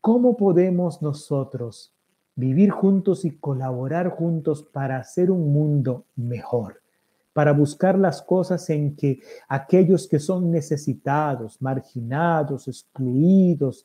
¿cómo 0.00 0.36
podemos 0.36 1.02
nosotros 1.02 1.92
vivir 2.34 2.70
juntos 2.70 3.24
y 3.24 3.38
colaborar 3.38 4.10
juntos 4.10 4.62
para 4.62 4.96
hacer 4.98 5.30
un 5.30 5.52
mundo 5.52 6.06
mejor? 6.16 6.80
para 7.32 7.52
buscar 7.52 7.98
las 7.98 8.22
cosas 8.22 8.68
en 8.70 8.96
que 8.96 9.20
aquellos 9.48 10.08
que 10.08 10.18
son 10.18 10.50
necesitados, 10.50 11.60
marginados, 11.62 12.66
excluidos, 12.68 13.84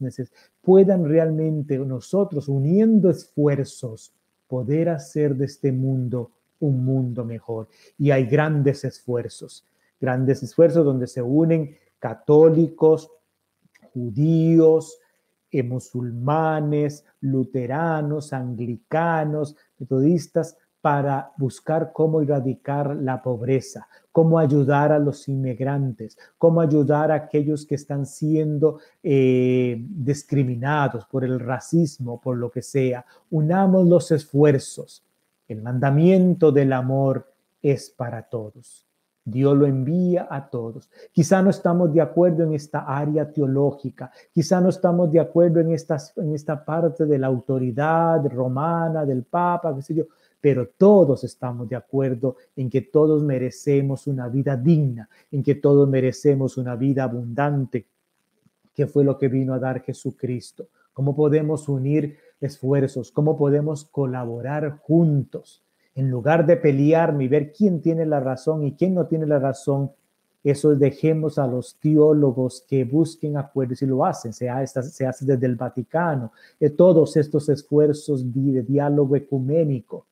puedan 0.62 1.06
realmente 1.06 1.78
nosotros, 1.78 2.48
uniendo 2.48 3.10
esfuerzos, 3.10 4.14
poder 4.48 4.90
hacer 4.90 5.36
de 5.36 5.46
este 5.46 5.72
mundo 5.72 6.32
un 6.60 6.84
mundo 6.84 7.24
mejor. 7.24 7.68
Y 7.98 8.12
hay 8.12 8.26
grandes 8.26 8.84
esfuerzos, 8.84 9.64
grandes 10.00 10.44
esfuerzos 10.44 10.86
donde 10.86 11.08
se 11.08 11.22
unen 11.22 11.78
católicos, 12.00 13.10
judíos, 13.94 15.00
eh, 15.52 15.64
musulmanes, 15.64 17.06
luteranos, 17.22 18.34
anglicanos, 18.34 19.56
metodistas, 19.78 20.58
para 20.86 21.32
buscar 21.38 21.94
cómo 21.94 22.22
erradicar 22.22 22.96
la 22.96 23.24
pobreza, 23.24 23.88
cómo 24.12 24.38
ayudar 24.38 24.92
a 24.92 25.00
los 25.00 25.28
inmigrantes, 25.28 26.16
cómo 26.38 26.62
ayudar 26.62 27.12
a 27.12 27.16
aquellos 27.16 27.66
que 27.66 27.74
están 27.74 28.06
siendo 28.06 28.78
eh, 29.02 29.84
discriminados 29.90 31.06
por 31.06 31.24
el 31.24 31.40
racismo, 31.40 32.22
por 32.22 32.38
lo 32.38 32.52
que 32.52 32.62
sea. 32.62 33.04
Unamos 33.32 33.88
los 33.88 34.12
esfuerzos. 34.12 35.04
El 35.48 35.64
mandamiento 35.64 36.52
del 36.52 36.72
amor 36.72 37.34
es 37.64 37.90
para 37.90 38.22
todos. 38.22 38.85
Dios 39.26 39.58
lo 39.58 39.66
envía 39.66 40.28
a 40.30 40.48
todos. 40.48 40.90
Quizá 41.12 41.42
no 41.42 41.50
estamos 41.50 41.92
de 41.92 42.00
acuerdo 42.00 42.44
en 42.44 42.54
esta 42.54 42.82
área 42.82 43.32
teológica, 43.32 44.12
quizá 44.32 44.62
no 44.62 44.70
estamos 44.70 45.12
de 45.12 45.20
acuerdo 45.20 45.60
en, 45.60 45.72
en 45.72 46.34
esta 46.34 46.64
parte 46.64 47.08
de 47.08 47.18
la 47.18 47.28
autoridad 47.28 48.24
romana, 48.28 49.04
del 49.04 49.24
Papa, 49.24 49.76
qué 49.76 49.82
sé 49.82 49.96
yo, 49.96 50.06
pero 50.40 50.68
todos 50.78 51.24
estamos 51.24 51.68
de 51.68 51.76
acuerdo 51.76 52.36
en 52.56 52.70
que 52.70 52.82
todos 52.82 53.24
merecemos 53.24 54.06
una 54.06 54.30
vida 54.30 54.56
digna, 54.56 55.10
en 55.32 55.42
que 55.42 55.56
todos 55.56 55.90
merecemos 55.90 56.58
una 56.58 56.76
vida 56.76 57.04
abundante, 57.04 57.88
que 58.76 58.86
fue 58.86 59.04
lo 59.04 59.18
que 59.18 59.28
vino 59.28 59.56
a 59.56 59.60
dar 59.60 59.82
Jesucristo. 59.82 60.68
¿Cómo 60.94 61.16
podemos 61.16 61.68
unir 61.68 62.20
esfuerzos? 62.40 63.12
¿Cómo 63.12 63.36
podemos 63.36 63.86
colaborar 63.86 64.78
juntos? 64.84 65.65
En 65.96 66.10
lugar 66.10 66.46
de 66.46 66.58
pelearme 66.58 67.24
y 67.24 67.28
ver 67.28 67.52
quién 67.54 67.82
tiene 67.82 68.06
la 68.06 68.20
razón 68.20 68.64
y 68.64 68.74
quién 68.74 68.94
no 68.94 69.08
tiene 69.08 69.26
la 69.26 69.40
razón, 69.40 69.92
eso 70.44 70.76
dejemos 70.76 71.40
a 71.40 71.48
los 71.48 71.76
teólogos 71.80 72.64
que 72.68 72.84
busquen 72.84 73.36
acuerdos 73.36 73.82
y 73.82 73.88
lo 73.88 74.06
hacen, 74.06 74.32
se 74.32 74.48
hace, 74.48 74.84
se 74.84 75.08
hace 75.08 75.26
desde 75.26 75.48
el 75.48 75.56
Vaticano, 75.56 76.32
todos 76.78 77.18
estos 77.18 77.50
esfuerzos 77.50 78.32
de 78.32 78.62
diálogo 78.62 79.16
ecuménico. 79.16 80.06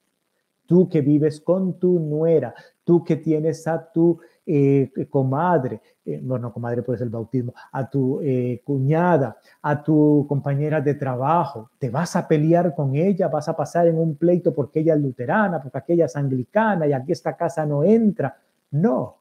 Tú 0.65 0.89
que 0.89 1.01
vives 1.01 1.39
con 1.39 1.73
tu 1.73 1.99
nuera, 1.99 2.55
tú 2.83 3.03
que 3.03 3.17
tienes 3.17 3.67
a 3.67 3.91
tu 3.91 4.19
eh, 4.45 4.91
comadre, 5.09 5.81
eh, 6.05 6.19
bueno, 6.21 6.51
comadre 6.51 6.83
puede 6.83 6.97
ser 6.97 7.05
el 7.05 7.11
bautismo, 7.11 7.53
a 7.71 7.89
tu 7.89 8.19
eh, 8.21 8.61
cuñada, 8.65 9.37
a 9.61 9.81
tu 9.81 10.25
compañera 10.27 10.81
de 10.81 10.95
trabajo, 10.95 11.71
te 11.79 11.89
vas 11.89 12.15
a 12.15 12.27
pelear 12.27 12.75
con 12.75 12.95
ella, 12.95 13.29
vas 13.29 13.47
a 13.47 13.55
pasar 13.55 13.87
en 13.87 13.97
un 13.97 14.15
pleito 14.15 14.53
porque 14.53 14.81
ella 14.81 14.95
es 14.95 15.01
luterana, 15.01 15.61
porque 15.61 15.77
aquella 15.77 16.05
es 16.05 16.15
anglicana 16.15 16.85
y 16.85 16.93
aquí 16.93 17.13
esta 17.13 17.37
casa 17.37 17.65
no 17.65 17.83
entra. 17.83 18.37
No, 18.71 19.17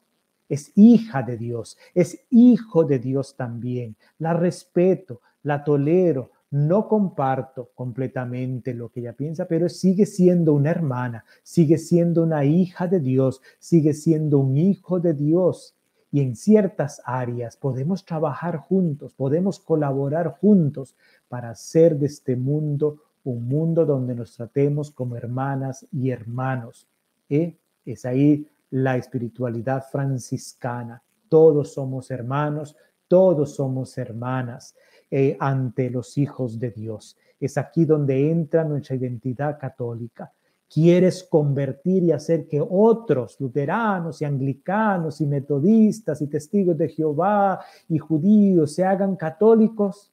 es 0.49 0.73
hija 0.75 1.23
de 1.23 1.37
Dios, 1.37 1.79
es 1.95 2.27
hijo 2.31 2.85
de 2.85 2.99
Dios 2.99 3.37
también. 3.37 3.97
La 4.19 4.33
respeto, 4.35 5.21
la 5.45 5.63
tolero, 5.63 6.32
no 6.53 6.87
comparto 6.87 7.71
completamente 7.75 8.75
lo 8.75 8.91
que 8.91 9.01
ella 9.01 9.15
piensa, 9.15 9.47
pero 9.49 9.71
sigue 9.71 10.05
siendo 10.05 10.53
una 10.53 10.71
hermana, 10.71 11.25
sigue 11.43 11.79
siendo 11.79 12.23
una 12.23 12.45
hija 12.45 12.87
de 12.87 13.01
Dios, 13.01 13.41
sigue 13.59 13.95
siendo 13.95 14.39
un 14.39 14.59
hijo 14.59 15.01
de 15.01 15.15
Dios. 15.15 15.75
Y 16.11 16.21
en 16.21 16.37
ciertas 16.37 17.01
áreas 17.07 17.57
podemos 17.57 18.05
trabajar 18.05 18.59
juntos, 18.59 19.15
podemos 19.15 19.59
colaborar 19.61 20.37
juntos 20.43 20.95
para 21.27 21.49
hacer 21.49 21.97
de 21.97 22.05
este 22.05 22.37
mundo 22.37 22.99
un 23.25 23.49
mundo 23.49 23.87
donde 23.87 24.15
nos 24.15 24.37
tratemos 24.37 24.91
como 24.91 25.17
hermanas 25.17 25.87
y 25.91 26.11
hermanos. 26.11 26.87
¿Eh? 27.31 27.57
Es 27.87 28.05
ahí 28.05 28.47
la 28.69 28.99
espiritualidad 28.99 29.85
franciscana. 29.91 31.03
Todos 31.31 31.73
somos 31.73 32.11
hermanos, 32.11 32.77
todos 33.09 33.55
somos 33.55 33.97
hermanas. 33.97 34.75
Eh, 35.15 35.37
ante 35.39 35.91
los 35.91 36.17
hijos 36.17 36.59
de 36.59 36.71
Dios. 36.71 37.19
Es 37.39 37.59
aquí 37.59 37.85
donde 37.85 38.31
entra 38.31 38.65
nuestra 38.65 38.97
identidad 38.97 39.59
católica. 39.61 40.33
Quieres 40.73 41.23
convertir 41.23 42.03
y 42.03 42.13
hacer 42.13 42.49
que 42.49 42.65
otros 42.67 43.39
luteranos 43.39 44.23
y 44.23 44.25
anglicanos 44.25 45.21
y 45.21 45.27
metodistas 45.27 46.23
y 46.23 46.29
testigos 46.29 46.79
de 46.79 46.89
Jehová 46.89 47.61
y 47.91 47.99
judíos 47.99 48.73
se 48.73 48.85
hagan 48.85 49.17
católicos. 49.17 50.11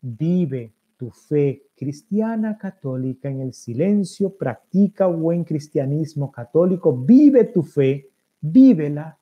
Vive 0.00 0.72
tu 0.96 1.10
fe 1.10 1.64
cristiana 1.74 2.56
católica 2.56 3.28
en 3.28 3.40
el 3.40 3.52
silencio, 3.52 4.36
practica 4.36 5.08
buen 5.08 5.42
cristianismo 5.42 6.30
católico, 6.30 6.96
vive 6.96 7.42
tu 7.42 7.64
fe, 7.64 8.08
vívela 8.40 9.18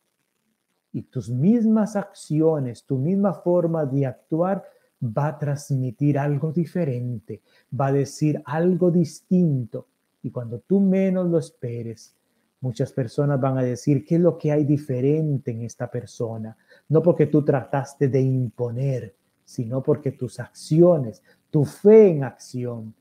y 0.93 1.05
tus 1.05 1.31
mismas 1.31 1.97
acciones, 1.97 2.85
tu 2.85 2.99
misma 2.99 3.33
forma 3.33 3.87
de 3.87 4.05
actuar 4.05 4.76
va 5.03 5.28
a 5.28 5.38
transmitir 5.38 6.18
algo 6.18 6.53
diferente, 6.53 7.42
va 7.78 7.88
a 7.88 7.92
decir 7.92 8.40
algo 8.44 8.90
distinto. 8.90 9.86
Y 10.22 10.30
cuando 10.30 10.61
tú 10.61 10.80
menos 10.80 11.28
lo 11.28 11.38
esperes, 11.38 12.16
muchas 12.61 12.92
personas 12.92 13.40
van 13.40 13.59
a 13.59 13.62
decir, 13.62 14.05
¿qué 14.05 14.16
es 14.16 14.20
lo 14.20 14.38
que 14.38 14.53
hay 14.53 14.64
diferente 14.64 15.51
en 15.51 15.62
esta 15.62 15.90
persona? 15.90 16.57
No 16.88 17.03
porque 17.03 17.26
tú 17.26 17.44
trataste 17.44 18.09
de 18.09 18.20
imponer, 18.20 19.14
sino 19.44 19.82
porque 19.82 20.12
tus 20.12 20.40
acciones, 20.40 21.22
tu 21.51 21.64
fe 21.64 22.09
en 22.09 22.24
acción, 22.24 22.94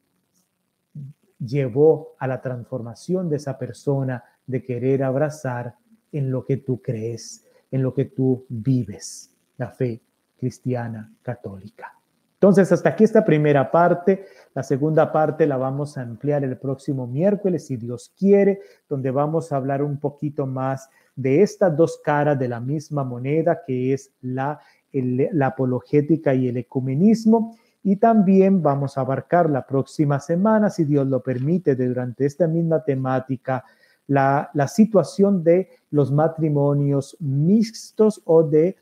llevó 1.40 2.16
a 2.20 2.28
la 2.28 2.42
transformación 2.42 3.30
de 3.30 3.38
esa 3.38 3.58
persona 3.58 4.24
de 4.46 4.64
querer 4.64 5.04
abrazar 5.04 5.76
en 6.12 6.32
lo 6.32 6.46
que 6.46 6.58
tú 6.58 6.82
crees, 6.82 7.46
en 7.72 7.82
lo 7.82 7.94
que 7.94 8.06
tú 8.06 8.46
vives, 8.48 9.34
la 9.58 9.72
fe 9.72 10.02
cristiana 10.46 11.12
católica. 11.24 11.92
Entonces, 12.36 12.72
hasta 12.72 12.90
aquí 12.90 13.04
esta 13.04 13.26
primera 13.26 13.72
parte. 13.72 14.26
La 14.54 14.62
segunda 14.62 15.12
parte 15.12 15.48
la 15.48 15.58
vamos 15.58 15.98
a 15.98 16.04
ampliar 16.04 16.44
el 16.44 16.56
próximo 16.58 17.08
miércoles, 17.08 17.66
si 17.66 17.78
Dios 17.78 18.14
quiere, 18.16 18.60
donde 18.88 19.10
vamos 19.10 19.52
a 19.52 19.56
hablar 19.56 19.82
un 19.82 19.98
poquito 19.98 20.46
más 20.46 20.88
de 21.16 21.42
estas 21.42 21.76
dos 21.76 22.00
caras 22.04 22.38
de 22.38 22.48
la 22.48 22.60
misma 22.60 23.04
moneda, 23.04 23.64
que 23.66 23.94
es 23.94 24.12
la, 24.22 24.60
la 24.92 25.48
apologética 25.48 26.36
y 26.36 26.48
el 26.48 26.58
ecumenismo. 26.58 27.58
Y 27.82 27.96
también 27.96 28.62
vamos 28.62 29.00
a 29.00 29.02
abarcar 29.02 29.50
la 29.50 29.66
próxima 29.66 30.20
semana, 30.20 30.70
si 30.70 30.84
Dios 30.84 31.08
lo 31.08 31.24
permite, 31.24 31.76
durante 31.76 32.28
esta 32.28 32.48
misma 32.48 32.84
temática, 32.84 33.64
la, 34.06 34.52
la 34.54 34.68
situación 34.68 35.44
de 35.44 35.70
los 35.90 36.12
matrimonios 36.12 37.18
mixtos 37.20 38.22
o 38.26 38.44
de 38.44 38.76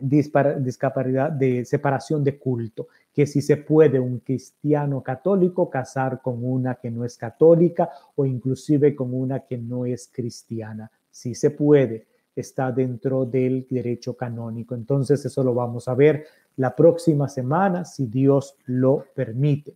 discapacidad 0.00 1.30
de 1.30 1.64
separación 1.64 2.22
de 2.24 2.38
culto, 2.38 2.88
que 3.12 3.26
si 3.26 3.42
se 3.42 3.56
puede 3.56 3.98
un 3.98 4.20
cristiano 4.20 5.02
católico 5.02 5.68
casar 5.68 6.20
con 6.22 6.44
una 6.44 6.76
que 6.76 6.90
no 6.90 7.04
es 7.04 7.16
católica 7.16 7.90
o 8.16 8.24
inclusive 8.24 8.94
con 8.94 9.12
una 9.12 9.40
que 9.40 9.58
no 9.58 9.86
es 9.86 10.08
cristiana. 10.12 10.90
Si 11.10 11.34
se 11.34 11.50
puede, 11.50 12.06
está 12.34 12.70
dentro 12.70 13.24
del 13.24 13.66
derecho 13.68 14.16
canónico. 14.16 14.74
Entonces 14.74 15.24
eso 15.24 15.42
lo 15.42 15.54
vamos 15.54 15.88
a 15.88 15.94
ver 15.94 16.26
la 16.56 16.74
próxima 16.74 17.28
semana, 17.28 17.84
si 17.84 18.06
Dios 18.06 18.56
lo 18.66 19.04
permite. 19.14 19.74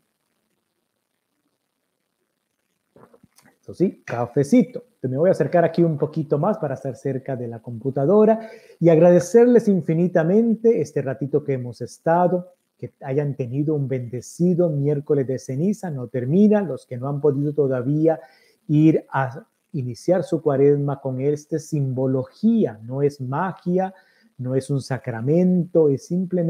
Eso 3.61 3.75
sí, 3.75 4.03
cafecito. 4.05 4.85
Me 5.09 5.17
voy 5.17 5.31
a 5.31 5.33
acercar 5.33 5.65
aquí 5.65 5.83
un 5.83 5.99
poquito 5.99 6.39
más 6.39 6.59
para 6.59 6.75
estar 6.75 6.95
cerca 6.95 7.35
de 7.35 7.49
la 7.49 7.59
computadora 7.59 8.49
y 8.79 8.89
agradecerles 8.89 9.67
infinitamente 9.67 10.81
este 10.81 11.03
ratito 11.03 11.43
que 11.43 11.55
hemos 11.55 11.81
estado, 11.81 12.53
que 12.79 12.93
hayan 13.01 13.35
tenido 13.35 13.75
un 13.75 13.89
bendecido 13.89 14.71
miércoles 14.71 15.27
de 15.27 15.41
ceniza. 15.41 15.91
No 15.91 16.07
termina, 16.07 16.63
los 16.63 16.87
que 16.87 16.97
no 16.99 17.09
han 17.09 17.21
podido 17.21 17.53
todavía 17.53 18.21
ir 18.69 19.05
a 19.11 19.45
iniciar 19.73 20.23
su 20.23 20.41
cuaresma 20.41 21.01
con 21.01 21.21
esta 21.21 21.59
simbología, 21.59 22.79
no 22.85 23.03
es 23.03 23.21
magia, 23.21 23.93
no 24.39 24.55
es 24.55 24.71
un 24.71 24.81
sacramento, 24.81 25.89
es 25.89 26.07
simplemente 26.07 26.41